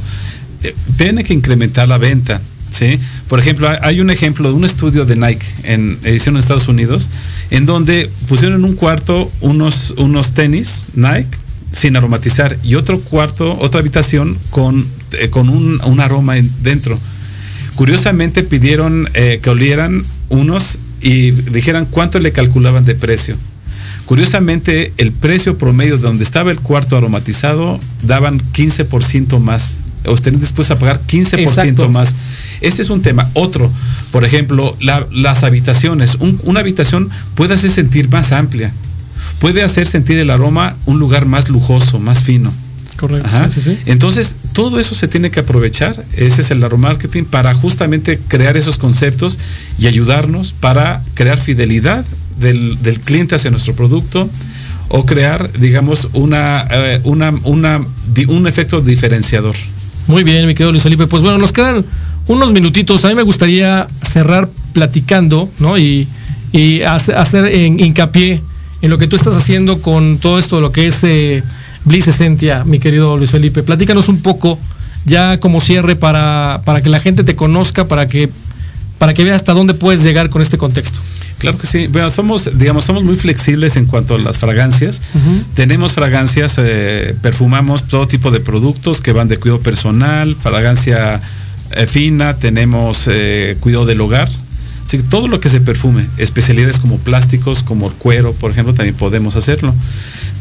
Eh, 0.64 0.76
tiene 0.98 1.24
que 1.24 1.34
incrementar 1.34 1.88
la 1.88 1.98
venta, 1.98 2.42
¿sí? 2.70 3.00
Por 3.30 3.40
ejemplo, 3.40 3.70
hay- 3.70 3.78
hay 3.82 4.02
un 4.02 4.10
ejemplo 4.10 4.50
de 4.50 4.56
un 4.56 4.66
estudio 4.66 5.06
de 5.06 5.16
Nike 5.16 5.46
en 5.64 5.98
edición 6.04 6.36
en 6.36 6.40
Estados 6.42 6.68
Unidos, 6.68 7.10
en 7.50 7.66
donde 7.66 8.10
pusieron 8.28 8.60
en 8.60 8.66
un 8.66 8.76
cuarto 8.76 9.32
unos, 9.40 9.94
unos 9.98 10.34
tenis 10.34 10.88
Nike 10.96 11.30
sin 11.72 11.96
aromatizar 11.96 12.58
y 12.64 12.76
otro 12.76 13.00
cuarto, 13.02 13.58
otra 13.60 13.82
habitación 13.82 14.38
con, 14.50 14.86
eh, 15.14 15.30
con 15.30 15.50
un, 15.50 15.80
un 15.84 16.00
aroma 16.00 16.38
en- 16.38 16.52
dentro. 16.64 17.00
Curiosamente 17.76 18.44
pidieron 18.44 19.08
eh, 19.14 19.40
que 19.42 19.50
olieran 19.50 20.04
unos 20.30 20.78
y 21.02 21.32
dijeran 21.32 21.86
cuánto 21.86 22.20
le 22.20 22.32
calculaban 22.32 22.84
de 22.86 22.96
precio. 22.96 23.36
Curiosamente, 24.06 24.92
el 24.98 25.12
precio 25.12 25.58
promedio 25.58 25.98
de 25.98 26.04
donde 26.04 26.24
estaba 26.24 26.52
el 26.52 26.60
cuarto 26.60 26.98
aromatizado 26.98 27.80
daban 28.04 28.40
15% 28.54 29.40
más. 29.40 29.78
Estarían 30.04 30.42
dispuestos 30.42 30.76
a 30.76 30.80
pagar 30.80 31.00
15% 31.06 31.40
Exacto. 31.40 31.90
más. 31.90 32.16
Este 32.62 32.82
es 32.82 32.90
un 32.90 33.02
tema. 33.02 33.30
Otro, 33.34 33.72
por 34.12 34.26
ejemplo, 34.26 34.76
la- 34.82 35.06
las 35.12 35.44
habitaciones. 35.44 36.16
Un- 36.16 36.42
una 36.44 36.62
habitación 36.62 37.10
puede 37.36 37.54
hacer 37.54 37.70
sentir 37.72 38.10
más 38.10 38.32
amplia. 38.32 38.74
Puede 39.40 39.64
hacer 39.64 39.88
sentir 39.88 40.18
el 40.20 40.30
aroma 40.32 40.76
un 40.86 41.00
lugar 41.00 41.26
más 41.26 41.50
lujoso, 41.50 42.00
más 42.00 42.24
fino. 42.24 42.54
Correcto. 42.98 43.28
Ajá. 43.28 43.50
Sí, 43.50 43.62
sí, 43.62 43.76
sí. 43.76 43.82
Entonces, 43.86 44.34
todo 44.52 44.80
eso 44.80 44.94
se 44.96 45.08
tiene 45.08 45.32
que 45.32 45.40
aprovechar. 45.40 46.04
Ese 46.18 46.42
es 46.42 46.52
el 46.52 46.62
aromarketing 46.64 47.24
para 47.26 47.54
justamente 47.54 48.20
crear 48.28 48.58
esos 48.58 48.78
conceptos 48.78 49.40
y 49.78 49.88
ayudarnos 49.88 50.52
para 50.52 51.02
crear 51.14 51.38
fidelidad 51.40 52.04
del, 52.38 52.82
del 52.84 53.00
cliente 53.00 53.36
hacia 53.36 53.52
nuestro 53.52 53.74
producto 53.74 54.30
o 54.90 55.06
crear, 55.06 55.50
digamos, 55.60 56.10
una, 56.14 56.66
eh, 56.70 57.00
una, 57.06 57.32
una, 57.44 57.80
un 58.28 58.48
efecto 58.48 58.82
diferenciador. 58.82 59.56
Muy 60.08 60.24
bien, 60.24 60.46
mi 60.48 60.54
querido 60.54 60.72
Luis 60.72 60.84
Felipe. 60.84 61.08
Pues 61.08 61.22
bueno, 61.24 61.38
nos 61.38 61.54
quedan 61.54 61.86
unos 62.28 62.52
minutitos. 62.52 63.06
A 63.06 63.10
mí 63.10 63.16
me 63.16 63.24
gustaría 63.24 63.88
cerrar 64.02 64.50
platicando, 64.74 65.50
¿no? 65.60 65.78
Y, 65.78 66.08
y 66.52 66.82
hace- 66.82 67.14
hacer 67.14 67.46
en- 67.46 67.80
hincapié 67.80 68.42
en 68.82 68.90
lo 68.90 68.98
que 68.98 69.08
tú 69.08 69.16
estás 69.16 69.36
haciendo 69.36 69.82
con 69.82 70.18
todo 70.18 70.40
esto, 70.40 70.62
lo 70.62 70.72
que 70.72 70.88
es 70.88 71.04
eh, 71.04 71.44
Bliss 71.86 72.08
Essentia, 72.08 72.64
mi 72.66 72.80
querido 72.80 73.18
Luis 73.18 73.32
Felipe. 73.32 73.64
Platícanos 73.64 74.10
un 74.10 74.22
poco, 74.22 74.58
ya 75.06 75.40
como 75.40 75.62
cierre, 75.62 75.96
para, 75.96 76.62
para 76.66 76.82
que 76.82 76.90
la 76.90 77.00
gente 77.00 77.24
te 77.24 77.36
conozca, 77.36 77.88
para 77.88 78.08
que, 78.08 78.30
para 78.98 79.14
que 79.14 79.24
vea 79.24 79.36
hasta 79.36 79.54
dónde 79.54 79.74
puedes 79.74 80.04
llegar 80.04 80.30
con 80.30 80.42
este 80.42 80.58
contexto. 80.58 81.00
Claro 81.40 81.58
que 81.58 81.68
sí. 81.68 81.88
Bueno, 81.88 82.10
somos, 82.10 82.58
digamos, 82.58 82.84
somos 82.84 83.04
muy 83.04 83.16
flexibles 83.16 83.78
en 83.78 83.86
cuanto 83.86 84.16
a 84.16 84.20
las 84.20 84.38
fragancias. 84.38 85.02
Tenemos 85.56 85.94
fragancias, 85.94 86.56
eh, 86.58 87.16
perfumamos 87.22 87.88
todo 87.88 88.08
tipo 88.08 88.30
de 88.30 88.42
productos 88.42 89.00
que 89.00 89.14
van 89.14 89.30
de 89.30 89.38
cuidado 89.38 89.62
personal, 89.62 90.36
fragancia 90.36 91.22
eh, 91.72 91.88
fina, 91.88 92.36
tenemos 92.36 93.08
eh, 93.08 93.56
cuidado 93.62 93.86
del 93.86 94.02
hogar. 94.02 94.30
Todo 95.10 95.28
lo 95.28 95.40
que 95.40 95.50
se 95.50 95.62
perfume, 95.62 96.08
especialidades 96.18 96.80
como 96.80 96.98
plásticos, 96.98 97.62
como 97.62 97.88
el 97.88 97.94
cuero, 97.94 98.34
por 98.34 98.50
ejemplo, 98.50 98.74
también 98.74 98.96
podemos 98.96 99.36
hacerlo. 99.36 99.76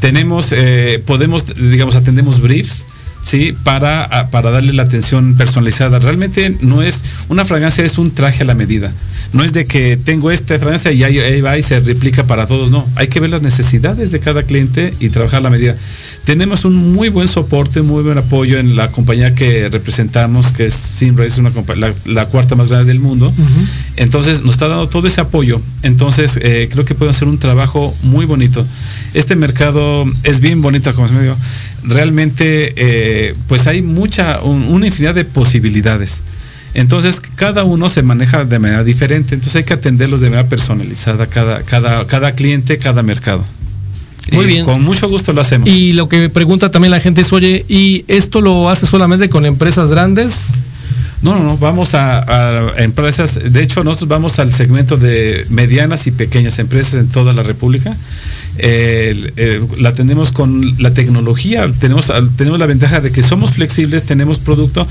Tenemos, 0.01 0.53
eh, 0.53 1.03
podemos, 1.05 1.45
digamos, 1.55 1.97
atendemos 1.97 2.41
briefs, 2.41 2.87
¿sí? 3.23 3.55
Para, 3.65 4.29
para 4.31 4.51
darle 4.51 4.73
la 4.73 4.85
atención 4.85 5.35
personalizada. 5.35 5.99
Realmente 5.99 6.57
no 6.61 6.83
es, 6.83 7.05
una 7.29 7.45
fragancia 7.45 7.85
es 7.85 7.99
un 7.99 8.11
traje 8.13 8.43
a 8.43 8.47
la 8.47 8.55
medida. 8.55 8.93
No 9.33 9.45
es 9.45 9.53
de 9.53 9.65
que 9.65 9.97
tengo 9.97 10.31
esta 10.31 10.59
fragancia 10.59 10.93
y 10.93 11.05
ahí, 11.05 11.19
ahí 11.19 11.41
va 11.41 11.59
y 11.59 11.63
se 11.63 11.81
replica 11.81 12.25
para 12.27 12.47
todos. 12.47 12.71
No, 12.71 12.87
hay 12.97 13.09
que 13.09 13.21
ver 13.21 13.31
las 13.31 13.43
necesidades 13.43 14.11
de 14.11 14.21
cada 14.21 14.43
cliente 14.43 14.93
y 15.01 15.11
trabajar 15.11 15.41
a 15.41 15.43
la 15.43 15.51
medida. 15.51 15.77
Tenemos 16.25 16.67
un 16.67 16.93
muy 16.93 17.09
buen 17.09 17.27
soporte, 17.27 17.81
muy 17.81 18.03
buen 18.03 18.19
apoyo 18.19 18.59
en 18.59 18.77
la 18.77 18.89
compañía 18.89 19.35
que 19.35 19.69
representamos, 19.71 20.53
que 20.53 20.67
es 20.67 20.75
Simra, 20.75 21.25
es 21.25 21.39
una 21.39 21.51
la, 21.77 21.93
la 22.05 22.27
cuarta 22.27 22.55
más 22.55 22.69
grande 22.69 22.89
del 22.89 23.01
mundo. 23.01 23.33
Entonces 23.97 24.43
nos 24.43 24.51
está 24.57 24.69
dando 24.69 24.89
todo 24.89 25.09
ese 25.09 25.23
apoyo. 25.23 25.61
Entonces 25.83 26.39
eh, 26.43 26.69
creo 26.71 26.85
que 26.85 26.95
puede 26.95 27.13
hacer 27.13 27.29
un 27.29 27.39
trabajo 27.39 27.97
muy 28.03 28.27
bonito. 28.27 28.67
Este 29.15 29.37
mercado 29.37 30.05
es 30.23 30.41
bien 30.41 30.61
bonito, 30.61 30.95
como 30.95 31.09
se 31.09 31.15
me 31.15 31.23
dijo. 31.23 31.37
Realmente, 31.89 32.75
eh, 32.77 33.35
pues 33.49 33.67
hay 33.67 33.83
mucha, 33.83 34.41
un- 34.43 34.65
una 34.69 34.87
infinidad 34.87 35.15
de 35.15 35.25
posibilidades. 35.25 36.21
Entonces 36.75 37.21
cada 37.35 37.65
uno 37.65 37.89
se 37.89 38.03
maneja 38.03 38.45
de 38.45 38.59
manera 38.59 38.85
diferente. 38.85 39.35
Entonces 39.35 39.57
hay 39.57 39.65
que 39.65 39.75
atenderlos 39.75 40.21
de 40.21 40.29
manera 40.31 40.49
personalizada 40.49 41.27
cada, 41.27 41.63
cada, 41.63 42.07
cada 42.07 42.33
cliente, 42.33 42.79
cada 42.79 43.03
mercado. 43.03 43.45
Muy 44.31 44.45
Y 44.45 44.49
bien. 44.49 44.65
Con 44.67 44.83
mucho 44.85 45.09
gusto 45.09 45.33
lo 45.33 45.41
hacemos. 45.41 45.69
Y 45.69 45.95
lo 45.95 46.09
que 46.09 46.29
pregunta 46.29 46.71
también 46.71 46.91
la 46.91 47.01
gente 47.01 47.23
es, 47.23 47.33
oye, 47.33 47.65
¿y 47.69 48.05
esto 48.09 48.43
lo 48.43 48.69
hace 48.69 48.87
solamente 48.87 49.31
con 49.31 49.47
empresas 49.47 49.89
grandes? 49.91 50.49
No, 51.23 51.37
no, 51.37 51.43
no, 51.43 51.59
vamos 51.59 51.95
a, 51.95 52.19
a 52.77 52.83
empresas, 52.85 53.41
de 53.53 53.61
hecho 53.63 53.83
nosotros 53.83 54.09
vamos 54.09 54.39
al 54.39 54.53
segmento 54.53 54.97
de 54.97 55.45
medianas 55.51 56.07
y 56.07 56.13
pequeñas 56.13 56.61
empresas 56.61 56.95
en 56.95 57.09
toda 57.09 57.33
la 57.33 57.43
República. 57.43 57.97
La 59.79 59.93
tenemos 59.95 60.33
con 60.33 60.75
la 60.83 60.93
tecnología, 60.93 61.71
tenemos, 61.81 62.13
tenemos 62.37 62.59
la 62.59 62.67
ventaja 62.67 63.01
de 63.01 63.13
que 63.13 63.23
somos 63.23 63.53
flexibles, 63.53 64.05
tenemos 64.05 64.39
producto 64.39 64.87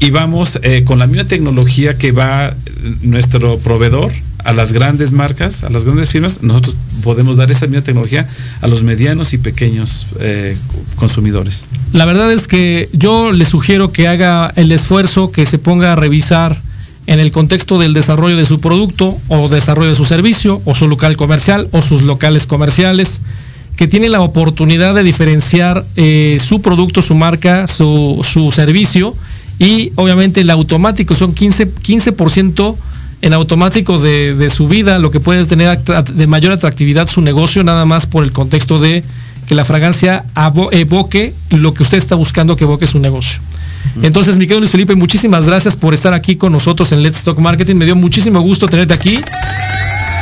y 0.00 0.10
vamos 0.10 0.58
eh, 0.62 0.82
con 0.84 0.98
la 0.98 1.06
misma 1.06 1.26
tecnología 1.26 1.96
que 1.98 2.10
va 2.12 2.48
eh, 2.48 2.54
nuestro 3.02 3.58
proveedor 3.58 4.10
a 4.38 4.54
las 4.54 4.72
grandes 4.72 5.12
marcas, 5.12 5.64
a 5.64 5.70
las 5.70 5.84
grandes 5.84 6.08
firmas, 6.08 6.42
nosotros 6.42 6.76
podemos 7.02 7.36
dar 7.36 7.50
esa 7.50 7.66
misma 7.66 7.84
tecnología 7.84 8.26
a 8.62 8.66
los 8.66 8.82
medianos 8.82 9.34
y 9.34 9.38
pequeños 9.38 10.06
eh, 10.20 10.56
consumidores. 10.96 11.66
La 11.92 12.06
verdad 12.06 12.32
es 12.32 12.48
que 12.48 12.88
yo 12.94 13.32
le 13.32 13.44
sugiero 13.44 13.92
que 13.92 14.08
haga 14.08 14.50
el 14.56 14.72
esfuerzo, 14.72 15.30
que 15.30 15.44
se 15.44 15.58
ponga 15.58 15.92
a 15.92 15.96
revisar 15.96 16.60
en 17.06 17.18
el 17.18 17.32
contexto 17.32 17.78
del 17.78 17.94
desarrollo 17.94 18.36
de 18.36 18.46
su 18.46 18.60
producto 18.60 19.18
o 19.28 19.48
desarrollo 19.48 19.90
de 19.90 19.94
su 19.94 20.04
servicio 20.04 20.60
o 20.64 20.74
su 20.74 20.88
local 20.88 21.16
comercial 21.16 21.68
o 21.72 21.82
sus 21.82 22.02
locales 22.02 22.46
comerciales, 22.46 23.20
que 23.76 23.88
tiene 23.88 24.08
la 24.08 24.20
oportunidad 24.20 24.94
de 24.94 25.02
diferenciar 25.02 25.84
eh, 25.96 26.38
su 26.44 26.60
producto, 26.60 27.02
su 27.02 27.14
marca, 27.14 27.66
su, 27.66 28.50
servicio 28.52 29.14
y 29.58 29.92
obviamente 29.96 30.42
el 30.42 30.50
automático 30.50 31.14
son 31.14 31.34
15%, 31.34 31.72
15% 31.82 32.76
en 33.22 33.32
automático 33.32 33.98
de, 33.98 34.34
de 34.34 34.50
su 34.50 34.68
vida, 34.68 34.98
lo 34.98 35.10
que 35.10 35.20
puede 35.20 35.44
tener 35.44 35.78
de 35.82 36.26
mayor 36.26 36.52
atractividad 36.52 37.08
su 37.08 37.20
negocio, 37.20 37.62
nada 37.64 37.84
más 37.84 38.06
por 38.06 38.24
el 38.24 38.32
contexto 38.32 38.78
de 38.78 39.04
que 39.50 39.56
la 39.56 39.64
fragancia 39.64 40.24
evoque 40.70 41.34
lo 41.50 41.74
que 41.74 41.82
usted 41.82 41.98
está 41.98 42.14
buscando 42.14 42.54
que 42.54 42.62
evoque 42.62 42.86
su 42.86 43.00
negocio. 43.00 43.40
Entonces, 44.02 44.38
mi 44.38 44.44
querido 44.44 44.60
Luis 44.60 44.70
Felipe, 44.70 44.94
muchísimas 44.94 45.46
gracias 45.46 45.76
por 45.76 45.94
estar 45.94 46.12
aquí 46.14 46.36
con 46.36 46.52
nosotros 46.52 46.92
en 46.92 47.02
Let's 47.02 47.22
Talk 47.22 47.38
Marketing. 47.38 47.76
Me 47.76 47.84
dio 47.84 47.96
muchísimo 47.96 48.40
gusto 48.40 48.66
tenerte 48.68 48.94
aquí. 48.94 49.18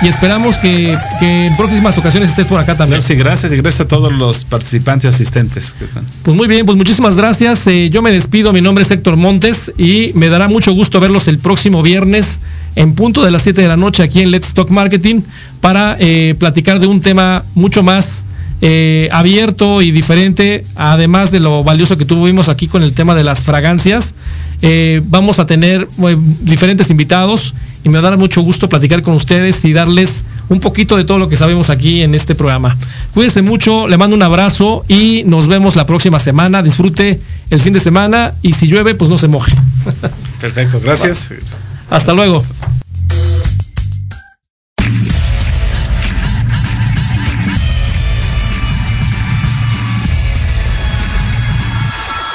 y 0.01 0.07
esperamos 0.07 0.57
que, 0.59 0.97
que 1.19 1.47
en 1.47 1.57
próximas 1.57 1.99
ocasiones 1.99 2.31
estés 2.31 2.47
por 2.47 2.61
acá 2.61 2.77
también. 2.77 3.03
Sí, 3.03 3.15
gracias 3.15 3.53
y 3.53 3.57
gracias 3.57 3.81
a 3.81 3.89
todos 3.89 4.13
los 4.13 4.45
participantes 4.45 5.15
asistentes 5.15 5.75
que 5.75 5.85
están. 5.85 6.05
Pues 6.23 6.37
muy 6.37 6.47
bien, 6.47 6.65
pues 6.67 6.79
muchísimas 6.79 7.17
gracias. 7.17 7.67
Eh, 7.67 7.91
yo 7.91 8.01
me 8.03 8.13
despido, 8.13 8.53
mi 8.53 8.61
nombre 8.61 8.83
es 8.83 8.91
Héctor 8.91 9.17
Montes 9.17 9.73
y 9.77 10.13
me 10.15 10.29
dará 10.29 10.49
mucho 10.49 10.73
gusto 10.73 11.01
verlos 11.01 11.29
el 11.29 11.39
próximo 11.39 11.83
viernes 11.83 12.41
en 12.77 12.95
punto 12.95 13.25
de 13.25 13.31
las 13.31 13.43
7 13.43 13.61
de 13.61 13.69
la 13.69 13.77
noche 13.77 14.03
aquí 14.03 14.21
en 14.21 14.31
Let's 14.31 14.55
Talk 14.55 14.71
Marketing 14.71 15.23
para 15.61 15.97
eh, 15.99 16.37
platicar 16.39 16.79
de 16.79 16.87
un 16.87 17.01
tema 17.01 17.45
mucho 17.55 17.83
más 17.83 18.25
eh, 18.61 19.09
abierto 19.13 19.83
y 19.83 19.93
diferente, 19.93 20.65
además 20.75 21.31
de 21.31 21.41
lo 21.41 21.63
valioso 21.63 21.97
que 21.97 22.05
tuvimos 22.05 22.49
aquí 22.49 22.67
con 22.67 22.83
el 22.83 22.93
tema 22.93 23.15
de 23.15 23.25
las 23.25 23.45
fragancias. 23.45 24.15
Eh, 24.63 25.01
vamos 25.07 25.39
a 25.39 25.47
tener 25.47 25.83
eh, 25.83 26.17
diferentes 26.41 26.91
invitados 26.91 27.55
y 27.85 27.89
me 27.89 28.01
dará 28.01 28.17
mucho 28.17 28.43
gusto 28.43 28.69
platicar 28.69 29.03
con 29.03 29.15
ustedes 29.15 29.65
y 29.65 29.73
darles 29.73 30.25
un 30.49 30.59
poquito 30.59 30.97
de 30.97 31.05
todo 31.05 31.19
lo 31.19 31.29
que 31.29 31.37
sabemos 31.37 31.71
aquí 31.71 32.03
en 32.03 32.15
este 32.15 32.35
programa. 32.35 32.77
Cuídense 33.15 33.43
mucho, 33.43 33.87
le 33.87 33.97
mando 33.97 34.17
un 34.17 34.23
abrazo 34.23 34.85
y 34.89 35.23
nos 35.27 35.47
vemos 35.47 35.77
la 35.77 35.87
próxima 35.87 36.19
semana. 36.19 36.63
Disfrute 36.63 37.21
el 37.51 37.61
fin 37.61 37.73
de 37.73 37.81
semana 37.81 38.33
y 38.43 38.55
si 38.55 38.67
llueve, 38.67 38.97
pues 38.97 39.09
no 39.09 39.19
se 39.19 39.29
moje. 39.29 39.53
Perfecto, 40.41 40.81
gracias. 40.81 41.33
Hasta 41.91 42.13
luego. 42.13 42.41